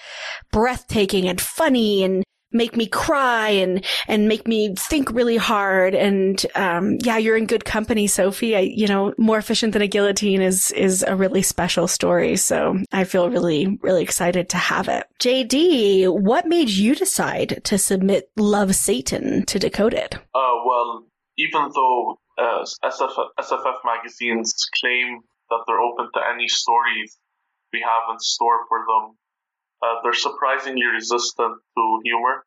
breathtaking 0.52 1.28
and 1.28 1.38
funny 1.38 2.02
and, 2.02 2.24
make 2.52 2.76
me 2.76 2.87
cry 2.87 3.48
and 3.50 3.84
and 4.06 4.28
make 4.28 4.46
me 4.46 4.74
think 4.76 5.11
really 5.12 5.37
hard. 5.37 5.94
And 5.94 6.44
um, 6.54 6.98
yeah 7.02 7.16
you're 7.16 7.37
in 7.37 7.46
good 7.46 7.64
company 7.64 8.06
sophie. 8.06 8.56
I, 8.56 8.61
you 8.61 8.87
know 8.87 9.14
more 9.18 9.38
efficient 9.38 9.72
than 9.72 9.82
a 9.82 9.88
guillotine 9.88 10.40
is 10.42 10.70
is 10.72 11.02
a 11.02 11.16
really 11.16 11.42
special 11.42 11.88
story. 11.88 12.37
So 12.37 12.78
i 12.92 13.04
feel 13.04 13.30
really 13.30 13.78
really 13.82 14.02
excited 14.02 14.48
to 14.50 14.56
have 14.56 14.88
it. 14.88 15.06
Jd 15.20 16.08
what 16.08 16.46
made 16.46 16.70
you 16.70 16.94
decide 16.94 17.61
to 17.64 17.78
submit 17.78 18.30
love 18.37 18.74
satan 18.74 19.44
to 19.46 19.58
decoded? 19.58 20.14
Uh, 20.34 20.56
well 20.64 21.04
even 21.37 21.70
though 21.74 22.18
uh, 22.37 22.64
SFF, 22.84 23.28
SFF 23.40 23.78
magazines 23.84 24.68
claim 24.80 25.20
that 25.50 25.61
they're 25.66 25.80
open 25.80 26.08
to 26.14 26.20
any 26.34 26.48
stories 26.48 27.16
we 27.72 27.80
have 27.80 28.12
in 28.12 28.18
store 28.18 28.66
for 28.68 28.84
them 28.87 29.16
uh, 29.82 30.02
they're 30.02 30.12
surprisingly 30.12 30.86
resistant 30.86 31.58
to 31.76 32.00
humor. 32.04 32.44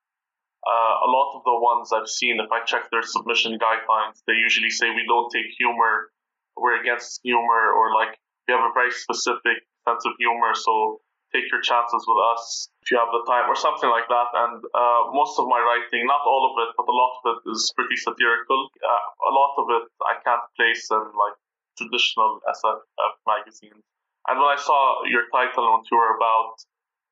Uh, 0.62 0.94
a 1.06 1.10
lot 1.10 1.34
of 1.36 1.42
the 1.44 1.58
ones 1.58 1.90
I've 1.92 2.08
seen, 2.10 2.40
if 2.40 2.52
I 2.52 2.64
check 2.66 2.92
their 2.92 3.02
submission 3.02 3.58
guidelines, 3.58 4.22
they 4.28 4.34
usually 4.34 4.70
say 4.70 4.90
we 4.90 5.06
don't 5.08 5.32
take 5.32 5.50
humor, 5.58 6.12
we're 6.56 6.80
against 6.80 7.20
humor, 7.24 7.74
or 7.74 7.96
like 7.96 8.20
we 8.48 8.54
have 8.54 8.62
a 8.62 8.74
very 8.74 8.92
specific 8.92 9.66
sense 9.88 10.06
of 10.06 10.14
humor, 10.20 10.54
so 10.54 11.02
take 11.34 11.50
your 11.50 11.62
chances 11.64 12.04
with 12.06 12.20
us 12.36 12.70
if 12.84 12.92
you 12.92 12.98
have 13.00 13.10
the 13.10 13.24
time, 13.26 13.50
or 13.50 13.56
something 13.56 13.90
like 13.90 14.06
that. 14.12 14.30
And 14.36 14.62
uh, 14.62 15.02
most 15.16 15.40
of 15.40 15.48
my 15.48 15.58
writing, 15.58 16.06
not 16.06 16.22
all 16.28 16.52
of 16.52 16.54
it, 16.68 16.76
but 16.78 16.86
a 16.86 16.94
lot 16.94 17.14
of 17.24 17.24
it 17.34 17.40
is 17.50 17.72
pretty 17.74 17.96
satirical. 17.96 18.70
Uh, 18.84 19.06
a 19.30 19.34
lot 19.34 19.54
of 19.58 19.66
it 19.82 19.86
I 20.06 20.20
can't 20.22 20.46
place 20.54 20.86
in 20.92 21.04
like 21.16 21.38
traditional 21.80 22.38
SFF 22.46 23.16
magazines. 23.26 23.82
And 24.28 24.38
when 24.38 24.50
I 24.54 24.60
saw 24.62 25.02
your 25.10 25.26
title 25.34 25.66
and 25.66 25.74
what 25.82 25.90
you 25.90 25.98
were 25.98 26.14
about, 26.14 26.54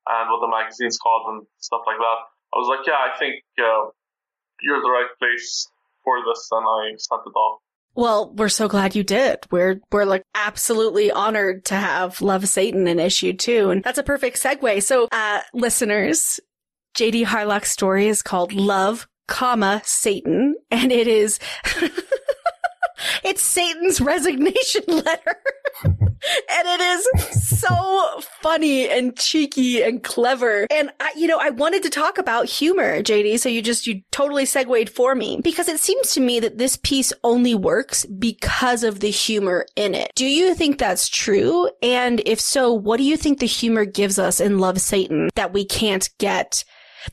and 0.09 0.29
what 0.29 0.41
the 0.41 0.49
magazine's 0.49 0.97
called 0.97 1.23
and 1.27 1.47
stuff 1.59 1.81
like 1.85 1.97
that. 1.97 2.19
I 2.53 2.57
was 2.57 2.67
like, 2.67 2.87
yeah, 2.87 2.97
I 2.97 3.17
think 3.17 3.43
uh, 3.59 3.93
you're 4.61 4.81
the 4.81 4.89
right 4.89 5.09
place 5.19 5.67
for 6.03 6.17
this, 6.25 6.47
and 6.51 6.65
I 6.65 6.97
sent 6.97 7.21
it 7.25 7.37
off. 7.37 7.61
Well, 7.95 8.33
we're 8.33 8.49
so 8.49 8.67
glad 8.67 8.95
you 8.95 9.03
did. 9.03 9.39
We're 9.51 9.81
we're 9.91 10.05
like 10.05 10.23
absolutely 10.33 11.11
honored 11.11 11.65
to 11.65 11.75
have 11.75 12.21
Love 12.21 12.47
Satan 12.47 12.87
in 12.87 12.99
issue 12.99 13.33
two, 13.33 13.69
and 13.69 13.83
that's 13.83 13.97
a 13.97 14.03
perfect 14.03 14.41
segue. 14.41 14.83
So, 14.83 15.07
uh, 15.11 15.41
listeners, 15.53 16.39
JD 16.95 17.25
Harlock's 17.25 17.71
story 17.71 18.07
is 18.07 18.21
called 18.21 18.53
Love, 18.53 19.07
comma 19.27 19.81
Satan, 19.83 20.55
and 20.71 20.91
it 20.91 21.07
is 21.07 21.39
it's 23.23 23.41
Satan's 23.41 24.01
resignation 24.01 24.83
letter. 24.87 25.37
and 25.83 26.67
it 26.67 26.81
is 26.81 27.59
so 27.59 28.21
funny 28.41 28.89
and 28.89 29.17
cheeky 29.17 29.81
and 29.83 30.03
clever. 30.03 30.67
And 30.71 30.91
I, 30.99 31.11
you 31.15 31.27
know, 31.27 31.39
I 31.39 31.49
wanted 31.49 31.83
to 31.83 31.89
talk 31.89 32.17
about 32.17 32.47
humor, 32.47 33.01
JD. 33.01 33.39
So 33.39 33.49
you 33.49 33.61
just, 33.61 33.87
you 33.87 34.01
totally 34.11 34.45
segued 34.45 34.89
for 34.89 35.15
me 35.15 35.39
because 35.43 35.67
it 35.67 35.79
seems 35.79 36.11
to 36.13 36.21
me 36.21 36.39
that 36.39 36.57
this 36.57 36.77
piece 36.77 37.13
only 37.23 37.55
works 37.55 38.05
because 38.05 38.83
of 38.83 38.99
the 38.99 39.11
humor 39.11 39.65
in 39.75 39.95
it. 39.95 40.11
Do 40.15 40.25
you 40.25 40.55
think 40.55 40.77
that's 40.77 41.09
true? 41.09 41.69
And 41.81 42.21
if 42.25 42.39
so, 42.39 42.73
what 42.73 42.97
do 42.97 43.03
you 43.03 43.17
think 43.17 43.39
the 43.39 43.45
humor 43.45 43.85
gives 43.85 44.19
us 44.19 44.39
in 44.39 44.59
Love 44.59 44.79
Satan 44.81 45.29
that 45.35 45.53
we 45.53 45.65
can't 45.65 46.09
get 46.17 46.63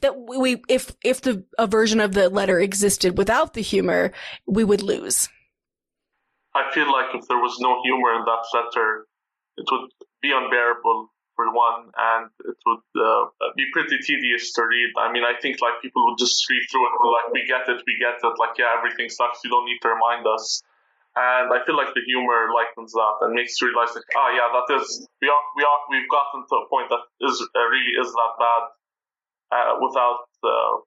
that 0.00 0.16
we 0.18 0.62
if 0.68 0.94
if 1.04 1.20
the 1.20 1.44
a 1.58 1.66
version 1.66 2.00
of 2.00 2.12
the 2.12 2.28
letter 2.28 2.58
existed 2.58 3.16
without 3.16 3.54
the 3.54 3.60
humor 3.60 4.12
we 4.46 4.64
would 4.64 4.82
lose 4.82 5.28
I 6.56 6.72
feel 6.72 6.88
like 6.90 7.12
if 7.14 7.28
there 7.28 7.36
was 7.36 7.60
no 7.60 7.82
humor 7.84 8.16
in 8.16 8.24
that 8.24 8.44
letter, 8.56 9.04
it 9.60 9.66
would 9.70 9.90
be 10.22 10.32
unbearable 10.32 11.12
for 11.36 11.52
one, 11.52 11.92
and 11.92 12.32
it 12.48 12.56
would 12.64 12.88
uh, 12.96 13.28
be 13.56 13.68
pretty 13.72 13.98
tedious 14.00 14.52
to 14.56 14.64
read. 14.64 14.90
I 14.96 15.12
mean, 15.12 15.22
I 15.22 15.36
think 15.36 15.60
like 15.60 15.84
people 15.84 16.00
would 16.08 16.18
just 16.18 16.40
read 16.48 16.64
through 16.72 16.88
it 16.88 16.92
like, 17.04 17.28
we 17.36 17.44
get 17.44 17.68
it, 17.68 17.84
we 17.86 18.00
get 18.00 18.16
it. 18.24 18.34
Like, 18.40 18.56
yeah, 18.56 18.72
everything 18.72 19.12
sucks. 19.12 19.44
You 19.44 19.50
don't 19.52 19.68
need 19.68 19.80
to 19.84 19.92
remind 19.92 20.24
us. 20.26 20.64
And 21.16 21.52
I 21.52 21.64
feel 21.64 21.76
like 21.76 21.92
the 21.92 22.04
humor 22.04 22.48
lightens 22.52 22.92
that 22.92 23.14
and 23.24 23.32
makes 23.36 23.60
you 23.60 23.68
realize, 23.68 23.92
like, 23.94 24.08
oh 24.16 24.30
yeah, 24.32 24.48
that 24.52 24.68
is 24.80 25.08
we 25.20 25.28
are 25.28 25.44
we 25.56 25.62
are 25.64 25.80
we've 25.92 26.08
gotten 26.08 26.44
to 26.48 26.54
a 26.56 26.68
point 26.68 26.88
that 26.88 27.04
is 27.24 27.36
uh, 27.40 27.64
really 27.68 27.96
is 28.00 28.12
that 28.12 28.32
bad 28.40 28.64
uh, 29.52 29.72
without 29.80 30.28
uh, 30.44 30.80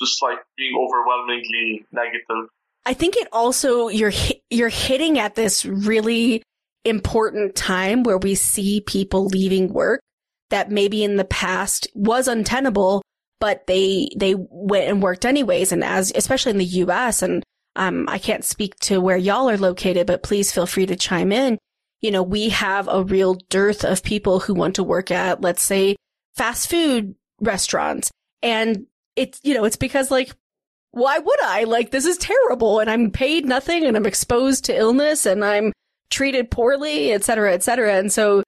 just 0.00 0.20
like 0.22 0.40
being 0.56 0.76
overwhelmingly 0.76 1.84
negative. 1.92 2.48
I 2.86 2.94
think 2.94 3.16
it 3.16 3.28
also 3.32 3.88
you're 3.88 4.12
you're 4.50 4.68
hitting 4.68 5.18
at 5.18 5.34
this 5.34 5.64
really 5.64 6.42
important 6.84 7.54
time 7.54 8.02
where 8.02 8.18
we 8.18 8.34
see 8.34 8.82
people 8.82 9.26
leaving 9.26 9.72
work 9.72 10.00
that 10.50 10.70
maybe 10.70 11.02
in 11.02 11.16
the 11.16 11.24
past 11.24 11.88
was 11.94 12.28
untenable, 12.28 13.02
but 13.40 13.66
they 13.66 14.10
they 14.16 14.34
went 14.36 14.88
and 14.88 15.02
worked 15.02 15.24
anyways. 15.24 15.72
And 15.72 15.82
as 15.82 16.12
especially 16.14 16.50
in 16.50 16.58
the 16.58 16.64
U.S. 16.64 17.22
and 17.22 17.42
um, 17.76 18.08
I 18.08 18.18
can't 18.18 18.44
speak 18.44 18.76
to 18.80 19.00
where 19.00 19.16
y'all 19.16 19.50
are 19.50 19.58
located, 19.58 20.06
but 20.06 20.22
please 20.22 20.52
feel 20.52 20.66
free 20.66 20.86
to 20.86 20.96
chime 20.96 21.32
in. 21.32 21.58
You 22.00 22.10
know, 22.10 22.22
we 22.22 22.50
have 22.50 22.86
a 22.88 23.02
real 23.02 23.34
dearth 23.48 23.84
of 23.84 24.02
people 24.02 24.40
who 24.40 24.54
want 24.54 24.76
to 24.76 24.84
work 24.84 25.10
at, 25.10 25.40
let's 25.40 25.62
say, 25.62 25.96
fast 26.36 26.70
food 26.70 27.14
restaurants. 27.40 28.10
And 28.42 28.86
it's, 29.16 29.40
you 29.42 29.54
know, 29.54 29.64
it's 29.64 29.76
because 29.76 30.10
like, 30.10 30.32
why 30.94 31.18
would 31.18 31.42
I? 31.42 31.64
Like, 31.64 31.90
this 31.90 32.06
is 32.06 32.16
terrible 32.16 32.80
and 32.80 32.88
I'm 32.88 33.10
paid 33.10 33.46
nothing 33.46 33.84
and 33.84 33.96
I'm 33.96 34.06
exposed 34.06 34.64
to 34.64 34.76
illness 34.76 35.26
and 35.26 35.44
I'm 35.44 35.72
treated 36.10 36.50
poorly, 36.50 37.12
et 37.12 37.24
cetera, 37.24 37.52
et 37.52 37.62
cetera. 37.62 37.94
And 37.94 38.12
so 38.12 38.42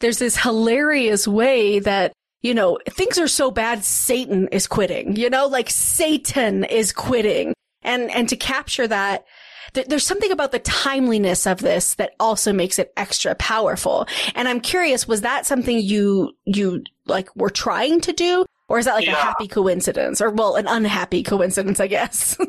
there's 0.00 0.18
this 0.18 0.36
hilarious 0.36 1.28
way 1.28 1.78
that, 1.80 2.12
you 2.40 2.54
know, 2.54 2.78
things 2.88 3.18
are 3.18 3.28
so 3.28 3.50
bad, 3.50 3.84
Satan 3.84 4.48
is 4.48 4.66
quitting, 4.66 5.16
you 5.16 5.28
know, 5.28 5.46
like 5.46 5.68
Satan 5.68 6.64
is 6.64 6.92
quitting 6.92 7.52
and 7.82 8.10
and 8.10 8.28
to 8.28 8.36
capture 8.36 8.86
that 8.86 9.24
th- 9.74 9.86
there's 9.86 10.06
something 10.06 10.30
about 10.30 10.52
the 10.52 10.58
timeliness 10.58 11.46
of 11.46 11.58
this 11.58 11.94
that 11.94 12.12
also 12.20 12.52
makes 12.52 12.78
it 12.78 12.92
extra 12.96 13.34
powerful 13.34 14.06
and 14.34 14.48
i'm 14.48 14.60
curious 14.60 15.08
was 15.08 15.22
that 15.22 15.46
something 15.46 15.78
you 15.78 16.32
you 16.44 16.82
like 17.06 17.34
were 17.36 17.50
trying 17.50 18.00
to 18.00 18.12
do 18.12 18.44
or 18.70 18.78
is 18.78 18.86
that 18.86 18.94
like 18.94 19.04
yeah. 19.04 19.12
a 19.12 19.16
happy 19.16 19.48
coincidence 19.48 20.20
or 20.20 20.30
well 20.30 20.54
an 20.54 20.66
unhappy 20.66 21.22
coincidence 21.22 21.80
i 21.80 21.86
guess 21.86 22.36
uh, 22.40 22.46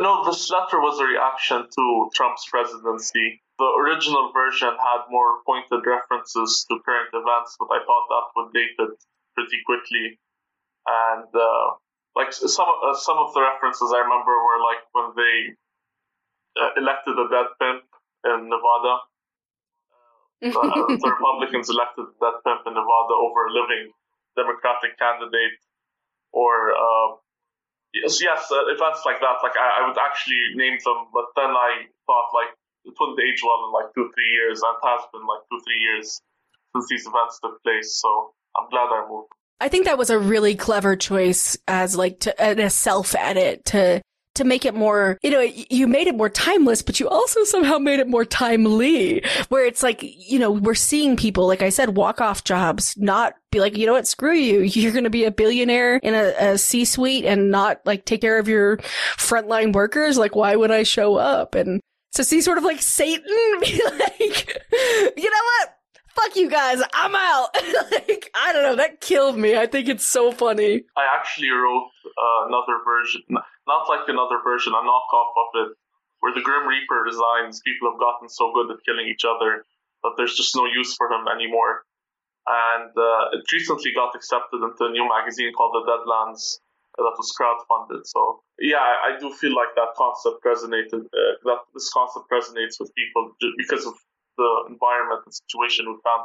no 0.00 0.24
this 0.26 0.50
letter 0.50 0.80
was 0.80 0.98
a 1.00 1.04
reaction 1.04 1.64
to 1.74 2.10
trump's 2.14 2.44
presidency 2.50 3.40
the 3.58 3.70
original 3.80 4.30
version 4.34 4.68
had 4.68 5.00
more 5.08 5.40
pointed 5.46 5.80
references 5.86 6.66
to 6.68 6.76
current 6.84 7.08
events 7.14 7.56
but 7.58 7.68
i 7.70 7.78
thought 7.86 8.06
that 8.10 8.26
would 8.36 8.52
date 8.52 8.76
it 8.78 8.98
pretty 9.34 9.56
quickly 9.64 10.18
and 10.86 11.28
uh, 11.34 11.66
like 12.14 12.32
some 12.32 12.70
uh, 12.82 12.94
some 12.94 13.18
of 13.18 13.34
the 13.34 13.42
references 13.42 13.92
I 13.92 14.00
remember 14.00 14.32
were 14.32 14.60
like 14.62 14.82
when 14.94 15.08
they 15.18 15.36
uh, 16.56 16.70
elected 16.78 17.18
a 17.18 17.26
dead 17.28 17.50
pimp 17.60 17.84
in 18.24 18.48
Nevada. 18.48 18.94
Uh, 20.36 20.52
the 20.52 21.16
Republicans 21.16 21.70
elected 21.72 22.04
that 22.20 22.44
pimp 22.44 22.60
in 22.68 22.74
Nevada 22.76 23.14
over 23.16 23.48
a 23.48 23.52
living 23.56 23.88
Democratic 24.36 24.98
candidate, 24.98 25.58
or 26.32 26.72
uh, 26.72 27.16
yes, 27.94 28.20
yes, 28.20 28.46
uh, 28.52 28.68
events 28.68 29.02
like 29.04 29.20
that. 29.20 29.40
Like 29.42 29.56
I, 29.56 29.82
I, 29.82 29.88
would 29.88 29.98
actually 29.98 30.54
name 30.54 30.78
them, 30.84 31.08
but 31.12 31.32
then 31.34 31.50
I 31.50 31.88
thought 32.06 32.30
like 32.36 32.52
it 32.84 32.94
wouldn't 33.00 33.20
age 33.20 33.42
well 33.42 33.66
in 33.66 33.72
like 33.72 33.94
two 33.94 34.12
three 34.14 34.30
years, 34.30 34.62
and 34.62 34.76
it 34.76 34.84
has 34.86 35.02
been 35.12 35.26
like 35.26 35.42
two 35.50 35.60
three 35.64 35.80
years 35.80 36.20
since 36.74 36.86
these 36.88 37.06
events 37.06 37.40
took 37.42 37.62
place. 37.62 37.96
So 37.96 38.34
I'm 38.56 38.68
glad 38.68 38.92
I 38.92 39.08
moved. 39.08 39.32
I 39.58 39.68
think 39.68 39.86
that 39.86 39.98
was 39.98 40.10
a 40.10 40.18
really 40.18 40.54
clever 40.54 40.96
choice 40.96 41.56
as 41.66 41.96
like 41.96 42.20
to, 42.20 42.34
a 42.38 42.70
self 42.70 43.14
edit 43.14 43.64
to 43.66 44.02
to 44.36 44.44
make 44.44 44.64
it 44.64 44.74
more, 44.74 45.18
you 45.22 45.30
know, 45.30 45.40
you 45.40 45.86
made 45.86 46.06
it 46.06 46.14
more 46.14 46.28
timeless, 46.28 46.82
but 46.82 47.00
you 47.00 47.08
also 47.08 47.44
somehow 47.44 47.78
made 47.78 48.00
it 48.00 48.08
more 48.08 48.24
timely, 48.24 49.24
where 49.48 49.66
it's 49.66 49.82
like, 49.82 50.00
you 50.02 50.38
know, 50.38 50.50
we're 50.50 50.74
seeing 50.74 51.16
people, 51.16 51.46
like 51.46 51.62
I 51.62 51.70
said, 51.70 51.96
walk 51.96 52.20
off 52.20 52.44
jobs, 52.44 52.96
not 52.96 53.34
be 53.50 53.60
like, 53.60 53.76
you 53.76 53.86
know 53.86 53.92
what, 53.92 54.06
screw 54.06 54.34
you. 54.34 54.60
You're 54.76 54.92
going 54.92 55.04
to 55.04 55.10
be 55.10 55.24
a 55.24 55.30
billionaire 55.30 55.96
in 55.96 56.14
a, 56.14 56.52
a 56.52 56.58
C 56.58 56.84
suite 56.84 57.24
and 57.24 57.50
not 57.50 57.80
like 57.84 58.04
take 58.04 58.20
care 58.20 58.38
of 58.38 58.48
your 58.48 58.78
frontline 59.16 59.72
workers. 59.72 60.18
Like, 60.18 60.36
why 60.36 60.56
would 60.56 60.70
I 60.70 60.82
show 60.82 61.16
up? 61.16 61.54
And 61.54 61.80
to 62.14 62.24
see 62.24 62.40
sort 62.40 62.58
of 62.58 62.64
like 62.64 62.82
Satan 62.82 63.24
be 63.60 63.82
like, 63.84 64.62
you 65.16 65.30
know 65.30 65.44
what? 65.44 65.75
Fuck 66.16 66.36
you 66.36 66.48
guys, 66.50 66.80
I'm 66.92 67.14
out. 67.14 67.48
like, 67.92 68.30
I 68.34 68.52
don't 68.52 68.62
know, 68.62 68.76
that 68.76 69.00
killed 69.00 69.38
me. 69.38 69.56
I 69.56 69.66
think 69.66 69.88
it's 69.88 70.08
so 70.08 70.32
funny. 70.32 70.82
I 70.96 71.04
actually 71.16 71.50
wrote 71.50 71.90
uh, 72.06 72.48
another 72.48 72.80
version, 72.84 73.22
not 73.30 73.88
like 73.88 74.08
another 74.08 74.40
version, 74.42 74.72
a 74.72 74.82
knockoff 74.82 75.32
of 75.36 75.48
it, 75.54 75.76
where 76.20 76.34
the 76.34 76.40
Grim 76.40 76.66
Reaper 76.66 77.02
resigns. 77.04 77.60
People 77.60 77.90
have 77.90 78.00
gotten 78.00 78.28
so 78.28 78.52
good 78.54 78.70
at 78.72 78.82
killing 78.84 79.06
each 79.06 79.24
other 79.24 79.64
that 80.02 80.12
there's 80.16 80.34
just 80.34 80.56
no 80.56 80.64
use 80.64 80.94
for 80.96 81.06
him 81.10 81.28
anymore. 81.28 81.84
And 82.46 82.90
uh, 82.96 83.36
it 83.36 83.44
recently 83.52 83.92
got 83.94 84.14
accepted 84.14 84.62
into 84.62 84.84
a 84.86 84.90
new 84.90 85.08
magazine 85.08 85.52
called 85.52 85.74
The 85.74 85.84
Deadlands 85.90 86.62
that 86.96 87.14
was 87.18 87.34
crowdfunded. 87.36 88.06
So 88.06 88.40
yeah, 88.58 88.80
I, 88.80 89.18
do 89.18 89.32
feel 89.32 89.54
like 89.54 89.74
that 89.76 89.92
concept 89.96 90.42
resonated. 90.44 91.04
Uh, 91.04 91.36
that 91.44 91.58
this 91.74 91.90
concept 91.92 92.26
resonates 92.32 92.80
with 92.80 92.94
people 92.94 93.32
because 93.58 93.84
of 93.84 93.94
the 94.36 94.64
environment 94.68 95.22
and 95.24 95.34
situation 95.34 95.86
we 95.86 95.96
found 96.04 96.24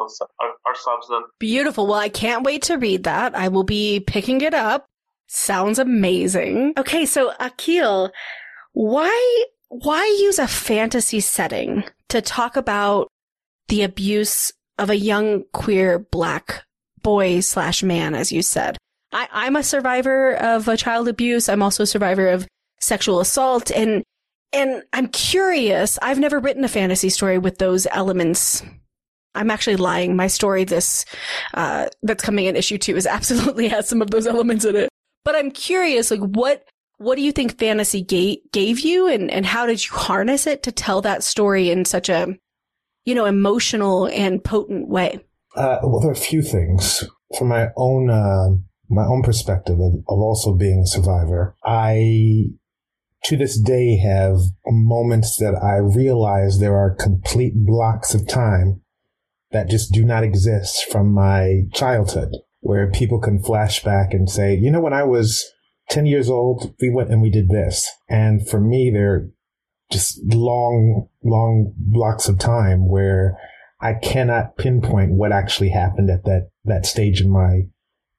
ourselves 0.68 1.08
in. 1.10 1.24
Beautiful. 1.40 1.88
Well, 1.88 2.00
I 2.00 2.10
can't 2.10 2.44
wait 2.44 2.64
to 2.64 2.78
read 2.78 3.04
that. 3.04 3.36
I 3.36 3.48
will 3.48 3.64
be 3.64 4.00
picking 4.00 4.42
it 4.42 4.54
up. 4.54 4.86
Sounds 5.28 5.80
amazing. 5.80 6.74
Okay, 6.78 7.06
so 7.06 7.34
Akil, 7.40 8.12
why 8.74 9.46
why 9.70 10.06
use 10.20 10.40
a 10.40 10.48
fantasy 10.48 11.22
setting 11.22 11.86
to 12.10 12.22
talk 12.22 12.58
about 12.58 13.08
the 13.70 13.84
abuse 13.84 14.52
of 14.78 14.90
a 14.90 14.98
young 14.98 15.46
queer 15.54 16.00
black 16.00 16.64
boy 17.02 17.40
slash 17.40 17.82
man, 17.82 18.14
as 18.14 18.32
you 18.32 18.42
said? 18.42 18.78
I, 19.14 19.28
I'm 19.32 19.56
a 19.56 19.64
survivor 19.64 20.36
of 20.36 20.68
a 20.68 20.78
child 20.78 21.08
abuse. 21.08 21.48
I'm 21.48 21.64
also 21.64 21.84
a 21.84 21.88
survivor 21.88 22.28
of 22.28 22.48
sexual 22.82 23.20
assault. 23.20 23.72
And 23.72 24.04
and 24.54 24.84
I'm 24.94 25.08
curious. 25.08 25.98
I've 26.02 26.20
never 26.20 26.40
written 26.40 26.64
a 26.64 26.70
fantasy 26.70 27.10
story 27.10 27.38
with 27.38 27.58
those 27.58 27.88
elements. 27.92 28.64
I'm 29.34 29.50
actually 29.50 29.78
lying. 29.78 30.16
My 30.16 30.28
story, 30.28 30.66
this, 30.66 31.06
uh, 31.54 31.88
that's 32.04 32.24
coming 32.24 32.46
in 32.46 32.56
issue 32.56 32.78
two 32.78 32.98
is 32.98 33.08
absolutely 33.08 33.68
has 33.70 33.88
some 33.88 34.02
of 34.02 34.12
those 34.12 34.28
elements 34.28 34.66
in 34.66 34.76
it. 34.76 34.90
But 35.24 35.36
I'm 35.36 35.52
curious, 35.52 36.12
like, 36.12 36.20
what, 36.20 36.66
what 36.98 37.16
do 37.16 37.22
you 37.22 37.32
think 37.32 37.58
fantasy 37.58 38.02
ga- 38.02 38.42
gave 38.52 38.80
you 38.82 39.08
and, 39.08 39.32
and 39.32 39.46
how 39.46 39.66
did 39.66 39.84
you 39.86 39.96
harness 39.96 40.48
it 40.48 40.64
to 40.64 40.72
tell 40.72 41.02
that 41.02 41.24
story 41.24 41.70
in 41.70 41.86
such 41.86 42.10
a, 42.10 42.36
you 43.06 43.16
know, 43.16 43.26
emotional 43.26 44.08
and 44.08 44.44
potent 44.44 44.90
way? 44.90 45.20
Uh, 45.56 45.80
well, 45.84 46.00
there 46.00 46.10
are 46.10 46.14
a 46.14 46.16
few 46.16 46.42
things 46.42 47.04
from 47.38 47.48
my 47.48 47.70
own, 47.78 48.10
uh, 48.10 48.50
my 48.90 49.06
own 49.06 49.22
perspective 49.22 49.80
of, 49.80 49.94
of 49.94 50.20
also 50.20 50.54
being 50.54 50.82
a 50.82 50.88
survivor. 50.88 51.56
I 51.64 52.48
to 53.26 53.38
this 53.38 53.60
day 53.60 53.98
have 53.98 54.38
moments 54.66 55.38
that 55.38 55.56
I 55.56 55.78
realize 55.78 56.60
there 56.60 56.78
are 56.78 56.96
complete 56.96 57.54
blocks 57.56 58.14
of 58.14 58.28
time 58.28 58.82
that 59.52 59.70
just 59.70 59.92
do 59.92 60.04
not 60.04 60.24
exist 60.24 60.86
from 60.92 61.14
my 61.14 61.64
childhood 61.74 62.36
where 62.62 62.90
people 62.90 63.20
can 63.20 63.42
flash 63.42 63.84
back 63.84 64.14
and 64.14 64.30
say, 64.30 64.56
you 64.56 64.72
know, 64.72 64.80
when 64.80 64.94
I 64.94 65.04
was 65.04 65.52
10 65.90 66.06
years 66.06 66.30
old, 66.30 66.74
we 66.80 66.90
went 66.90 67.10
and 67.10 67.22
we 67.22 67.30
did 67.30 67.50
this. 67.50 67.90
And 68.08 68.48
for 68.48 68.60
me, 68.60 68.92
they're 68.92 69.30
just 69.92 70.22
long, 70.34 71.10
long 71.24 71.74
blocks 71.78 72.30
of 72.30 72.40
time 72.40 72.88
where 72.88 73.38
I 73.82 73.94
cannot 73.94 74.58
pinpoint 74.58 75.14
what 75.14 75.32
actually 75.32 75.70
happened 75.70 76.10
at 76.10 76.24
that, 76.24 76.50
that 76.66 76.86
stage 76.86 77.20
in 77.20 77.30
my, 77.30 77.64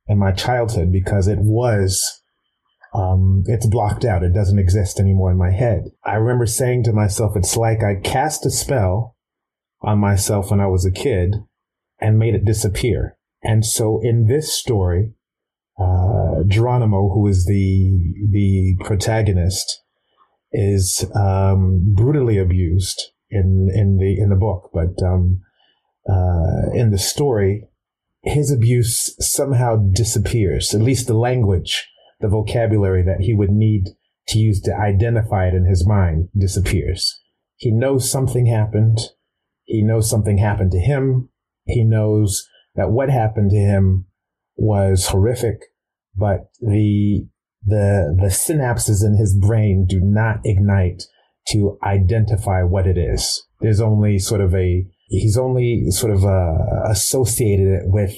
in 0.07 0.18
my 0.18 0.32
childhood 0.32 0.92
because 0.92 1.28
it 1.28 1.38
was 1.38 2.21
um, 2.95 3.43
it's 3.47 3.66
blocked 3.66 4.05
out. 4.05 4.22
It 4.22 4.34
doesn't 4.34 4.59
exist 4.59 5.01
anymore 5.01 5.30
in 5.30 5.38
my 5.38 5.51
head. 5.51 5.90
I 6.05 6.14
remember 6.14 6.47
saying 6.47 6.84
to 6.84 6.93
myself, 6.93 7.32
it's 7.36 7.57
like 7.57 7.82
I 7.82 8.01
cast 8.03 8.45
a 8.45 8.51
spell 8.51 9.16
on 9.80 9.99
myself 9.99 10.51
when 10.51 10.61
I 10.61 10.66
was 10.66 10.84
a 10.84 10.93
kid 10.93 11.36
and 12.01 12.18
made 12.18 12.34
it 12.34 12.45
disappear. 12.45 13.16
And 13.43 13.64
so 13.64 14.01
in 14.03 14.26
this 14.26 14.53
story, 14.53 15.12
uh, 15.80 16.43
Geronimo, 16.47 17.09
who 17.12 17.26
is 17.26 17.47
the, 17.47 18.14
the 18.30 18.76
protagonist, 18.84 19.82
is, 20.53 21.07
um, 21.14 21.95
brutally 21.95 22.36
abused 22.36 23.11
in, 23.30 23.70
in 23.74 23.97
the, 23.97 24.20
in 24.20 24.28
the 24.28 24.36
book. 24.36 24.70
But, 24.72 25.03
um, 25.05 25.40
uh, 26.09 26.70
in 26.74 26.90
the 26.90 26.99
story, 26.99 27.68
his 28.22 28.53
abuse 28.53 29.16
somehow 29.18 29.76
disappears, 29.76 30.74
at 30.74 30.82
least 30.82 31.07
the 31.07 31.14
language 31.14 31.88
the 32.22 32.28
vocabulary 32.28 33.02
that 33.02 33.20
he 33.20 33.34
would 33.34 33.50
need 33.50 33.88
to 34.28 34.38
use 34.38 34.60
to 34.62 34.74
identify 34.74 35.48
it 35.48 35.54
in 35.54 35.66
his 35.66 35.86
mind 35.86 36.28
disappears. 36.38 37.20
He 37.56 37.70
knows 37.70 38.10
something 38.10 38.46
happened. 38.46 38.98
He 39.64 39.82
knows 39.82 40.08
something 40.08 40.38
happened 40.38 40.70
to 40.72 40.78
him. 40.78 41.28
He 41.64 41.84
knows 41.84 42.48
that 42.74 42.90
what 42.90 43.10
happened 43.10 43.50
to 43.50 43.56
him 43.56 44.06
was 44.56 45.08
horrific, 45.08 45.60
but 46.16 46.50
the, 46.60 47.26
the, 47.64 48.16
the 48.18 48.28
synapses 48.28 49.04
in 49.04 49.16
his 49.16 49.36
brain 49.36 49.86
do 49.88 50.00
not 50.00 50.40
ignite 50.44 51.02
to 51.48 51.78
identify 51.82 52.62
what 52.62 52.86
it 52.86 52.96
is. 52.96 53.44
There's 53.60 53.80
only 53.80 54.18
sort 54.18 54.40
of 54.40 54.54
a, 54.54 54.84
he's 55.08 55.36
only 55.36 55.90
sort 55.90 56.12
of 56.12 56.24
uh, 56.24 56.88
associated 56.88 57.66
it 57.66 57.82
with 57.86 58.14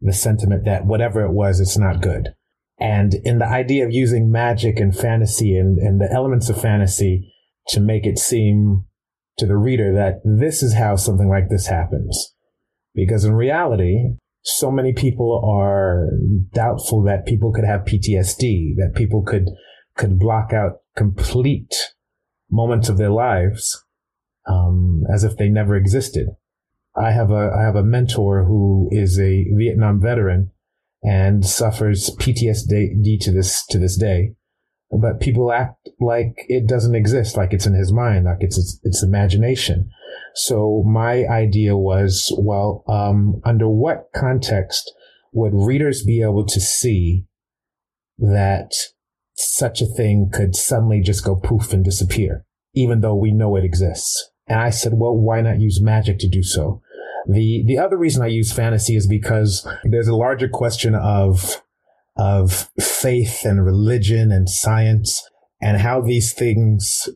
the 0.00 0.12
sentiment 0.12 0.64
that 0.64 0.86
whatever 0.86 1.22
it 1.24 1.32
was, 1.32 1.60
it's 1.60 1.78
not 1.78 2.02
good. 2.02 2.34
And 2.78 3.14
in 3.24 3.38
the 3.38 3.46
idea 3.46 3.86
of 3.86 3.92
using 3.92 4.30
magic 4.30 4.78
and 4.78 4.96
fantasy 4.96 5.56
and, 5.56 5.78
and 5.78 6.00
the 6.00 6.12
elements 6.12 6.48
of 6.48 6.60
fantasy 6.60 7.32
to 7.68 7.80
make 7.80 8.04
it 8.04 8.18
seem 8.18 8.84
to 9.38 9.46
the 9.46 9.56
reader 9.56 9.94
that 9.94 10.20
this 10.24 10.62
is 10.62 10.74
how 10.74 10.96
something 10.96 11.28
like 11.28 11.48
this 11.48 11.66
happens. 11.66 12.34
Because 12.94 13.24
in 13.24 13.34
reality, 13.34 14.16
so 14.42 14.70
many 14.70 14.92
people 14.92 15.42
are 15.44 16.10
doubtful 16.52 17.02
that 17.04 17.26
people 17.26 17.52
could 17.52 17.64
have 17.64 17.82
PTSD, 17.82 18.76
that 18.76 18.94
people 18.94 19.22
could, 19.22 19.48
could 19.96 20.18
block 20.18 20.52
out 20.52 20.80
complete 20.96 21.74
moments 22.50 22.88
of 22.88 22.96
their 22.96 23.10
lives, 23.10 23.84
um, 24.46 25.02
as 25.12 25.24
if 25.24 25.36
they 25.36 25.48
never 25.48 25.76
existed. 25.76 26.28
I 26.94 27.10
have 27.10 27.30
a, 27.30 27.50
I 27.58 27.62
have 27.62 27.76
a 27.76 27.82
mentor 27.82 28.44
who 28.44 28.88
is 28.90 29.18
a 29.18 29.46
Vietnam 29.56 30.00
veteran 30.00 30.52
and 31.06 31.46
suffers 31.46 32.10
PTSD 32.18 33.20
to 33.20 33.32
this, 33.32 33.64
to 33.66 33.78
this 33.78 33.96
day. 33.96 34.32
But 34.90 35.20
people 35.20 35.52
act 35.52 35.88
like 36.00 36.44
it 36.48 36.66
doesn't 36.66 36.96
exist, 36.96 37.36
like 37.36 37.52
it's 37.52 37.66
in 37.66 37.74
his 37.74 37.92
mind, 37.92 38.24
like 38.24 38.38
it's, 38.40 38.58
it's, 38.58 38.80
it's 38.82 39.02
imagination. 39.04 39.88
So 40.34 40.82
my 40.84 41.24
idea 41.26 41.76
was, 41.76 42.34
well, 42.36 42.84
um, 42.88 43.40
under 43.44 43.68
what 43.68 44.08
context 44.14 44.92
would 45.32 45.52
readers 45.54 46.02
be 46.04 46.22
able 46.22 46.44
to 46.46 46.60
see 46.60 47.24
that 48.18 48.72
such 49.36 49.80
a 49.80 49.86
thing 49.86 50.30
could 50.32 50.56
suddenly 50.56 51.00
just 51.00 51.24
go 51.24 51.36
poof 51.36 51.72
and 51.72 51.84
disappear, 51.84 52.44
even 52.74 53.00
though 53.00 53.14
we 53.14 53.32
know 53.32 53.54
it 53.54 53.64
exists? 53.64 54.30
And 54.48 54.60
I 54.60 54.70
said, 54.70 54.94
well, 54.94 55.16
why 55.16 55.40
not 55.40 55.60
use 55.60 55.80
magic 55.80 56.18
to 56.20 56.28
do 56.28 56.42
so? 56.42 56.82
The, 57.28 57.64
the 57.66 57.78
other 57.78 57.96
reason 57.96 58.22
I 58.22 58.28
use 58.28 58.52
fantasy 58.52 58.96
is 58.96 59.06
because 59.06 59.66
there's 59.84 60.08
a 60.08 60.16
larger 60.16 60.48
question 60.48 60.94
of, 60.94 61.62
of 62.16 62.70
faith 62.80 63.44
and 63.44 63.64
religion 63.64 64.30
and 64.30 64.48
science 64.48 65.28
and 65.60 65.80
how 65.80 66.00
these 66.00 66.32
things 66.32 67.08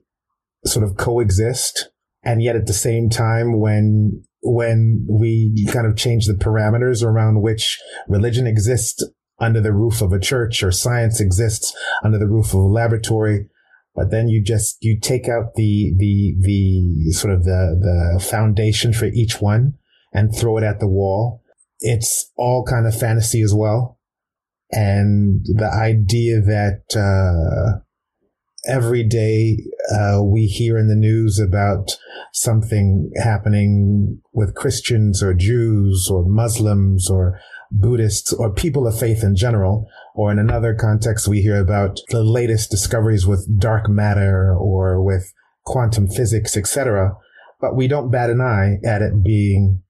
sort 0.64 0.84
of 0.84 0.96
coexist. 0.96 1.90
And 2.22 2.42
yet 2.42 2.56
at 2.56 2.66
the 2.66 2.72
same 2.72 3.08
time, 3.08 3.61
when, 3.61 4.22
when 4.42 5.06
we 5.08 5.66
kind 5.72 5.86
of 5.86 5.96
change 5.96 6.26
the 6.26 6.34
parameters 6.34 7.04
around 7.04 7.42
which 7.42 7.78
religion 8.08 8.46
exists 8.46 9.04
under 9.38 9.61
the 9.61 9.72
roof 9.72 10.02
of 10.02 10.12
a 10.12 10.20
church 10.20 10.62
or 10.62 10.70
science 10.70 11.20
exists 11.20 11.74
under 12.04 12.18
the 12.18 12.26
roof 12.26 12.48
of 12.48 12.61
a 12.61 12.64
laboratory, 12.64 13.48
but 13.94 14.11
then 14.11 14.28
you 14.28 14.42
just, 14.42 14.76
you 14.80 14.98
take 15.00 15.28
out 15.28 15.54
the, 15.54 15.94
the, 15.96 16.34
the 16.40 17.12
sort 17.12 17.32
of 17.32 17.44
the, 17.44 17.78
the 17.80 18.24
foundation 18.24 18.92
for 18.92 19.06
each 19.06 19.40
one 19.40 19.74
and 20.12 20.34
throw 20.34 20.58
it 20.58 20.64
at 20.64 20.80
the 20.80 20.88
wall. 20.88 21.42
It's 21.80 22.30
all 22.36 22.64
kind 22.64 22.86
of 22.86 22.98
fantasy 22.98 23.42
as 23.42 23.54
well. 23.54 23.98
And 24.70 25.44
the 25.44 25.70
idea 25.72 26.40
that, 26.40 26.82
uh, 26.96 27.80
every 28.66 29.02
day, 29.02 29.58
uh, 29.92 30.22
we 30.22 30.46
hear 30.46 30.78
in 30.78 30.88
the 30.88 30.94
news 30.94 31.38
about 31.38 31.96
something 32.32 33.11
happening 33.16 34.20
with 34.32 34.54
Christians 34.54 35.22
or 35.22 35.34
Jews 35.34 36.08
or 36.11 36.24
Muslims 36.24 37.11
or 37.11 37.40
Buddhists 37.72 38.32
or 38.32 38.52
people 38.52 38.86
of 38.86 38.98
faith 38.98 39.22
in 39.22 39.34
general. 39.34 39.88
Or 40.14 40.30
in 40.30 40.38
another 40.38 40.74
context, 40.74 41.28
we 41.28 41.40
hear 41.40 41.56
about 41.56 41.98
the 42.11 42.22
latest 42.22 42.70
discoveries 42.70 43.26
with 43.26 43.58
dark 43.58 43.88
matter 43.88 44.54
or 44.54 45.02
with 45.02 45.32
quantum 45.64 46.08
physics, 46.08 46.56
etc. 46.56 47.16
But 47.61 47.76
we 47.76 47.88
don't 47.88 48.11
bat 48.11 48.30
an 48.30 48.40
eye 48.40 48.78
at 48.84 49.02
it 49.02 49.22
being 49.24 49.82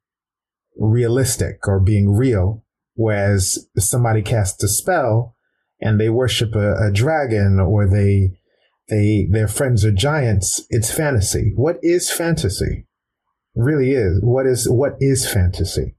realistic 0.76 1.66
or 1.66 1.80
being 1.80 2.10
real. 2.10 2.64
Whereas 2.94 3.68
somebody 3.78 4.22
casts 4.22 4.62
a 4.62 4.68
spell 4.68 5.36
and 5.80 5.98
they 5.98 6.10
worship 6.10 6.54
a, 6.54 6.74
a 6.74 6.92
dragon 6.92 7.58
or 7.58 7.88
they, 7.88 8.38
they, 8.88 9.28
their 9.30 9.48
friends 9.48 9.84
are 9.84 9.92
giants. 9.92 10.66
It's 10.68 10.92
fantasy. 10.92 11.52
What 11.56 11.78
is 11.82 12.10
fantasy? 12.10 12.86
Really 13.54 13.92
is. 13.92 14.20
What 14.22 14.46
is, 14.46 14.68
what 14.68 14.94
is 15.00 15.30
fantasy? 15.30 15.96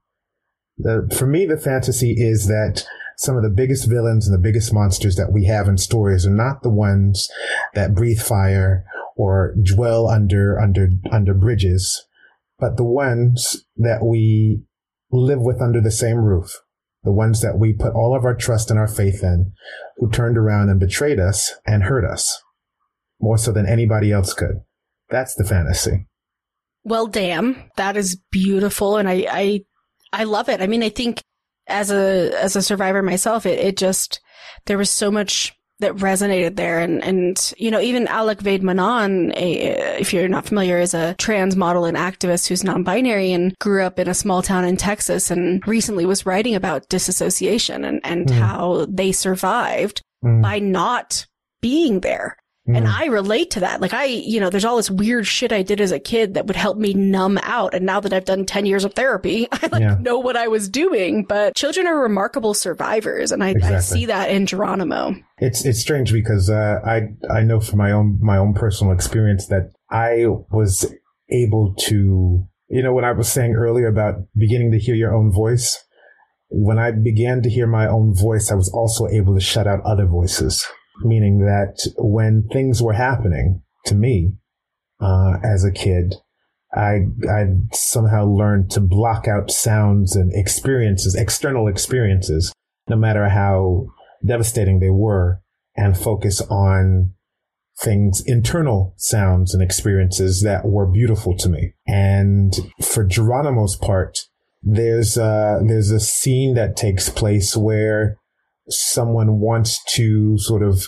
The, 0.78 1.08
for 1.18 1.26
me, 1.26 1.44
the 1.44 1.56
fantasy 1.56 2.12
is 2.12 2.46
that 2.46 2.84
some 3.16 3.36
of 3.36 3.42
the 3.42 3.50
biggest 3.50 3.88
villains 3.88 4.26
and 4.26 4.34
the 4.34 4.42
biggest 4.42 4.72
monsters 4.72 5.16
that 5.16 5.32
we 5.32 5.44
have 5.46 5.68
in 5.68 5.78
stories 5.78 6.26
are 6.26 6.30
not 6.30 6.62
the 6.62 6.70
ones 6.70 7.30
that 7.74 7.94
breathe 7.94 8.20
fire 8.20 8.84
or 9.16 9.54
dwell 9.62 10.08
under, 10.08 10.58
under, 10.58 10.88
under 11.10 11.34
bridges, 11.34 12.06
but 12.62 12.76
the 12.76 12.84
ones 12.84 13.66
that 13.74 14.04
we 14.04 14.62
live 15.10 15.40
with 15.40 15.60
under 15.60 15.80
the 15.80 15.90
same 15.90 16.18
roof, 16.18 16.60
the 17.02 17.10
ones 17.10 17.40
that 17.40 17.58
we 17.58 17.72
put 17.72 17.92
all 17.92 18.16
of 18.16 18.24
our 18.24 18.36
trust 18.36 18.70
and 18.70 18.78
our 18.78 18.86
faith 18.86 19.24
in, 19.24 19.52
who 19.96 20.08
turned 20.08 20.38
around 20.38 20.68
and 20.68 20.78
betrayed 20.78 21.18
us 21.18 21.52
and 21.66 21.82
hurt 21.82 22.04
us 22.04 22.40
more 23.20 23.36
so 23.36 23.50
than 23.50 23.66
anybody 23.66 24.12
else 24.12 24.32
could. 24.32 24.60
That's 25.10 25.34
the 25.34 25.42
fantasy. 25.42 26.06
Well, 26.84 27.08
damn, 27.08 27.68
that 27.76 27.96
is 27.96 28.22
beautiful, 28.30 28.96
and 28.96 29.08
I, 29.08 29.26
I, 29.28 29.64
I 30.12 30.22
love 30.22 30.48
it. 30.48 30.60
I 30.60 30.68
mean, 30.68 30.84
I 30.84 30.88
think 30.88 31.20
as 31.66 31.90
a 31.90 32.30
as 32.40 32.54
a 32.54 32.62
survivor 32.62 33.02
myself, 33.02 33.44
it, 33.44 33.58
it 33.58 33.76
just 33.76 34.20
there 34.66 34.78
was 34.78 34.88
so 34.88 35.10
much 35.10 35.52
that 35.82 35.94
resonated 35.96 36.56
there. 36.56 36.80
And, 36.80 37.04
and, 37.04 37.52
you 37.58 37.70
know, 37.70 37.80
even 37.80 38.06
Alok 38.06 38.40
Vaid-Menon, 38.40 39.32
if 39.36 40.12
you're 40.12 40.26
not 40.26 40.46
familiar, 40.46 40.78
is 40.78 40.94
a 40.94 41.14
trans 41.18 41.54
model 41.54 41.84
and 41.84 41.96
activist 41.96 42.48
who's 42.48 42.64
non-binary 42.64 43.32
and 43.32 43.56
grew 43.60 43.82
up 43.82 43.98
in 43.98 44.08
a 44.08 44.14
small 44.14 44.42
town 44.42 44.64
in 44.64 44.76
Texas 44.76 45.30
and 45.30 45.66
recently 45.68 46.06
was 46.06 46.26
writing 46.26 46.54
about 46.54 46.88
disassociation 46.88 47.84
and, 47.84 48.00
and 48.02 48.26
mm. 48.26 48.34
how 48.34 48.86
they 48.88 49.12
survived 49.12 50.02
mm. 50.24 50.42
by 50.42 50.58
not 50.58 51.26
being 51.60 52.00
there. 52.00 52.36
Mm. 52.68 52.76
And 52.76 52.88
I 52.88 53.06
relate 53.06 53.50
to 53.52 53.60
that. 53.60 53.80
Like 53.80 53.92
I, 53.92 54.04
you 54.04 54.38
know, 54.38 54.48
there's 54.48 54.64
all 54.64 54.76
this 54.76 54.90
weird 54.90 55.26
shit 55.26 55.52
I 55.52 55.62
did 55.62 55.80
as 55.80 55.90
a 55.90 55.98
kid 55.98 56.34
that 56.34 56.46
would 56.46 56.54
help 56.54 56.78
me 56.78 56.94
numb 56.94 57.38
out. 57.42 57.74
And 57.74 57.84
now 57.84 57.98
that 57.98 58.12
I've 58.12 58.24
done 58.24 58.46
10 58.46 58.66
years 58.66 58.84
of 58.84 58.94
therapy, 58.94 59.48
I 59.52 59.66
like 59.66 59.82
yeah. 59.82 59.96
know 59.98 60.18
what 60.18 60.36
I 60.36 60.46
was 60.46 60.68
doing, 60.68 61.24
but 61.24 61.56
children 61.56 61.88
are 61.88 61.98
remarkable 61.98 62.54
survivors. 62.54 63.32
And 63.32 63.42
I, 63.42 63.50
exactly. 63.50 63.76
I 63.76 63.80
see 63.80 64.06
that 64.06 64.30
in 64.30 64.46
Geronimo. 64.46 65.16
It's, 65.38 65.64
it's 65.64 65.80
strange 65.80 66.12
because, 66.12 66.48
uh, 66.48 66.78
I, 66.84 67.08
I 67.28 67.42
know 67.42 67.58
from 67.60 67.78
my 67.78 67.90
own, 67.90 68.20
my 68.22 68.38
own 68.38 68.54
personal 68.54 68.92
experience 68.92 69.48
that 69.48 69.72
I 69.90 70.26
was 70.50 70.94
able 71.30 71.74
to, 71.86 72.46
you 72.68 72.82
know, 72.82 72.94
when 72.94 73.04
I 73.04 73.10
was 73.10 73.30
saying 73.30 73.54
earlier 73.54 73.88
about 73.88 74.14
beginning 74.36 74.70
to 74.70 74.78
hear 74.78 74.94
your 74.94 75.12
own 75.12 75.32
voice, 75.32 75.84
when 76.48 76.78
I 76.78 76.92
began 76.92 77.42
to 77.42 77.50
hear 77.50 77.66
my 77.66 77.88
own 77.88 78.14
voice, 78.14 78.52
I 78.52 78.54
was 78.54 78.70
also 78.72 79.08
able 79.08 79.34
to 79.34 79.40
shut 79.40 79.66
out 79.66 79.80
other 79.84 80.06
voices 80.06 80.64
meaning 81.04 81.40
that 81.40 81.76
when 81.96 82.48
things 82.52 82.82
were 82.82 82.92
happening 82.92 83.62
to 83.86 83.94
me 83.94 84.32
uh, 85.00 85.34
as 85.42 85.64
a 85.64 85.72
kid, 85.72 86.14
I 86.74 87.00
I 87.30 87.46
somehow 87.72 88.24
learned 88.24 88.70
to 88.72 88.80
block 88.80 89.28
out 89.28 89.50
sounds 89.50 90.16
and 90.16 90.32
experiences, 90.34 91.14
external 91.14 91.68
experiences, 91.68 92.52
no 92.88 92.96
matter 92.96 93.28
how 93.28 93.86
devastating 94.24 94.80
they 94.80 94.90
were, 94.90 95.40
and 95.76 95.96
focus 95.96 96.40
on 96.42 97.12
things, 97.80 98.22
internal 98.26 98.94
sounds 98.96 99.54
and 99.54 99.62
experiences 99.62 100.42
that 100.42 100.64
were 100.64 100.86
beautiful 100.86 101.36
to 101.38 101.48
me. 101.48 101.72
And 101.86 102.54
for 102.80 103.04
Geronimo's 103.04 103.76
part, 103.76 104.18
there's 104.62 105.16
a, 105.16 105.60
there's 105.66 105.90
a 105.90 106.00
scene 106.00 106.54
that 106.54 106.76
takes 106.76 107.08
place 107.08 107.56
where 107.56 108.18
someone 108.68 109.40
wants 109.40 109.82
to 109.94 110.38
sort 110.38 110.62
of 110.62 110.86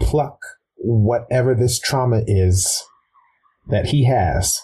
pluck 0.00 0.38
whatever 0.76 1.54
this 1.54 1.78
trauma 1.78 2.22
is 2.26 2.82
that 3.68 3.86
he 3.86 4.04
has, 4.04 4.60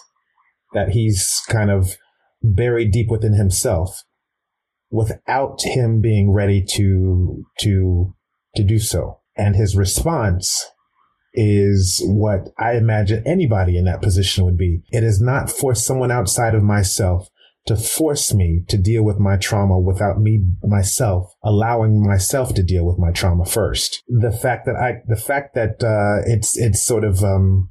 that 0.73 0.89
he's 0.89 1.41
kind 1.49 1.69
of 1.69 1.97
buried 2.41 2.91
deep 2.91 3.09
within 3.09 3.33
himself 3.33 4.03
without 4.91 5.61
him 5.63 5.99
being 5.99 6.31
ready 6.31 6.63
to, 6.63 7.45
to, 7.59 8.13
to 8.55 8.63
do 8.63 8.79
so. 8.79 9.19
And 9.35 9.55
his 9.55 9.75
response 9.75 10.71
is 11.33 12.01
what 12.05 12.49
I 12.57 12.75
imagine 12.75 13.23
anybody 13.25 13.77
in 13.77 13.85
that 13.85 14.01
position 14.01 14.45
would 14.45 14.57
be. 14.57 14.83
It 14.91 15.03
is 15.03 15.19
not 15.19 15.49
for 15.49 15.75
someone 15.75 16.11
outside 16.11 16.55
of 16.55 16.63
myself 16.63 17.29
to 17.65 17.75
force 17.75 18.33
me 18.33 18.63
to 18.67 18.77
deal 18.77 19.03
with 19.03 19.19
my 19.19 19.37
trauma 19.37 19.79
without 19.79 20.19
me 20.19 20.45
myself 20.63 21.33
allowing 21.43 22.05
myself 22.05 22.53
to 22.53 22.63
deal 22.63 22.85
with 22.85 22.99
my 22.99 23.11
trauma 23.11 23.45
first. 23.45 24.03
The 24.07 24.31
fact 24.31 24.65
that 24.65 24.75
I, 24.75 25.01
the 25.07 25.19
fact 25.19 25.55
that 25.55 25.83
uh, 25.83 26.21
it's 26.25 26.57
it's 26.57 26.85
sort 26.85 27.03
of 27.03 27.23
um, 27.23 27.69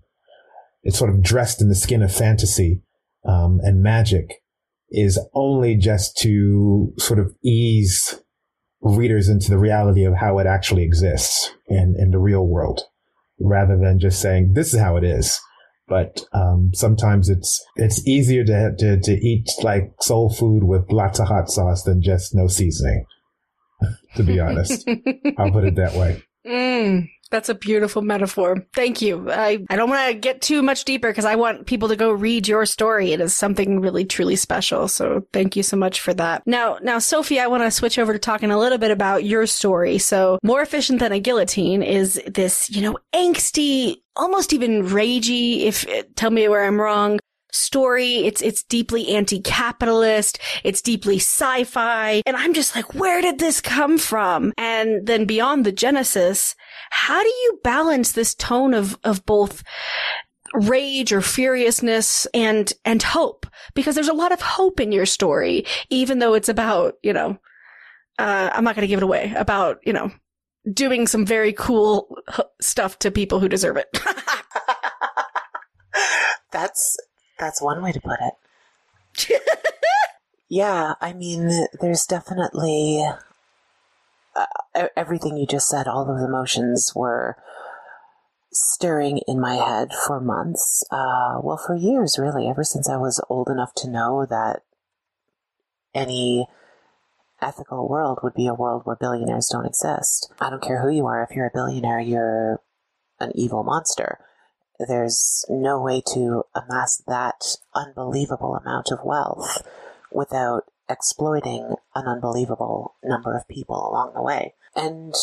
it's 0.83 0.99
sort 0.99 1.11
of 1.11 1.23
dressed 1.23 1.63
in 1.63 1.69
the 1.69 1.75
skin 1.75 2.03
of 2.03 2.15
fantasy 2.15 2.83
um, 3.25 3.61
and 3.63 3.83
magic 3.83 4.43
is 4.91 5.19
only 5.35 5.77
just 5.77 6.17
to 6.19 6.93
sort 6.99 7.19
of 7.19 7.35
ease 7.43 8.21
readers 8.81 9.29
into 9.29 9.51
the 9.51 9.59
reality 9.59 10.05
of 10.05 10.15
how 10.15 10.39
it 10.39 10.47
actually 10.47 10.83
exists 10.83 11.53
in 11.69 11.95
in 11.99 12.11
the 12.11 12.19
real 12.19 12.47
world, 12.47 12.83
rather 13.41 13.79
than 13.79 13.99
just 13.99 14.21
saying 14.21 14.53
this 14.55 14.75
is 14.75 14.81
how 14.81 14.97
it 14.97 15.05
is. 15.05 15.41
But 15.87 16.25
um, 16.33 16.71
sometimes 16.75 17.29
it's 17.29 17.65
it's 17.77 18.07
easier 18.07 18.45
to, 18.45 18.75
to 18.79 19.01
to 19.01 19.13
eat 19.13 19.49
like 19.63 19.93
soul 20.01 20.33
food 20.33 20.65
with 20.65 20.91
lots 20.91 21.19
of 21.21 21.29
hot 21.29 21.51
sauce 21.51 21.83
than 21.83 22.03
just 22.03 22.35
no 22.35 22.47
seasoning. 22.47 23.05
to 24.17 24.23
be 24.23 24.41
honest, 24.41 24.89
I'll 25.39 25.51
put 25.51 25.65
it 25.65 25.77
that 25.77 25.95
way. 25.95 26.23
Mm, 26.47 27.09
that's 27.31 27.49
a 27.49 27.55
beautiful 27.55 28.03
metaphor. 28.03 28.65
Thank 28.73 29.03
you. 29.03 29.31
I, 29.31 29.65
I 29.69 29.77
don't 29.77 29.91
want 29.91 30.09
to 30.13 30.19
get 30.19 30.43
too 30.43 30.63
much 30.63 30.85
deeper 30.85 31.11
because 31.11 31.25
I 31.25 31.37
want 31.37 31.67
people 31.67 31.89
to 31.89 31.97
go 31.97 32.13
read 32.13 32.47
your 32.47 32.67
story. 32.67 33.13
It 33.13 33.21
is 33.21 33.37
something 33.37 33.81
really 33.81 34.05
truly 34.05 34.37
special. 34.37 34.89
So 34.89 35.27
thank 35.33 35.57
you 35.57 35.63
so 35.63 35.77
much 35.77 36.01
for 36.01 36.15
that. 36.15 36.43
Now, 36.47 36.79
now, 36.83 36.99
Sophie, 36.99 37.41
I 37.41 37.47
want 37.47 37.63
to 37.63 37.71
switch 37.71 37.99
over 37.99 38.13
to 38.13 38.19
talking 38.19 38.51
a 38.51 38.59
little 38.59 38.79
bit 38.79 38.91
about 38.91 39.25
your 39.25 39.47
story. 39.47 39.99
So 39.99 40.39
more 40.43 40.63
efficient 40.63 41.01
than 41.01 41.13
a 41.13 41.21
guillotine 41.21 41.83
is 41.83 42.21
this, 42.27 42.71
you 42.71 42.83
know, 42.83 42.97
angsty, 43.15 43.97
almost 44.17 44.53
even 44.53 44.85
ragey. 44.85 45.63
If 45.63 45.87
tell 46.15 46.31
me 46.31 46.49
where 46.49 46.65
I'm 46.65 46.81
wrong 46.81 47.19
story. 47.55 48.17
It's, 48.27 48.43
it's 48.43 48.63
deeply 48.63 49.15
anti-capitalist. 49.15 50.39
It's 50.65 50.83
deeply 50.83 51.17
sci-fi. 51.17 52.23
And 52.27 52.37
I'm 52.37 52.53
just 52.53 52.75
like, 52.75 52.95
where 52.95 53.23
did 53.23 53.39
this 53.39 53.61
come 53.61 53.99
from? 53.99 54.53
And 54.59 55.07
then 55.07 55.25
beyond 55.25 55.65
the 55.65 55.73
genesis, 55.73 56.55
how 56.91 57.23
do 57.23 57.29
you 57.29 57.61
balance 57.63 58.13
this 58.13 58.35
tone 58.35 58.75
of, 58.75 58.99
of 59.05 59.25
both 59.25 59.63
rage 60.53 61.13
or 61.13 61.21
furiousness 61.21 62.27
and, 62.35 62.73
and 62.85 63.03
hope? 63.03 63.47
Because 63.75 63.95
there's 63.95 64.09
a 64.09 64.13
lot 64.13 64.33
of 64.33 64.41
hope 64.41 64.81
in 64.81 64.93
your 64.93 65.07
story, 65.07 65.65
even 65.91 66.19
though 66.19 66.35
it's 66.35 66.49
about, 66.49 66.95
you 67.03 67.13
know, 67.13 67.39
uh, 68.19 68.51
I'm 68.53 68.65
not 68.65 68.77
going 68.77 68.83
to 68.83 68.89
give 68.89 68.99
it 68.99 69.05
away 69.05 69.33
about, 69.37 69.79
you 69.85 69.93
know, 69.93 70.11
doing 70.73 71.07
some 71.07 71.27
very 71.27 71.53
cool 71.53 72.17
stuff 72.61 72.99
to 73.01 73.11
people 73.11 73.41
who 73.41 73.49
deserve 73.49 73.77
it. 73.77 73.89
That's 76.53 76.97
that's 77.45 77.63
one 77.63 77.83
way 77.83 77.93
to 77.93 78.01
put 78.01 78.19
it. 78.21 79.43
yeah, 80.49 80.95
I 81.01 81.13
mean, 81.13 81.67
there's 81.81 82.07
definitely 82.07 83.07
uh, 84.35 84.89
everything 84.97 85.37
you 85.37 85.47
just 85.47 85.69
said. 85.69 85.87
All 85.87 86.11
of 86.11 86.19
the 86.19 86.27
emotions 86.27 86.93
were 86.95 87.37
stirring 88.53 89.21
in 89.29 89.41
my 89.41 89.55
head 89.55 89.93
for 90.07 90.21
months. 90.21 90.85
Uh, 90.91 91.39
well, 91.43 91.61
for 91.65 91.75
years, 91.75 92.19
really, 92.19 92.49
ever 92.49 92.65
since 92.65 92.89
I 92.89 92.97
was 92.97 93.23
old 93.29 93.49
enough 93.49 93.75
to 93.77 93.91
know 93.91 94.27
that 94.29 94.63
any 95.95 96.47
ethical 97.43 97.89
world 97.89 98.21
would 98.23 98.35
be 98.35 98.47
a 98.47 98.55
world 98.55 98.83
where 98.85 98.97
billionaires 98.97 99.49
don't 99.53 99.67
exist. 99.67 100.33
I 100.41 100.51
don't 100.51 100.63
care 100.63 100.81
who 100.83 100.91
you 100.91 101.07
are. 101.07 101.23
If 101.23 101.37
you're 101.37 101.47
a 101.47 101.51
billionaire, 101.53 102.01
you're 102.01 102.61
an 103.21 103.33
evil 103.35 103.63
monster. 103.63 104.19
There's 104.79 105.45
no 105.49 105.81
way 105.81 106.03
to 106.15 106.45
amass 106.55 107.03
that 107.07 107.57
unbelievable 107.75 108.57
amount 108.57 108.91
of 108.91 109.05
wealth 109.05 109.67
without 110.11 110.65
exploiting 110.89 111.77
an 111.95 112.07
unbelievable 112.07 112.95
number 113.03 113.37
of 113.37 113.49
people 113.49 113.89
along 113.89 114.13
the 114.15 114.23
way. 114.23 114.55
And 114.75 115.15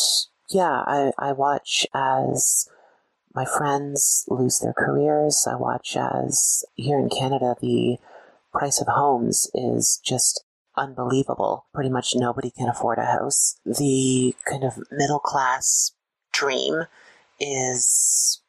yeah, 0.48 0.82
I, 0.86 1.12
I 1.18 1.32
watch 1.32 1.86
as 1.94 2.68
my 3.34 3.44
friends 3.44 4.24
lose 4.28 4.58
their 4.58 4.74
careers. 4.74 5.46
I 5.50 5.56
watch 5.56 5.96
as 5.96 6.64
here 6.74 6.98
in 6.98 7.08
Canada, 7.08 7.54
the 7.60 7.98
price 8.52 8.80
of 8.80 8.88
homes 8.88 9.50
is 9.54 10.00
just 10.04 10.44
unbelievable. 10.76 11.66
Pretty 11.74 11.90
much 11.90 12.14
nobody 12.14 12.50
can 12.50 12.68
afford 12.68 12.98
a 12.98 13.06
house. 13.06 13.58
The 13.64 14.34
kind 14.48 14.64
of 14.64 14.78
middle 14.90 15.20
class 15.20 15.92
dream 16.32 16.84
is 17.40 18.41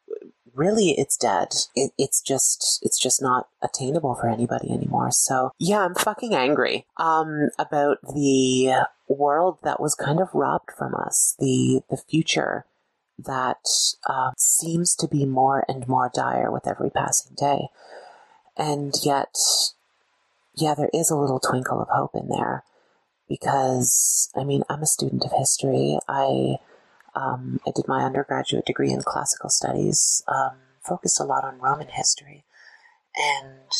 really 0.54 0.90
it's 0.92 1.16
dead. 1.16 1.48
It, 1.74 1.92
it's 1.98 2.20
just 2.20 2.80
it's 2.82 2.98
just 2.98 3.20
not 3.20 3.48
attainable 3.62 4.14
for 4.14 4.28
anybody 4.28 4.70
anymore. 4.70 5.10
So 5.10 5.52
yeah, 5.58 5.80
I'm 5.80 5.94
fucking 5.94 6.34
angry 6.34 6.86
um, 6.98 7.50
about 7.58 7.98
the 8.02 8.86
world 9.08 9.58
that 9.62 9.80
was 9.80 9.94
kind 9.94 10.20
of 10.20 10.28
robbed 10.34 10.70
from 10.76 10.94
us. 10.94 11.36
The 11.38 11.82
the 11.90 11.96
future 11.96 12.64
that 13.18 13.66
uh, 14.08 14.32
seems 14.36 14.94
to 14.96 15.08
be 15.08 15.24
more 15.24 15.64
and 15.68 15.86
more 15.86 16.10
dire 16.12 16.50
with 16.50 16.66
every 16.66 16.90
passing 16.90 17.36
day, 17.36 17.68
and 18.56 18.94
yet, 19.04 19.36
yeah, 20.54 20.74
there 20.74 20.90
is 20.92 21.10
a 21.10 21.16
little 21.16 21.40
twinkle 21.40 21.80
of 21.80 21.88
hope 21.88 22.14
in 22.14 22.28
there 22.28 22.64
because 23.28 24.30
I 24.36 24.44
mean 24.44 24.62
I'm 24.68 24.82
a 24.82 24.86
student 24.86 25.24
of 25.24 25.32
history. 25.32 25.98
I 26.08 26.58
um, 27.14 27.60
I 27.66 27.70
did 27.74 27.88
my 27.88 28.02
undergraduate 28.02 28.66
degree 28.66 28.90
in 28.90 29.02
classical 29.02 29.50
studies, 29.50 30.22
um, 30.28 30.56
focused 30.82 31.20
a 31.20 31.24
lot 31.24 31.44
on 31.44 31.60
Roman 31.60 31.88
history. 31.88 32.44
And 33.16 33.70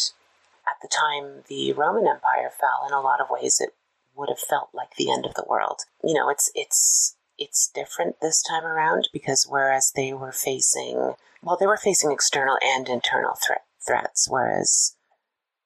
at 0.66 0.76
the 0.80 0.89
time 0.89 1.43
the 1.49 1.72
Roman 1.72 2.07
Empire 2.07 2.51
fell, 2.59 2.87
in 2.87 2.95
a 2.95 3.01
lot 3.01 3.20
of 3.20 3.28
ways, 3.30 3.61
it 3.61 3.70
would 4.14 4.28
have 4.28 4.39
felt 4.39 4.68
like 4.72 4.95
the 4.97 5.11
end 5.11 5.26
of 5.26 5.35
the 5.35 5.45
world. 5.49 5.80
You 6.03 6.14
know, 6.14 6.28
it's 6.28 6.51
it's 6.55 7.16
it's 7.37 7.70
different 7.74 8.20
this 8.20 8.43
time 8.43 8.64
around 8.64 9.09
because 9.12 9.47
whereas 9.49 9.93
they 9.95 10.12
were 10.12 10.32
facing 10.32 11.14
well, 11.43 11.57
they 11.59 11.66
were 11.66 11.76
facing 11.76 12.11
external 12.11 12.59
and 12.64 12.89
internal 12.89 13.35
threat, 13.45 13.64
threats, 13.87 14.28
whereas 14.28 14.97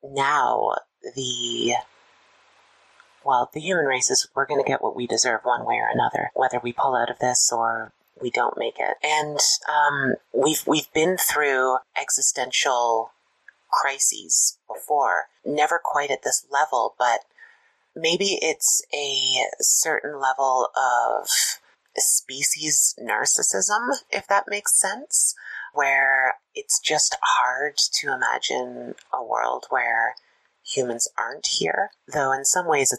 now 0.02 0.74
the 1.14 1.74
well, 3.28 3.50
the 3.52 3.60
human 3.60 3.84
race 3.84 4.10
is, 4.10 4.26
we're 4.34 4.46
going 4.46 4.62
to 4.62 4.66
get 4.66 4.80
what 4.80 4.96
we 4.96 5.06
deserve 5.06 5.42
one 5.42 5.66
way 5.66 5.74
or 5.74 5.90
another, 5.92 6.30
whether 6.32 6.58
we 6.58 6.72
pull 6.72 6.96
out 6.96 7.10
of 7.10 7.18
this 7.18 7.52
or 7.52 7.92
we 8.22 8.30
don't 8.30 8.56
make 8.56 8.76
it. 8.78 8.96
And 9.02 9.38
um, 9.68 10.14
we've 10.32 10.66
we've 10.66 10.90
been 10.94 11.18
through 11.18 11.76
existential 12.00 13.10
crises 13.70 14.56
before, 14.66 15.24
never 15.44 15.78
quite 15.82 16.10
at 16.10 16.22
this 16.22 16.46
level, 16.50 16.94
but 16.98 17.20
maybe 17.94 18.38
it's 18.40 18.80
a 18.94 19.44
certain 19.60 20.18
level 20.18 20.70
of 20.74 21.28
species 21.98 22.94
narcissism, 22.98 23.90
if 24.10 24.26
that 24.28 24.44
makes 24.48 24.80
sense, 24.80 25.34
where 25.74 26.36
it's 26.54 26.80
just 26.80 27.14
hard 27.20 27.76
to 27.76 28.10
imagine 28.10 28.94
a 29.12 29.22
world 29.22 29.66
where 29.68 30.14
humans 30.64 31.08
aren't 31.18 31.46
here. 31.46 31.90
Though 32.10 32.32
in 32.32 32.46
some 32.46 32.66
ways 32.66 32.98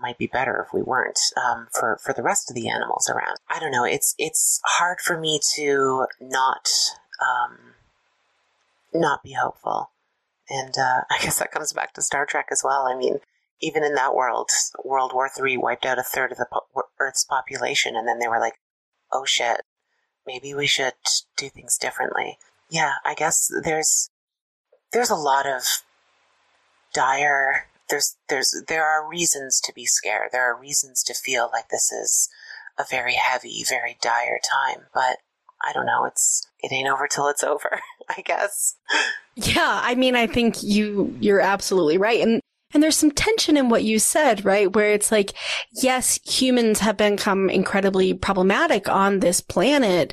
might 0.00 0.18
be 0.18 0.26
better 0.26 0.64
if 0.66 0.72
we 0.72 0.82
weren't 0.82 1.18
um, 1.36 1.68
for 1.72 1.98
for 2.02 2.12
the 2.12 2.22
rest 2.22 2.50
of 2.50 2.54
the 2.54 2.68
animals 2.68 3.08
around. 3.08 3.36
I 3.48 3.58
don't 3.58 3.72
know. 3.72 3.84
It's 3.84 4.14
it's 4.18 4.60
hard 4.64 5.00
for 5.00 5.18
me 5.18 5.40
to 5.54 6.06
not 6.20 6.68
um, 7.20 7.74
not 8.92 9.22
be 9.22 9.32
hopeful, 9.32 9.90
and 10.48 10.74
uh, 10.78 11.02
I 11.10 11.18
guess 11.22 11.38
that 11.38 11.52
comes 11.52 11.72
back 11.72 11.94
to 11.94 12.02
Star 12.02 12.26
Trek 12.26 12.46
as 12.50 12.62
well. 12.64 12.86
I 12.86 12.96
mean, 12.96 13.18
even 13.60 13.84
in 13.84 13.94
that 13.94 14.14
world, 14.14 14.50
World 14.84 15.12
War 15.14 15.28
Three 15.28 15.56
wiped 15.56 15.86
out 15.86 15.98
a 15.98 16.02
third 16.02 16.32
of 16.32 16.38
the 16.38 16.46
po- 16.50 16.66
Earth's 16.98 17.24
population, 17.24 17.96
and 17.96 18.06
then 18.06 18.18
they 18.18 18.28
were 18.28 18.40
like, 18.40 18.60
"Oh 19.12 19.24
shit, 19.24 19.62
maybe 20.26 20.54
we 20.54 20.66
should 20.66 20.94
do 21.36 21.48
things 21.48 21.78
differently." 21.78 22.38
Yeah, 22.70 22.94
I 23.04 23.14
guess 23.14 23.50
there's 23.64 24.10
there's 24.92 25.10
a 25.10 25.16
lot 25.16 25.46
of 25.46 25.62
dire 26.92 27.67
there's 27.88 28.16
there's 28.28 28.62
there 28.68 28.84
are 28.84 29.08
reasons 29.08 29.60
to 29.60 29.72
be 29.72 29.86
scared. 29.86 30.30
There 30.32 30.50
are 30.50 30.58
reasons 30.58 31.02
to 31.04 31.14
feel 31.14 31.50
like 31.52 31.68
this 31.68 31.90
is 31.92 32.28
a 32.78 32.84
very 32.88 33.14
heavy, 33.14 33.64
very 33.68 33.96
dire 34.00 34.38
time. 34.38 34.86
But 34.94 35.18
I 35.62 35.72
don't 35.72 35.86
know. 35.86 36.04
It's 36.04 36.46
it 36.60 36.72
ain't 36.72 36.88
over 36.88 37.06
till 37.06 37.28
it's 37.28 37.44
over. 37.44 37.80
I 38.08 38.22
guess. 38.22 38.76
Yeah, 39.34 39.80
I 39.82 39.94
mean, 39.94 40.16
I 40.16 40.26
think 40.26 40.62
you 40.62 41.16
you're 41.20 41.40
absolutely 41.40 41.98
right, 41.98 42.20
and 42.20 42.40
and 42.74 42.82
there's 42.82 42.96
some 42.96 43.10
tension 43.10 43.56
in 43.56 43.68
what 43.68 43.84
you 43.84 43.98
said, 43.98 44.44
right? 44.44 44.72
Where 44.72 44.92
it's 44.92 45.10
like, 45.10 45.32
yes, 45.72 46.18
humans 46.24 46.80
have 46.80 46.98
become 46.98 47.48
incredibly 47.48 48.12
problematic 48.12 48.88
on 48.88 49.20
this 49.20 49.40
planet, 49.40 50.12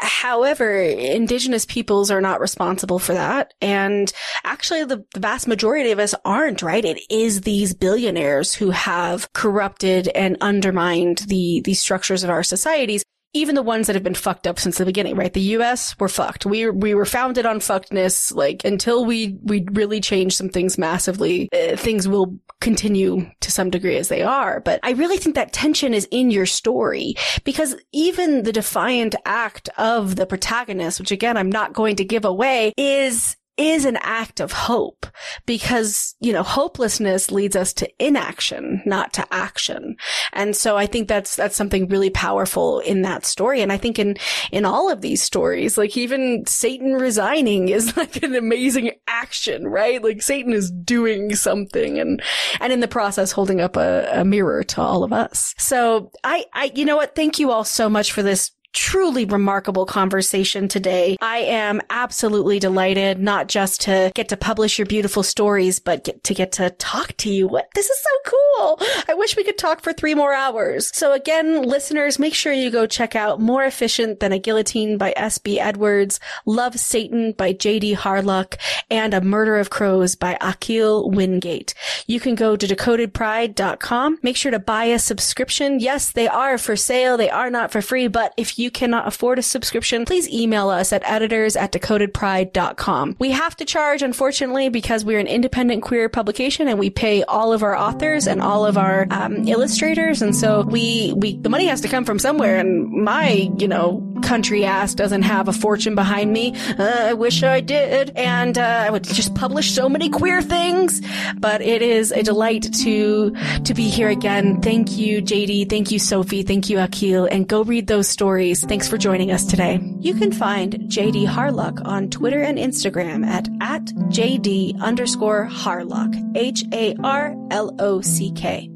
However, 0.00 0.72
indigenous 0.72 1.66
peoples 1.66 2.10
are 2.10 2.22
not 2.22 2.40
responsible 2.40 2.98
for 2.98 3.12
that. 3.12 3.52
And 3.60 4.10
actually 4.44 4.84
the, 4.84 5.04
the, 5.12 5.20
vast 5.20 5.46
majority 5.46 5.90
of 5.90 5.98
us 5.98 6.14
aren't, 6.24 6.62
right? 6.62 6.84
It 6.84 7.00
is 7.10 7.42
these 7.42 7.74
billionaires 7.74 8.54
who 8.54 8.70
have 8.70 9.30
corrupted 9.34 10.08
and 10.08 10.38
undermined 10.40 11.18
the, 11.28 11.60
the 11.64 11.74
structures 11.74 12.24
of 12.24 12.30
our 12.30 12.42
societies 12.42 13.04
even 13.32 13.54
the 13.54 13.62
ones 13.62 13.86
that 13.86 13.94
have 13.94 14.02
been 14.02 14.14
fucked 14.14 14.46
up 14.46 14.58
since 14.58 14.78
the 14.78 14.84
beginning, 14.84 15.14
right? 15.16 15.32
The 15.32 15.40
U.S. 15.40 15.98
were 15.98 16.08
fucked. 16.08 16.46
We 16.46 16.68
we 16.68 16.94
were 16.94 17.04
founded 17.04 17.46
on 17.46 17.60
fuckedness. 17.60 18.34
Like 18.34 18.64
until 18.64 19.04
we 19.04 19.38
we 19.42 19.64
really 19.72 20.00
change 20.00 20.36
some 20.36 20.48
things 20.48 20.78
massively, 20.78 21.48
uh, 21.52 21.76
things 21.76 22.08
will 22.08 22.38
continue 22.60 23.30
to 23.40 23.50
some 23.50 23.70
degree 23.70 23.96
as 23.96 24.08
they 24.08 24.22
are. 24.22 24.60
But 24.60 24.80
I 24.82 24.90
really 24.92 25.16
think 25.16 25.34
that 25.34 25.52
tension 25.52 25.94
is 25.94 26.08
in 26.10 26.30
your 26.30 26.46
story 26.46 27.14
because 27.44 27.76
even 27.92 28.42
the 28.42 28.52
defiant 28.52 29.14
act 29.24 29.68
of 29.78 30.16
the 30.16 30.26
protagonist, 30.26 31.00
which 31.00 31.12
again 31.12 31.36
I'm 31.36 31.50
not 31.50 31.72
going 31.72 31.96
to 31.96 32.04
give 32.04 32.24
away, 32.24 32.72
is 32.76 33.36
is 33.60 33.84
an 33.84 33.98
act 34.00 34.40
of 34.40 34.52
hope 34.52 35.06
because, 35.44 36.16
you 36.18 36.32
know, 36.32 36.42
hopelessness 36.42 37.30
leads 37.30 37.54
us 37.54 37.74
to 37.74 38.04
inaction, 38.04 38.82
not 38.86 39.12
to 39.12 39.26
action. 39.30 39.96
And 40.32 40.56
so 40.56 40.78
I 40.78 40.86
think 40.86 41.08
that's, 41.08 41.36
that's 41.36 41.56
something 41.56 41.86
really 41.88 42.08
powerful 42.08 42.80
in 42.80 43.02
that 43.02 43.26
story. 43.26 43.60
And 43.60 43.70
I 43.70 43.76
think 43.76 43.98
in, 43.98 44.16
in 44.50 44.64
all 44.64 44.90
of 44.90 45.02
these 45.02 45.22
stories, 45.22 45.76
like 45.76 45.94
even 45.98 46.44
Satan 46.46 46.94
resigning 46.94 47.68
is 47.68 47.94
like 47.98 48.22
an 48.22 48.34
amazing 48.34 48.92
action, 49.06 49.68
right? 49.68 50.02
Like 50.02 50.22
Satan 50.22 50.54
is 50.54 50.70
doing 50.70 51.36
something 51.36 51.98
and, 51.98 52.22
and 52.60 52.72
in 52.72 52.80
the 52.80 52.88
process 52.88 53.30
holding 53.30 53.60
up 53.60 53.76
a, 53.76 54.08
a 54.20 54.24
mirror 54.24 54.64
to 54.64 54.80
all 54.80 55.04
of 55.04 55.12
us. 55.12 55.54
So 55.58 56.10
I, 56.24 56.46
I, 56.54 56.72
you 56.74 56.86
know 56.86 56.96
what? 56.96 57.14
Thank 57.14 57.38
you 57.38 57.50
all 57.50 57.64
so 57.64 57.90
much 57.90 58.12
for 58.12 58.22
this 58.22 58.52
truly 58.72 59.24
remarkable 59.24 59.86
conversation 59.86 60.68
today. 60.68 61.16
I 61.20 61.38
am 61.38 61.80
absolutely 61.90 62.58
delighted 62.58 63.18
not 63.18 63.48
just 63.48 63.80
to 63.82 64.12
get 64.14 64.28
to 64.28 64.36
publish 64.36 64.78
your 64.78 64.86
beautiful 64.86 65.22
stories, 65.22 65.78
but 65.78 66.04
get 66.04 66.22
to 66.24 66.34
get 66.34 66.52
to 66.52 66.70
talk 66.70 67.16
to 67.18 67.30
you. 67.30 67.48
What 67.48 67.68
this 67.74 67.88
is 67.88 67.98
so 67.98 68.30
cool. 68.30 68.80
I 69.08 69.14
wish 69.14 69.36
we 69.36 69.44
could 69.44 69.58
talk 69.58 69.80
for 69.80 69.92
three 69.92 70.14
more 70.14 70.32
hours. 70.32 70.90
So 70.94 71.12
again, 71.12 71.62
listeners, 71.62 72.18
make 72.18 72.34
sure 72.34 72.52
you 72.52 72.70
go 72.70 72.86
check 72.86 73.16
out 73.16 73.40
More 73.40 73.64
Efficient 73.64 74.20
Than 74.20 74.32
a 74.32 74.38
Guillotine 74.38 74.98
by 74.98 75.14
S.B. 75.16 75.58
Edwards, 75.58 76.20
Love 76.46 76.78
Satan 76.78 77.32
by 77.32 77.52
J.D. 77.52 77.94
Harlock, 77.94 78.56
and 78.90 79.14
A 79.14 79.20
Murder 79.20 79.56
of 79.56 79.70
Crows 79.70 80.14
by 80.14 80.36
Akil 80.40 81.10
Wingate. 81.10 81.74
You 82.06 82.20
can 82.20 82.34
go 82.34 82.56
to 82.56 82.66
decodedpride.com. 82.66 84.18
Make 84.22 84.36
sure 84.36 84.52
to 84.52 84.58
buy 84.58 84.84
a 84.84 84.98
subscription. 84.98 85.80
Yes, 85.80 86.12
they 86.12 86.28
are 86.28 86.58
for 86.58 86.76
sale. 86.76 87.16
They 87.16 87.30
are 87.30 87.50
not 87.50 87.72
for 87.72 87.80
free, 87.80 88.08
but 88.08 88.34
if 88.36 88.58
you 88.58 88.59
cannot 88.68 89.06
afford 89.06 89.38
a 89.38 89.42
subscription, 89.42 90.04
please 90.04 90.28
email 90.28 90.70
us 90.70 90.92
at 90.92 91.02
editors 91.04 91.54
at 91.54 91.70
decodedpride.com. 91.70 93.14
We 93.20 93.30
have 93.30 93.54
to 93.58 93.64
charge, 93.64 94.02
unfortunately, 94.02 94.70
because 94.70 95.04
we're 95.04 95.20
an 95.20 95.28
independent 95.28 95.84
queer 95.84 96.08
publication 96.08 96.66
and 96.66 96.80
we 96.80 96.90
pay 96.90 97.22
all 97.22 97.52
of 97.52 97.62
our 97.62 97.76
authors 97.76 98.26
and 98.26 98.42
all 98.42 98.66
of 98.66 98.76
our 98.76 99.06
um, 99.12 99.46
illustrators. 99.46 100.20
And 100.20 100.34
so 100.34 100.62
we, 100.62 101.12
we, 101.16 101.36
the 101.36 101.48
money 101.48 101.66
has 101.66 101.80
to 101.82 101.88
come 101.88 102.04
from 102.04 102.18
somewhere. 102.18 102.56
And 102.56 102.90
my, 102.90 103.48
you 103.56 103.68
know, 103.68 104.04
country 104.24 104.64
ass 104.64 104.94
doesn't 104.94 105.22
have 105.22 105.46
a 105.46 105.52
fortune 105.52 105.94
behind 105.94 106.32
me. 106.32 106.54
Uh, 106.78 107.08
I 107.10 107.12
wish 107.14 107.42
I 107.42 107.60
did. 107.60 108.10
And 108.16 108.58
uh, 108.58 108.84
I 108.86 108.90
would 108.90 109.04
just 109.04 109.34
publish 109.36 109.70
so 109.72 109.88
many 109.88 110.10
queer 110.10 110.42
things. 110.42 111.00
But 111.38 111.60
it 111.60 111.82
is 111.82 112.10
a 112.10 112.22
delight 112.22 112.72
to 112.82 113.30
to 113.64 113.74
be 113.74 113.88
here 113.88 114.08
again. 114.08 114.60
Thank 114.60 114.96
you, 114.96 115.22
JD. 115.22 115.68
Thank 115.68 115.90
you, 115.90 115.98
Sophie. 115.98 116.42
Thank 116.42 116.68
you, 116.70 116.78
Akil. 116.80 117.26
And 117.26 117.46
go 117.46 117.62
read 117.62 117.86
those 117.86 118.08
stories. 118.08 118.49
Thanks 118.58 118.88
for 118.88 118.98
joining 118.98 119.30
us 119.30 119.44
today. 119.44 119.78
You 120.00 120.14
can 120.14 120.32
find 120.32 120.74
JD 120.74 121.28
Harlock 121.28 121.86
on 121.86 122.10
Twitter 122.10 122.40
and 122.40 122.58
Instagram 122.58 123.24
at, 123.24 123.48
at 123.60 123.84
JD 123.84 124.80
underscore 124.80 125.46
Harlock, 125.46 126.12
H 126.36 126.64
A 126.72 126.96
R 127.04 127.36
L 127.52 127.72
O 127.78 128.00
C 128.00 128.32
K. 128.32 128.68